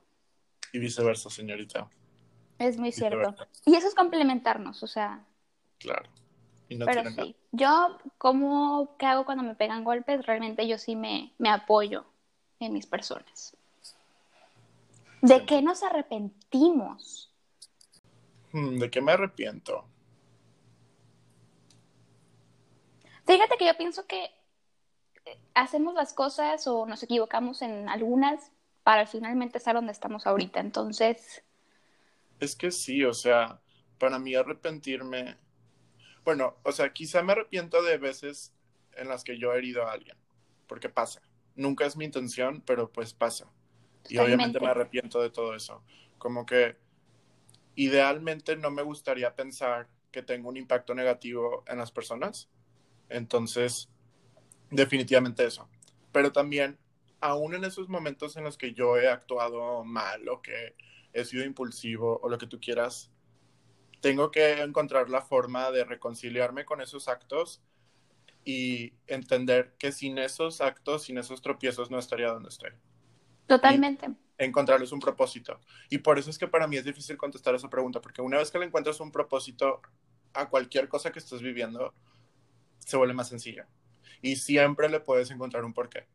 y 0.72 0.80
viceversa, 0.80 1.30
señorita. 1.30 1.90
Es 2.58 2.78
muy 2.78 2.92
cierto. 2.92 3.36
Y 3.66 3.76
eso 3.76 3.88
es 3.88 3.96
complementarnos, 3.96 4.84
o 4.84 4.88
sea. 4.88 5.24
Claro. 5.80 6.10
Pero 6.70 7.10
sí, 7.10 7.36
yo, 7.52 7.98
como 8.20 8.96
¿qué 8.98 9.08
hago 9.08 9.26
cuando 9.26 9.44
me 9.44 9.56
pegan 9.56 9.84
golpes? 9.84 10.26
Realmente 10.26 10.68
yo 10.68 10.78
sí 10.78 10.96
me, 10.96 11.34
me 11.40 11.50
apoyo 11.50 12.06
en 12.60 12.74
mis 12.74 12.86
personas. 12.86 13.58
¿De 15.22 15.46
qué 15.46 15.62
nos 15.62 15.82
arrepentimos? 15.84 17.34
Hmm, 18.52 18.78
¿De 18.78 18.90
qué 18.90 19.02
me 19.02 19.12
arrepiento? 19.12 19.86
Fíjate 23.26 23.58
que 23.58 23.66
yo 23.66 23.78
pienso 23.78 24.06
que 24.08 24.32
hacemos 25.54 25.94
las 25.94 26.14
cosas 26.14 26.66
o 26.68 26.86
nos 26.86 27.04
equivocamos 27.04 27.62
en 27.62 27.90
algunas 27.90 28.52
para 28.84 29.06
finalmente 29.06 29.58
estar 29.58 29.76
donde 29.76 29.92
estamos 29.92 30.26
ahorita. 30.26 30.60
Entonces... 30.60 31.44
Es 32.40 32.56
que 32.56 32.72
sí, 32.72 33.04
o 33.04 33.14
sea, 33.14 33.60
para 34.00 34.18
mí 34.18 34.34
arrepentirme, 34.34 35.38
bueno, 36.26 36.58
o 36.64 36.72
sea, 36.72 36.94
quizá 36.94 37.24
me 37.24 37.34
arrepiento 37.34 37.82
de 37.82 37.98
veces 37.98 38.54
en 38.96 39.08
las 39.08 39.24
que 39.24 39.38
yo 39.38 39.54
he 39.54 39.58
herido 39.58 39.84
a 39.84 39.94
alguien, 39.94 40.18
porque 40.68 40.90
pasa. 40.90 41.22
Nunca 41.56 41.86
es 41.86 41.96
mi 41.98 42.06
intención, 42.06 42.62
pero 42.66 42.92
pues 42.92 43.14
pasa. 43.14 43.52
Y 44.08 44.18
obviamente 44.18 44.60
me 44.60 44.68
arrepiento 44.68 45.22
de 45.22 45.30
todo 45.30 45.56
eso. 45.56 45.84
Como 46.18 46.46
que 46.46 46.78
idealmente 47.76 48.56
no 48.56 48.72
me 48.72 48.82
gustaría 48.82 49.36
pensar 49.36 49.88
que 50.12 50.24
tengo 50.24 50.50
un 50.50 50.58
impacto 50.58 50.94
negativo 50.94 51.64
en 51.68 51.78
las 51.78 51.92
personas. 51.92 52.50
Entonces, 53.10 53.90
definitivamente 54.70 55.46
eso. 55.46 55.70
Pero 56.12 56.32
también 56.32 56.78
aún 57.22 57.54
en 57.54 57.64
esos 57.64 57.90
momentos 57.90 58.38
en 58.38 58.44
los 58.44 58.58
que 58.58 58.74
yo 58.74 58.98
he 58.98 59.08
actuado 59.08 59.84
mal 59.84 60.28
o 60.30 60.42
que 60.42 60.76
he 61.14 61.26
sido 61.26 61.44
impulsivo 61.44 62.20
o 62.22 62.30
lo 62.30 62.38
que 62.38 62.48
tú 62.48 62.60
quieras, 62.60 63.12
tengo 64.02 64.32
que 64.32 64.62
encontrar 64.62 65.10
la 65.10 65.22
forma 65.22 65.72
de 65.72 65.84
reconciliarme 65.84 66.66
con 66.66 66.82
esos 66.82 67.08
actos 67.08 67.62
y 68.46 68.94
entender 69.08 69.76
que 69.78 69.92
sin 69.92 70.18
esos 70.18 70.62
actos, 70.62 71.04
sin 71.04 71.18
esos 71.18 71.42
tropiezos, 71.42 71.92
no 71.92 72.00
estaría 72.00 72.30
donde 72.30 72.50
estoy. 72.50 72.72
Totalmente. 73.48 74.10
encontrarles 74.38 74.92
un 74.92 75.00
propósito. 75.00 75.60
Y 75.90 75.98
por 75.98 76.18
eso 76.20 76.30
es 76.30 76.38
que 76.38 76.48
para 76.48 76.68
mí 76.68 76.78
es 76.78 76.86
difícil 76.86 77.18
contestar 77.18 77.56
esa 77.56 77.70
pregunta, 77.70 78.00
porque 78.00 78.22
una 78.22 78.38
vez 78.38 78.52
que 78.52 78.60
le 78.60 78.66
encuentras 78.66 79.00
un 79.00 79.12
propósito 79.12 79.82
a 80.34 80.48
cualquier 80.48 80.88
cosa 80.88 81.12
que 81.12 81.20
estés 81.20 81.42
viviendo, 81.42 81.94
se 82.80 82.96
vuelve 82.96 83.14
más 83.14 83.28
sencilla. 83.28 83.68
Y 84.22 84.36
siempre 84.38 84.88
le 84.88 85.00
puedes 85.00 85.32
encontrar 85.32 85.66
un 85.66 85.74
porqué 85.74 86.08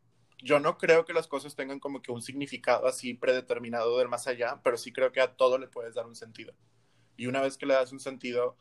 yo 0.45 0.59
no 0.59 0.77
creo 0.77 1.05
que 1.05 1.13
las 1.13 1.27
cosas 1.27 1.55
tengan 1.55 1.79
como 1.79 2.01
que 2.01 2.11
un 2.11 2.21
significado 2.21 2.87
así 2.87 3.15
predeterminado 3.15 3.97
del 3.97 4.09
más 4.09 4.27
allá, 4.27 4.59
pero 4.63 4.77
sí 4.77 4.91
creo 4.91 5.11
que 5.11 5.21
a 5.21 5.35
todo 5.35 5.57
le 5.57 5.67
puedes 5.67 5.95
dar 5.95 6.05
un 6.05 6.15
sentido. 6.15 6.53
Y 7.17 7.27
una 7.27 7.41
vez 7.41 7.57
que 7.57 7.65
le 7.65 7.73
das 7.73 7.91
un 7.91 7.99
sentido 7.99 8.57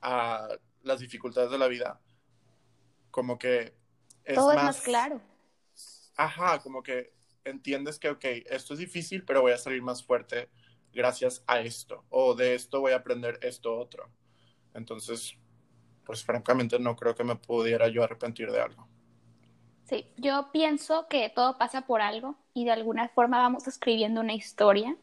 a 0.00 0.48
las 0.82 1.00
dificultades 1.00 1.50
de 1.50 1.58
la 1.58 1.68
vida, 1.68 2.00
como 3.10 3.38
que 3.38 3.74
es 4.24 4.34
todo 4.34 4.52
es 4.52 4.62
más 4.62 4.80
claro. 4.82 5.20
Ajá, 6.16 6.60
como 6.60 6.82
que 6.82 7.12
entiendes 7.44 7.98
que, 7.98 8.10
ok, 8.10 8.24
esto 8.46 8.74
es 8.74 8.80
difícil, 8.80 9.24
pero 9.24 9.42
voy 9.42 9.52
a 9.52 9.58
salir 9.58 9.82
más 9.82 10.04
fuerte 10.04 10.48
gracias 10.92 11.42
a 11.46 11.60
esto, 11.60 12.04
o 12.08 12.34
de 12.34 12.54
esto 12.54 12.80
voy 12.80 12.92
a 12.92 12.96
aprender 12.96 13.38
esto 13.42 13.76
otro. 13.78 14.10
Entonces, 14.74 15.34
pues 16.04 16.24
francamente 16.24 16.78
no 16.78 16.96
creo 16.96 17.14
que 17.14 17.24
me 17.24 17.36
pudiera 17.36 17.88
yo 17.88 18.02
arrepentir 18.02 18.50
de 18.50 18.60
algo. 18.60 18.88
Sí, 19.84 20.10
yo 20.16 20.50
pienso 20.52 21.06
que 21.08 21.30
todo 21.30 21.56
pasa 21.56 21.82
por 21.82 22.00
algo 22.02 22.36
y 22.52 22.64
de 22.64 22.72
alguna 22.72 23.08
forma 23.08 23.38
vamos 23.38 23.66
escribiendo 23.66 24.20
una 24.20 24.34
historia. 24.34 24.96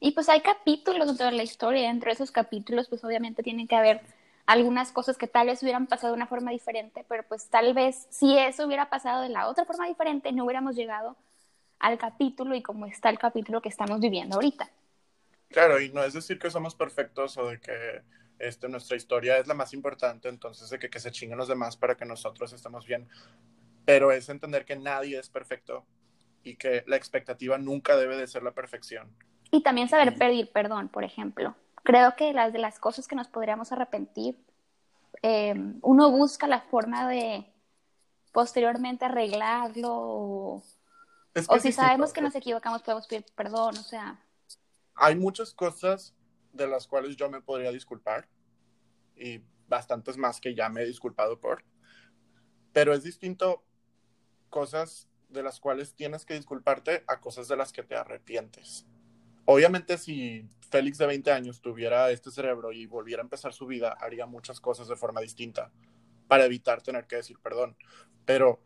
Y 0.00 0.12
pues 0.12 0.28
hay 0.28 0.40
capítulos 0.40 1.06
dentro 1.06 1.26
de 1.26 1.32
la 1.32 1.42
historia, 1.42 1.88
dentro 1.88 2.08
de 2.08 2.14
esos 2.14 2.30
capítulos 2.30 2.88
pues 2.88 3.02
obviamente 3.04 3.42
tienen 3.42 3.66
que 3.66 3.76
haber 3.76 4.02
algunas 4.46 4.92
cosas 4.92 5.18
que 5.18 5.26
tal 5.26 5.48
vez 5.48 5.62
hubieran 5.62 5.86
pasado 5.86 6.12
de 6.12 6.16
una 6.16 6.26
forma 6.26 6.52
diferente, 6.52 7.04
pero 7.08 7.24
pues 7.24 7.48
tal 7.48 7.74
vez 7.74 8.06
si 8.10 8.38
eso 8.38 8.66
hubiera 8.66 8.88
pasado 8.88 9.22
de 9.22 9.28
la 9.28 9.48
otra 9.48 9.64
forma 9.64 9.88
diferente, 9.88 10.32
no 10.32 10.44
hubiéramos 10.44 10.76
llegado 10.76 11.16
al 11.78 11.98
capítulo 11.98 12.54
y 12.54 12.62
como 12.62 12.86
está 12.86 13.10
el 13.10 13.18
capítulo 13.18 13.60
que 13.60 13.68
estamos 13.68 14.00
viviendo 14.00 14.36
ahorita. 14.36 14.70
Claro, 15.48 15.80
y 15.80 15.90
no 15.90 16.02
es 16.04 16.12
decir 16.12 16.38
que 16.38 16.50
somos 16.50 16.74
perfectos 16.74 17.36
o 17.38 17.48
de 17.48 17.60
que 17.60 18.02
este, 18.38 18.68
nuestra 18.68 18.96
historia 18.96 19.38
es 19.38 19.46
la 19.46 19.54
más 19.54 19.72
importante, 19.72 20.28
entonces 20.28 20.70
de 20.70 20.78
que, 20.78 20.90
que 20.90 21.00
se 21.00 21.10
chinguen 21.10 21.38
los 21.38 21.48
demás 21.48 21.76
para 21.76 21.96
que 21.96 22.04
nosotros 22.04 22.52
estemos 22.52 22.86
bien, 22.86 23.08
pero 23.84 24.12
es 24.12 24.28
entender 24.28 24.64
que 24.64 24.76
nadie 24.76 25.18
es 25.18 25.28
perfecto 25.28 25.84
y 26.42 26.56
que 26.56 26.84
la 26.86 26.96
expectativa 26.96 27.58
nunca 27.58 27.96
debe 27.96 28.16
de 28.16 28.26
ser 28.26 28.42
la 28.42 28.52
perfección. 28.52 29.10
Y 29.56 29.62
también 29.62 29.88
saber 29.88 30.16
pedir 30.16 30.50
perdón, 30.52 30.88
por 30.88 31.04
ejemplo 31.04 31.54
creo 31.86 32.16
que 32.16 32.32
las 32.34 32.52
de 32.52 32.58
las 32.58 32.78
cosas 32.78 33.06
que 33.08 33.14
nos 33.14 33.28
podríamos 33.28 33.72
arrepentir, 33.72 34.36
eh, 35.22 35.54
uno 35.80 36.10
busca 36.10 36.46
la 36.46 36.60
forma 36.60 37.08
de 37.08 37.46
posteriormente 38.32 39.06
arreglarlo 39.06 39.94
o, 39.94 40.62
si 41.60 41.72
sabemos 41.72 42.12
que 42.12 42.20
nos 42.20 42.34
equivocamos 42.34 42.82
podemos 42.82 43.06
pedir 43.06 43.24
perdón, 43.34 43.78
o 43.78 43.82
sea. 43.82 44.20
Hay 44.94 45.14
muchas 45.14 45.54
cosas 45.54 46.14
de 46.52 46.66
las 46.66 46.86
cuales 46.86 47.16
yo 47.16 47.30
me 47.30 47.40
podría 47.40 47.70
disculpar 47.70 48.28
y 49.14 49.42
bastantes 49.68 50.16
más 50.16 50.40
que 50.40 50.54
ya 50.54 50.68
me 50.68 50.82
he 50.82 50.86
disculpado 50.86 51.38
por, 51.40 51.64
pero 52.72 52.92
es 52.92 53.04
distinto 53.04 53.64
cosas 54.50 55.08
de 55.28 55.42
las 55.42 55.60
cuales 55.60 55.94
tienes 55.94 56.24
que 56.24 56.34
disculparte 56.34 57.04
a 57.06 57.20
cosas 57.20 57.48
de 57.48 57.56
las 57.56 57.72
que 57.72 57.82
te 57.82 57.94
arrepientes. 57.94 58.86
Obviamente 59.46 59.96
si 59.96 60.48
Félix 60.70 60.98
de 60.98 61.06
20 61.06 61.32
años 61.32 61.60
tuviera 61.60 62.10
este 62.10 62.30
cerebro 62.30 62.72
y 62.72 62.86
volviera 62.86 63.22
a 63.22 63.24
empezar 63.24 63.52
su 63.52 63.66
vida, 63.66 63.96
haría 64.00 64.26
muchas 64.26 64.60
cosas 64.60 64.88
de 64.88 64.96
forma 64.96 65.20
distinta 65.20 65.70
para 66.28 66.44
evitar 66.44 66.82
tener 66.82 67.06
que 67.06 67.16
decir 67.16 67.38
perdón. 67.40 67.76
Pero 68.24 68.60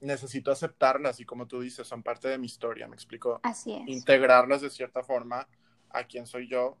necesito 0.00 0.50
aceptarlas 0.50 1.20
y 1.20 1.24
como 1.24 1.46
tú 1.46 1.60
dices, 1.60 1.86
son 1.86 2.02
parte 2.02 2.28
de 2.28 2.38
mi 2.38 2.46
historia, 2.46 2.88
me 2.88 2.94
explico. 2.94 3.40
Así 3.42 3.74
es. 3.74 3.88
Integrarlas 3.88 4.62
de 4.62 4.70
cierta 4.70 5.02
forma 5.02 5.46
a 5.90 6.04
quien 6.04 6.26
soy 6.26 6.48
yo 6.48 6.76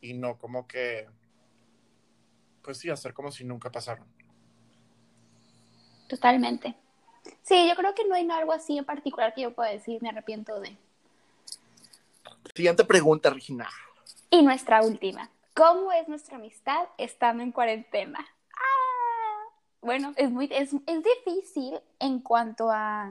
y 0.00 0.14
no 0.14 0.38
como 0.38 0.66
que, 0.66 1.08
pues 2.62 2.78
sí, 2.78 2.90
hacer 2.90 3.14
como 3.14 3.30
si 3.30 3.44
nunca 3.44 3.70
pasaron. 3.70 4.06
Totalmente. 6.08 6.74
Sí, 7.42 7.68
yo 7.68 7.74
creo 7.74 7.94
que 7.94 8.06
no 8.06 8.14
hay 8.14 8.28
algo 8.30 8.52
así 8.52 8.78
en 8.78 8.84
particular 8.84 9.34
que 9.34 9.42
yo 9.42 9.54
pueda 9.54 9.70
decir, 9.70 10.00
me 10.02 10.10
arrepiento 10.10 10.60
de. 10.60 10.76
Siguiente 12.54 12.84
pregunta, 12.84 13.30
Regina. 13.30 13.68
Y 14.30 14.42
nuestra 14.42 14.82
última. 14.82 15.30
¿Cómo 15.54 15.92
es 15.92 16.08
nuestra 16.08 16.36
amistad 16.36 16.86
estando 16.98 17.42
en 17.42 17.52
cuarentena? 17.52 18.18
Ah, 18.52 19.54
bueno, 19.80 20.12
es, 20.16 20.30
muy, 20.30 20.48
es, 20.52 20.72
es 20.86 21.02
difícil 21.02 21.80
en 21.98 22.20
cuanto 22.20 22.70
a... 22.70 23.10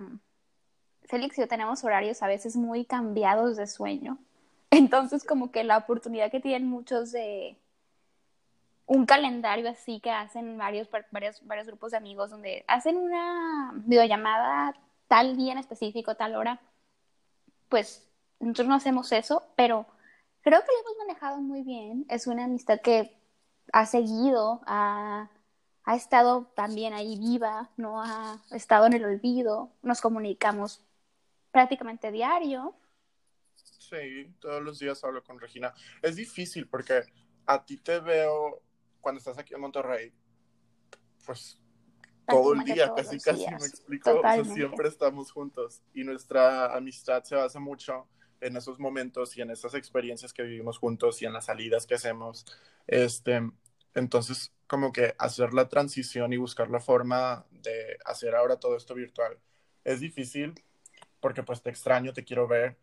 Félix 1.03 1.37
y 1.37 1.41
yo 1.41 1.47
tenemos 1.47 1.83
horarios 1.83 2.23
a 2.23 2.27
veces 2.27 2.55
muy 2.55 2.85
cambiados 2.85 3.57
de 3.57 3.67
sueño. 3.67 4.17
Entonces, 4.71 5.23
como 5.23 5.51
que 5.51 5.63
la 5.63 5.77
oportunidad 5.77 6.31
que 6.31 6.39
tienen 6.39 6.67
muchos 6.67 7.11
de 7.11 7.57
un 8.87 9.05
calendario 9.05 9.69
así 9.69 9.99
que 9.99 10.11
hacen 10.11 10.57
varios, 10.57 10.89
varios, 11.11 11.45
varios 11.45 11.67
grupos 11.67 11.91
de 11.91 11.97
amigos 11.97 12.29
donde 12.29 12.63
hacen 12.67 12.97
una 12.97 13.73
videollamada 13.75 14.75
tal 15.07 15.37
día 15.37 15.53
en 15.53 15.59
específico, 15.59 16.15
tal 16.15 16.35
hora, 16.35 16.59
pues 17.69 18.07
nosotros 18.39 18.67
no 18.67 18.75
hacemos 18.75 19.11
eso, 19.11 19.43
pero 19.55 19.85
creo 20.41 20.61
que 20.61 20.67
lo 20.67 20.79
hemos 20.79 21.07
manejado 21.07 21.37
muy 21.37 21.63
bien. 21.63 22.05
Es 22.09 22.27
una 22.27 22.45
amistad 22.45 22.79
que 22.81 23.17
ha 23.73 23.85
seguido, 23.85 24.61
ha, 24.65 25.29
ha 25.83 25.95
estado 25.95 26.51
también 26.55 26.93
ahí 26.93 27.17
viva, 27.17 27.71
no 27.77 28.01
ha 28.01 28.41
estado 28.51 28.85
en 28.85 28.93
el 28.93 29.05
olvido. 29.05 29.71
Nos 29.81 30.01
comunicamos 30.01 30.83
prácticamente 31.51 32.11
diario. 32.11 32.75
Sí, 33.55 34.33
todos 34.39 34.61
los 34.61 34.79
días 34.79 35.03
hablo 35.03 35.23
con 35.23 35.39
Regina. 35.39 35.73
Es 36.01 36.15
difícil 36.15 36.67
porque 36.67 37.03
a 37.45 37.63
ti 37.65 37.77
te 37.77 37.99
veo 37.99 38.61
cuando 39.01 39.19
estás 39.19 39.37
aquí 39.37 39.53
en 39.53 39.61
Monterrey, 39.61 40.11
pues 41.25 41.61
todo 42.27 42.53
el 42.53 42.63
día, 42.63 42.91
casi 42.95 43.19
casi 43.19 43.45
me 43.47 43.67
explico, 43.67 44.21
siempre 44.43 44.87
estamos 44.87 45.31
juntos 45.31 45.83
y 45.93 46.03
nuestra 46.03 46.75
amistad 46.75 47.23
se 47.23 47.35
basa 47.35 47.59
mucho 47.59 48.07
en 48.41 48.57
esos 48.57 48.79
momentos 48.79 49.35
y 49.37 49.41
en 49.41 49.51
esas 49.51 49.73
experiencias 49.73 50.33
que 50.33 50.43
vivimos 50.43 50.77
juntos 50.77 51.21
y 51.21 51.25
en 51.25 51.33
las 51.33 51.45
salidas 51.45 51.85
que 51.85 51.95
hacemos. 51.95 52.45
Este, 52.87 53.41
entonces, 53.93 54.51
como 54.67 54.91
que 54.91 55.15
hacer 55.17 55.53
la 55.53 55.69
transición 55.69 56.33
y 56.33 56.37
buscar 56.37 56.69
la 56.69 56.79
forma 56.79 57.45
de 57.51 57.97
hacer 58.05 58.35
ahora 58.35 58.59
todo 58.59 58.77
esto 58.77 58.93
virtual 58.93 59.37
es 59.85 59.99
difícil 59.99 60.53
porque 61.21 61.43
pues 61.43 61.61
te 61.61 61.69
extraño, 61.69 62.11
te 62.13 62.25
quiero 62.25 62.47
ver. 62.47 62.77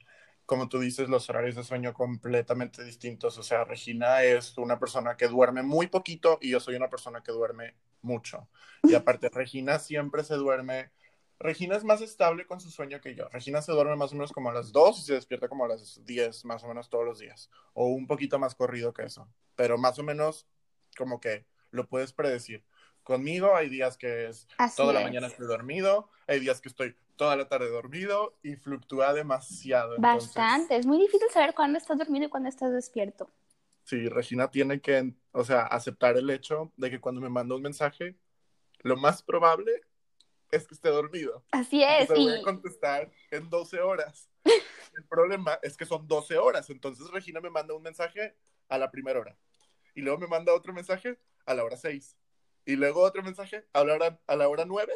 Como 0.46 0.68
tú 0.68 0.80
dices, 0.80 1.09
los 1.09 1.28
horarios 1.28 1.55
de 1.55 1.62
sueño 1.62 1.92
completamente 1.92 2.82
distintos. 2.82 3.38
O 3.38 3.42
sea, 3.42 3.64
Regina 3.64 4.24
es 4.24 4.57
una 4.59 4.78
persona 4.78 5.16
que 5.16 5.28
duerme 5.28 5.62
muy 5.62 5.86
poquito 5.86 6.38
y 6.40 6.50
yo 6.50 6.59
soy 6.59 6.74
una 6.74 6.88
persona 6.88 7.22
que 7.22 7.30
duerme 7.30 7.74
mucho. 8.00 8.48
Y 8.82 8.94
aparte, 8.94 9.28
Regina 9.28 9.78
siempre 9.78 10.24
se 10.24 10.34
duerme 10.34 10.90
Regina 11.43 11.76
es 11.76 11.82
más 11.82 12.01
estable 12.01 12.47
con 12.47 12.61
su 12.61 12.70
sueño 12.70 13.01
que 13.01 13.16
yo. 13.16 13.28
Regina 13.30 13.61
se 13.61 13.72
duerme 13.72 13.97
más 13.97 14.12
o 14.12 14.14
menos 14.14 14.32
como 14.32 14.51
a 14.51 14.55
las 14.55 14.70
2 14.70 15.01
y 15.01 15.03
se 15.03 15.14
despierta 15.14 15.49
como 15.49 15.64
a 15.64 15.68
las 15.68 16.05
10 16.05 16.45
más 16.45 16.62
o 16.62 16.68
menos 16.68 16.88
todos 16.88 17.05
los 17.05 17.18
días. 17.18 17.51
O 17.74 17.86
un 17.86 18.07
poquito 18.07 18.38
más 18.38 18.55
corrido 18.55 18.93
que 18.93 19.03
eso. 19.03 19.28
Pero 19.57 19.76
más 19.76 19.99
o 19.99 20.05
menos 20.05 20.47
como 20.97 21.20
que 21.20 21.45
lo 21.72 21.88
puedes 21.88 22.12
predecir. 22.12 22.64
Conmigo 23.03 23.57
hay 23.57 23.68
días 23.68 23.97
que 23.97 24.28
es 24.28 24.47
toda 24.76 24.93
la 24.93 25.01
mañana 25.01 25.26
estoy 25.26 25.49
dormido, 25.49 26.09
hay 26.28 26.38
días 26.38 26.61
que 26.61 26.68
estoy 26.68 26.95
toda 27.16 27.34
la 27.34 27.49
tarde 27.49 27.68
dormido 27.68 28.38
y 28.45 28.55
fluctúa 28.55 29.12
demasiado. 29.12 29.97
Bastante, 29.99 30.76
es 30.76 30.86
muy 30.86 30.99
difícil 30.99 31.28
saber 31.32 31.55
cuándo 31.55 31.78
estás 31.78 31.99
dormido 31.99 32.26
y 32.26 32.28
cuándo 32.28 32.49
estás 32.49 32.72
despierto. 32.72 33.28
Sí, 33.82 34.09
Regina 34.09 34.49
tiene 34.49 34.80
que, 34.80 35.12
o 35.32 35.45
sea, 35.45 35.62
aceptar 35.62 36.16
el 36.16 36.30
hecho 36.30 36.72
de 36.76 36.90
que 36.90 37.01
cuando 37.01 37.20
me 37.20 37.28
manda 37.28 37.57
un 37.57 37.62
mensaje, 37.62 38.14
lo 38.82 38.97
más 38.97 39.24
probable 39.24 39.82
es 40.53 40.68
que 40.68 40.74
esté 40.74 40.90
dormido. 40.90 41.44
Así 41.50 41.82
es. 41.82 42.09
y... 42.11 42.12
voy 42.12 42.34
a 42.34 42.42
contestar 42.42 43.11
en 43.30 43.50
12 43.50 43.80
horas. 43.80 44.30
El 44.94 45.05
problema 45.07 45.59
es 45.62 45.76
que 45.76 45.86
son 45.86 46.07
12 46.07 46.36
horas, 46.36 46.68
entonces 46.70 47.11
Regina 47.11 47.40
me 47.40 47.50
manda 47.50 47.74
un 47.74 47.82
mensaje 47.82 48.36
a 48.68 48.78
la 48.78 48.90
primera 48.90 49.18
hora. 49.18 49.36
Y 49.94 50.03
luego 50.03 50.18
me 50.18 50.26
manda 50.26 50.55
otro 50.55 50.72
mensaje 50.72 51.18
a 51.46 51.55
la 51.55 51.64
hora 51.64 51.76
6. 51.76 52.16
Y 52.66 52.76
luego 52.76 53.00
otro 53.00 53.22
mensaje 53.22 53.66
a 53.72 53.84
la 53.84 53.94
hora, 53.94 54.20
a 54.26 54.36
la 54.36 54.48
hora 54.48 54.64
9. 54.64 54.92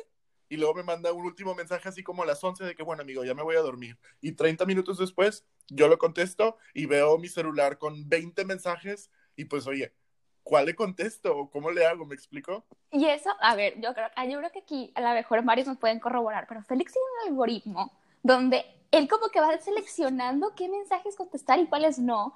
Y 0.48 0.58
luego 0.58 0.74
me 0.74 0.84
manda 0.84 1.12
un 1.12 1.24
último 1.24 1.54
mensaje 1.54 1.88
así 1.88 2.02
como 2.04 2.22
a 2.22 2.26
las 2.26 2.42
11 2.44 2.64
de 2.64 2.74
que, 2.74 2.82
bueno, 2.82 3.02
amigo, 3.02 3.24
ya 3.24 3.34
me 3.34 3.42
voy 3.42 3.56
a 3.56 3.60
dormir. 3.60 3.98
Y 4.20 4.32
30 4.32 4.64
minutos 4.64 4.98
después, 4.98 5.44
yo 5.68 5.88
lo 5.88 5.98
contesto 5.98 6.56
y 6.72 6.86
veo 6.86 7.18
mi 7.18 7.28
celular 7.28 7.78
con 7.78 8.08
20 8.08 8.44
mensajes. 8.44 9.10
Y 9.34 9.46
pues, 9.46 9.66
oye, 9.66 9.92
¿cuál 10.46 10.66
le 10.66 10.76
contesto? 10.76 11.50
¿Cómo 11.52 11.72
le 11.72 11.84
hago? 11.84 12.06
¿Me 12.06 12.14
explico? 12.14 12.62
Y 12.92 13.06
eso, 13.06 13.30
a 13.40 13.56
ver, 13.56 13.80
yo 13.80 13.92
creo, 13.92 14.08
yo 14.30 14.38
creo 14.38 14.52
que 14.52 14.60
aquí 14.60 14.92
a 14.94 15.00
lo 15.00 15.08
mejor 15.08 15.42
varios 15.42 15.66
nos 15.66 15.76
pueden 15.76 15.98
corroborar, 15.98 16.46
pero 16.48 16.62
Félix 16.62 16.92
tiene 16.92 17.06
un 17.20 17.28
algoritmo 17.32 17.92
donde 18.22 18.64
él 18.92 19.08
como 19.08 19.26
que 19.28 19.40
va 19.40 19.58
seleccionando 19.58 20.54
qué 20.54 20.68
mensajes 20.68 21.16
contestar 21.16 21.58
y 21.58 21.66
cuáles 21.66 21.98
no. 21.98 22.32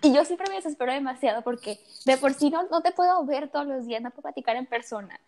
Y 0.00 0.14
yo 0.14 0.24
siempre 0.24 0.48
me 0.48 0.56
desespero 0.56 0.90
demasiado 0.90 1.42
porque 1.42 1.78
de 2.06 2.16
por 2.16 2.32
sí 2.32 2.48
no, 2.48 2.62
no 2.68 2.80
te 2.80 2.92
puedo 2.92 3.22
ver 3.26 3.50
todos 3.50 3.66
los 3.66 3.86
días, 3.86 4.00
no 4.00 4.10
puedo 4.10 4.22
platicar 4.22 4.56
en 4.56 4.64
persona. 4.64 5.20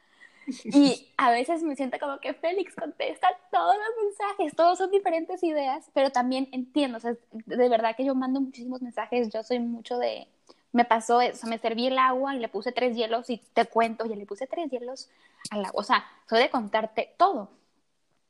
Y 0.64 1.12
a 1.19 1.31
veces 1.31 1.62
me 1.62 1.77
siento 1.77 1.99
como 1.99 2.19
que 2.19 2.33
Félix 2.33 2.75
contesta 2.75 3.29
todos 3.51 3.75
los 3.77 4.05
mensajes, 4.07 4.57
todos 4.57 4.79
son 4.79 4.91
diferentes 4.91 5.43
ideas, 5.43 5.91
pero 5.93 6.11
también 6.11 6.49
entiendo, 6.53 6.97
o 6.97 7.01
sea, 7.01 7.14
de 7.33 7.69
verdad 7.69 7.95
que 7.95 8.07
yo 8.07 8.14
mando 8.14 8.41
muchísimos 8.41 8.81
mensajes, 8.81 9.29
yo 9.29 9.43
soy 9.43 9.59
mucho 9.59 9.99
de, 9.99 10.29
me 10.73 10.85
pasó 10.85 11.21
eso, 11.21 11.47
me 11.47 11.59
serví 11.59 11.87
el 11.87 11.99
agua 11.99 12.35
y 12.35 12.39
le 12.39 12.49
puse 12.49 12.73
tres 12.73 12.97
hielos 12.97 13.31
y 13.31 13.39
te 13.39 13.67
cuento, 13.67 14.05
y 14.07 14.14
le 14.14 14.27
puse 14.27 14.47
tres 14.47 14.71
hielos 14.71 15.09
al 15.51 15.64
agua. 15.64 15.81
O 15.81 15.83
sea, 15.83 16.05
soy 16.29 16.41
de 16.41 16.51
contarte 16.51 17.14
todo. 17.17 17.51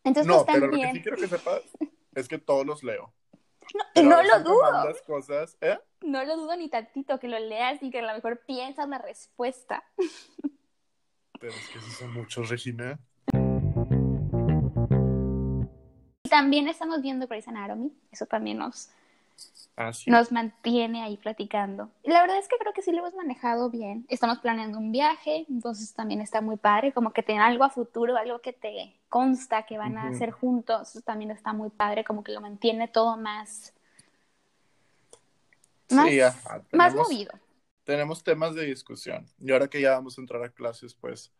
Entonces, 0.04 0.26
no, 0.26 0.44
pues, 0.44 0.54
pero 0.54 0.66
lo 0.68 0.76
que 0.76 0.92
sí 0.92 1.02
quiero 1.02 1.16
que 1.16 1.28
sepas 1.28 1.62
es 2.14 2.28
que 2.28 2.38
todos 2.38 2.64
los 2.64 2.82
leo. 2.82 3.12
No, 3.96 4.02
no 4.02 4.22
lo 4.22 4.40
dudo. 4.44 4.94
Cosas, 5.06 5.56
¿eh? 5.60 5.78
No 6.02 6.24
lo 6.24 6.36
dudo 6.36 6.56
ni 6.56 6.68
tantito, 6.68 7.18
que 7.18 7.28
lo 7.28 7.38
leas 7.38 7.82
y 7.82 7.90
que 7.90 7.98
a 7.98 8.02
lo 8.02 8.14
mejor 8.14 8.44
piensas 8.46 8.88
la 8.88 8.98
respuesta. 8.98 9.82
Pero 11.40 11.52
es 11.52 11.68
que 11.68 11.78
esos 11.78 11.92
son 11.94 12.12
muchos, 12.12 12.48
Regina. 12.48 12.98
También 16.28 16.68
estamos 16.68 17.02
viendo 17.02 17.26
Grey's 17.26 17.48
Anatomy, 17.48 17.92
eso 18.10 18.26
también 18.26 18.58
nos, 18.58 18.90
nos 20.06 20.32
mantiene 20.32 21.02
ahí 21.02 21.18
platicando. 21.18 21.90
Y 22.02 22.10
la 22.10 22.22
verdad 22.22 22.38
es 22.38 22.48
que 22.48 22.56
creo 22.58 22.72
que 22.72 22.82
sí 22.82 22.92
lo 22.92 22.98
hemos 22.98 23.14
manejado 23.14 23.68
bien. 23.68 24.06
Estamos 24.08 24.38
planeando 24.38 24.78
un 24.78 24.90
viaje, 24.90 25.44
entonces 25.48 25.92
también 25.92 26.20
está 26.22 26.40
muy 26.40 26.56
padre, 26.56 26.92
como 26.92 27.12
que 27.12 27.22
tener 27.22 27.42
algo 27.42 27.64
a 27.64 27.70
futuro, 27.70 28.16
algo 28.16 28.40
que 28.40 28.54
te 28.54 28.98
consta 29.08 29.66
que 29.66 29.76
van 29.76 29.98
a 29.98 30.08
hacer 30.08 30.30
juntos, 30.30 30.98
también 31.04 31.30
está 31.30 31.52
muy 31.52 31.70
padre, 31.70 32.04
como 32.04 32.24
que 32.24 32.32
lo 32.32 32.40
mantiene 32.40 32.88
todo 32.88 33.16
más, 33.18 33.74
más, 35.90 36.10
más 36.72 36.94
movido. 36.94 37.32
tenemos 37.84 38.24
temas 38.24 38.54
de 38.54 38.64
discusión. 38.64 39.26
Y 39.38 39.52
ahora 39.52 39.68
que 39.68 39.80
ya 39.80 39.90
vamos 39.90 40.16
a 40.16 40.22
entrar 40.22 40.42
a 40.42 40.48
clases, 40.48 40.94
pues 40.94 41.32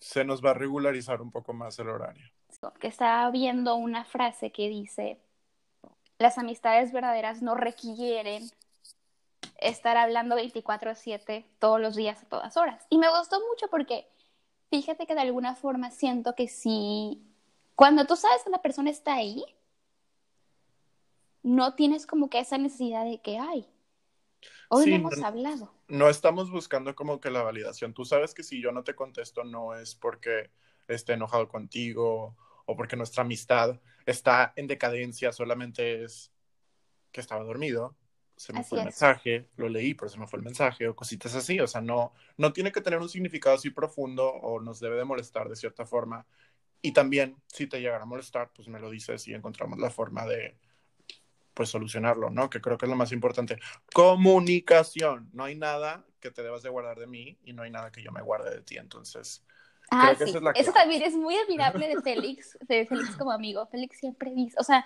se 0.00 0.24
nos 0.24 0.42
va 0.42 0.50
a 0.50 0.54
regularizar 0.54 1.20
un 1.20 1.30
poco 1.30 1.52
más 1.52 1.78
el 1.78 1.88
horario. 1.88 2.26
Que 2.80 2.88
estaba 2.88 3.30
viendo 3.30 3.74
una 3.74 4.04
frase 4.04 4.50
que 4.50 4.68
dice, 4.68 5.20
las 6.18 6.38
amistades 6.38 6.92
verdaderas 6.92 7.42
no 7.42 7.54
requieren 7.54 8.50
estar 9.58 9.96
hablando 9.96 10.36
24/7 10.36 11.46
todos 11.58 11.80
los 11.80 11.96
días 11.96 12.22
a 12.22 12.28
todas 12.28 12.56
horas. 12.56 12.86
Y 12.90 12.98
me 12.98 13.08
gustó 13.08 13.40
mucho 13.48 13.68
porque 13.68 14.06
fíjate 14.70 15.06
que 15.06 15.14
de 15.14 15.22
alguna 15.22 15.54
forma 15.54 15.90
siento 15.90 16.34
que 16.34 16.48
si 16.48 17.22
cuando 17.74 18.06
tú 18.06 18.16
sabes 18.16 18.42
que 18.44 18.50
la 18.50 18.62
persona 18.62 18.90
está 18.90 19.14
ahí, 19.14 19.44
no 21.42 21.74
tienes 21.74 22.06
como 22.06 22.30
que 22.30 22.38
esa 22.38 22.56
necesidad 22.56 23.04
de 23.04 23.20
que, 23.20 23.38
ay, 23.38 23.68
hoy 24.68 24.86
no 24.86 24.96
hemos 24.96 25.22
hablado. 25.22 25.74
No 25.88 26.08
estamos 26.08 26.50
buscando 26.50 26.94
como 26.94 27.20
que 27.20 27.30
la 27.30 27.42
validación. 27.42 27.92
Tú 27.92 28.04
sabes 28.04 28.32
que 28.32 28.42
si 28.42 28.62
yo 28.62 28.72
no 28.72 28.84
te 28.84 28.94
contesto 28.94 29.44
no 29.44 29.74
es 29.74 29.94
porque 29.94 30.50
esté 30.88 31.14
enojado 31.14 31.48
contigo 31.48 32.36
o 32.66 32.76
porque 32.76 32.96
nuestra 32.96 33.22
amistad 33.22 33.80
está 34.06 34.52
en 34.56 34.66
decadencia, 34.66 35.32
solamente 35.32 36.04
es 36.04 36.32
que 37.12 37.20
estaba 37.20 37.44
dormido, 37.44 37.96
se 38.36 38.52
me 38.52 38.64
fue 38.64 38.78
el 38.78 38.84
mensaje, 38.84 39.48
lo 39.56 39.68
leí, 39.68 39.94
pero 39.94 40.08
se 40.08 40.18
me 40.18 40.26
fue 40.26 40.38
el 40.38 40.44
mensaje, 40.44 40.88
o 40.88 40.96
cositas 40.96 41.34
así. 41.34 41.60
O 41.60 41.66
sea, 41.66 41.80
no, 41.80 42.12
no 42.36 42.52
tiene 42.52 42.72
que 42.72 42.80
tener 42.80 42.98
un 42.98 43.08
significado 43.08 43.54
así 43.54 43.70
profundo 43.70 44.28
o 44.28 44.60
nos 44.60 44.80
debe 44.80 44.96
de 44.96 45.04
molestar 45.04 45.48
de 45.48 45.56
cierta 45.56 45.86
forma. 45.86 46.26
Y 46.82 46.92
también, 46.92 47.36
si 47.46 47.66
te 47.66 47.80
llegara 47.80 48.02
a 48.02 48.06
molestar, 48.06 48.50
pues 48.54 48.68
me 48.68 48.80
lo 48.80 48.90
dices 48.90 49.26
y 49.28 49.34
encontramos 49.34 49.78
la 49.78 49.90
forma 49.90 50.26
de, 50.26 50.58
pues, 51.54 51.68
solucionarlo, 51.68 52.30
¿no? 52.30 52.50
Que 52.50 52.60
creo 52.60 52.76
que 52.76 52.86
es 52.86 52.90
lo 52.90 52.96
más 52.96 53.12
importante. 53.12 53.58
Comunicación. 53.92 55.30
No 55.32 55.44
hay 55.44 55.54
nada 55.54 56.04
que 56.20 56.30
te 56.30 56.42
debas 56.42 56.62
de 56.62 56.70
guardar 56.70 56.98
de 56.98 57.06
mí 57.06 57.38
y 57.44 57.52
no 57.52 57.62
hay 57.62 57.70
nada 57.70 57.92
que 57.92 58.02
yo 58.02 58.10
me 58.10 58.22
guarde 58.22 58.50
de 58.50 58.62
ti. 58.62 58.76
Entonces, 58.76 59.44
Ah, 59.94 60.14
sí. 60.18 60.32
Eso 60.56 60.72
también 60.72 61.02
es 61.02 61.14
muy 61.14 61.36
admirable 61.36 61.88
de 61.88 62.02
Félix, 62.02 62.58
de 62.66 62.86
Félix 62.86 63.16
como 63.16 63.30
amigo. 63.30 63.66
Félix 63.66 63.98
siempre 63.98 64.32
dice, 64.34 64.56
o 64.58 64.64
sea, 64.64 64.84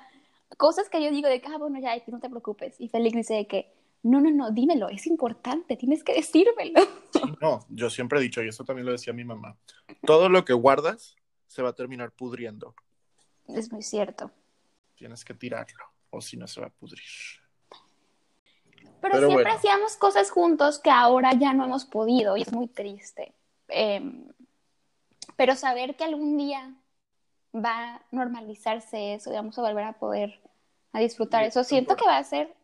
cosas 0.57 0.89
que 0.89 1.03
yo 1.03 1.11
digo 1.11 1.29
de 1.29 1.41
que, 1.41 1.49
ah, 1.49 1.59
bueno, 1.59 1.79
ya, 1.81 1.93
no 2.07 2.21
te 2.21 2.29
preocupes. 2.29 2.77
Y 2.79 2.89
Félix 2.89 3.17
dice 3.17 3.35
de 3.35 3.47
que, 3.47 3.73
no, 4.03 4.21
no, 4.21 4.31
no, 4.31 4.51
dímelo, 4.51 4.89
es 4.89 5.07
importante, 5.07 5.77
tienes 5.77 6.05
que 6.05 6.15
decírmelo. 6.15 6.81
no, 7.41 7.67
yo 7.69 7.91
siempre 7.91 8.19
he 8.19 8.23
dicho, 8.23 8.43
y 8.43 8.49
eso 8.49 8.65
también 8.65 8.87
lo 8.87 8.93
decía 8.93 9.13
mi 9.13 9.25
mamá, 9.25 9.57
todo 10.07 10.29
lo 10.29 10.45
que 10.45 10.53
guardas 10.53 11.17
se 11.47 11.63
va 11.63 11.71
a 11.71 11.75
terminar 11.75 12.13
pudriendo. 12.13 12.75
Es 13.49 13.73
muy 13.73 13.83
cierto. 13.83 14.31
Tienes 14.95 15.25
que 15.25 15.35
tirarlo, 15.35 15.85
o 16.11 16.21
si 16.21 16.37
no 16.37 16.47
se 16.47 16.61
va 16.61 16.69
a 16.69 16.71
pudrir. 16.71 17.03
Pero, 19.01 19.27
siempre 19.27 19.51
hacíamos 19.51 19.97
cosas 19.97 20.31
juntos 20.31 20.79
que 20.79 20.91
ahora 20.91 21.33
ya 21.35 21.53
no 21.53 21.65
hemos 21.65 21.85
podido, 21.85 22.37
y 22.37 22.43
es 22.43 22.53
muy 22.53 22.69
triste. 22.69 23.33
Eh, 23.69 24.01
pero 25.37 25.55
saber 25.57 25.97
que 25.97 26.05
algún 26.05 26.37
día 26.37 26.75
va 27.55 27.97
a 27.97 28.03
normalizarse 28.11 29.15
eso 29.15 29.31
y 29.31 29.35
vamos 29.35 29.59
a 29.59 29.63
volver 29.63 29.85
a 29.85 29.93
poder 29.95 30.41
a 30.93 31.01
disfrutar 31.01 31.45
eso, 31.45 31.65
siento 31.65 31.97
que 31.97 32.07
va 32.07 32.17
a 32.17 32.25
ser 32.25 32.55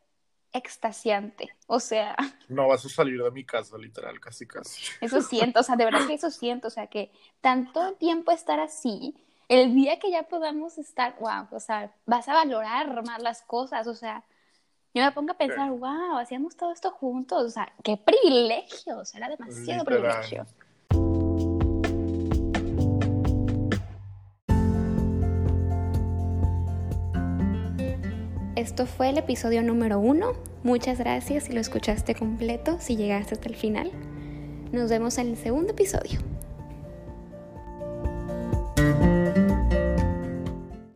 extasiante, 0.53 1.55
o 1.67 1.81
sea... 1.81 2.17
No 2.49 2.69
vas 2.69 2.85
a 2.87 2.89
salir 2.89 3.23
de 3.23 3.31
mi 3.33 3.45
casa, 3.45 3.77
literal, 3.77 4.21
casi 4.21 4.47
casi. 4.47 4.83
Eso 5.01 5.21
siento, 5.23 5.61
o 5.61 5.63
sea, 5.63 5.77
de 5.77 5.85
verdad 5.85 6.07
que 6.07 6.15
eso 6.15 6.31
siento, 6.31 6.69
o 6.69 6.71
sea, 6.71 6.87
que 6.87 7.11
tanto 7.41 7.95
tiempo 7.95 8.31
estar 8.31 8.61
así, 8.61 9.17
el 9.49 9.75
día 9.75 9.99
que 9.99 10.11
ya 10.11 10.23
podamos 10.23 10.79
estar, 10.79 11.17
wow, 11.19 11.49
o 11.51 11.61
sea, 11.61 11.93
vas 12.07 12.29
a 12.29 12.35
valorar 12.35 13.05
más 13.05 13.21
las 13.21 13.43
cosas, 13.43 13.87
o 13.89 13.95
sea, 13.95 14.25
yo 14.95 15.03
me 15.03 15.11
pongo 15.11 15.33
a 15.33 15.37
pensar, 15.37 15.71
wow, 15.71 16.19
hacíamos 16.19 16.57
todo 16.57 16.73
esto 16.73 16.93
juntos, 16.93 17.43
o 17.43 17.51
sea, 17.51 17.73
qué 17.83 17.97
privilegio, 17.97 18.99
o 18.99 19.05
sea, 19.05 19.19
era 19.19 19.29
demasiado 19.29 19.85
privilegio. 19.85 20.47
Esto 28.65 28.87
fue 28.87 29.11
el 29.11 29.19
episodio 29.19 29.63
número 29.63 29.99
uno. 29.99 30.33
Muchas 30.63 30.97
gracias 30.99 31.45
si 31.45 31.53
lo 31.53 31.61
escuchaste 31.61 32.15
completo, 32.15 32.79
si 32.81 32.97
llegaste 32.97 33.35
hasta 33.35 33.51
el 33.51 33.57
final. 33.57 33.91
Nos 34.73 34.89
vemos 34.89 35.19
en 35.19 35.29
el 35.29 35.37
segundo 35.37 35.73
episodio. 35.73 36.34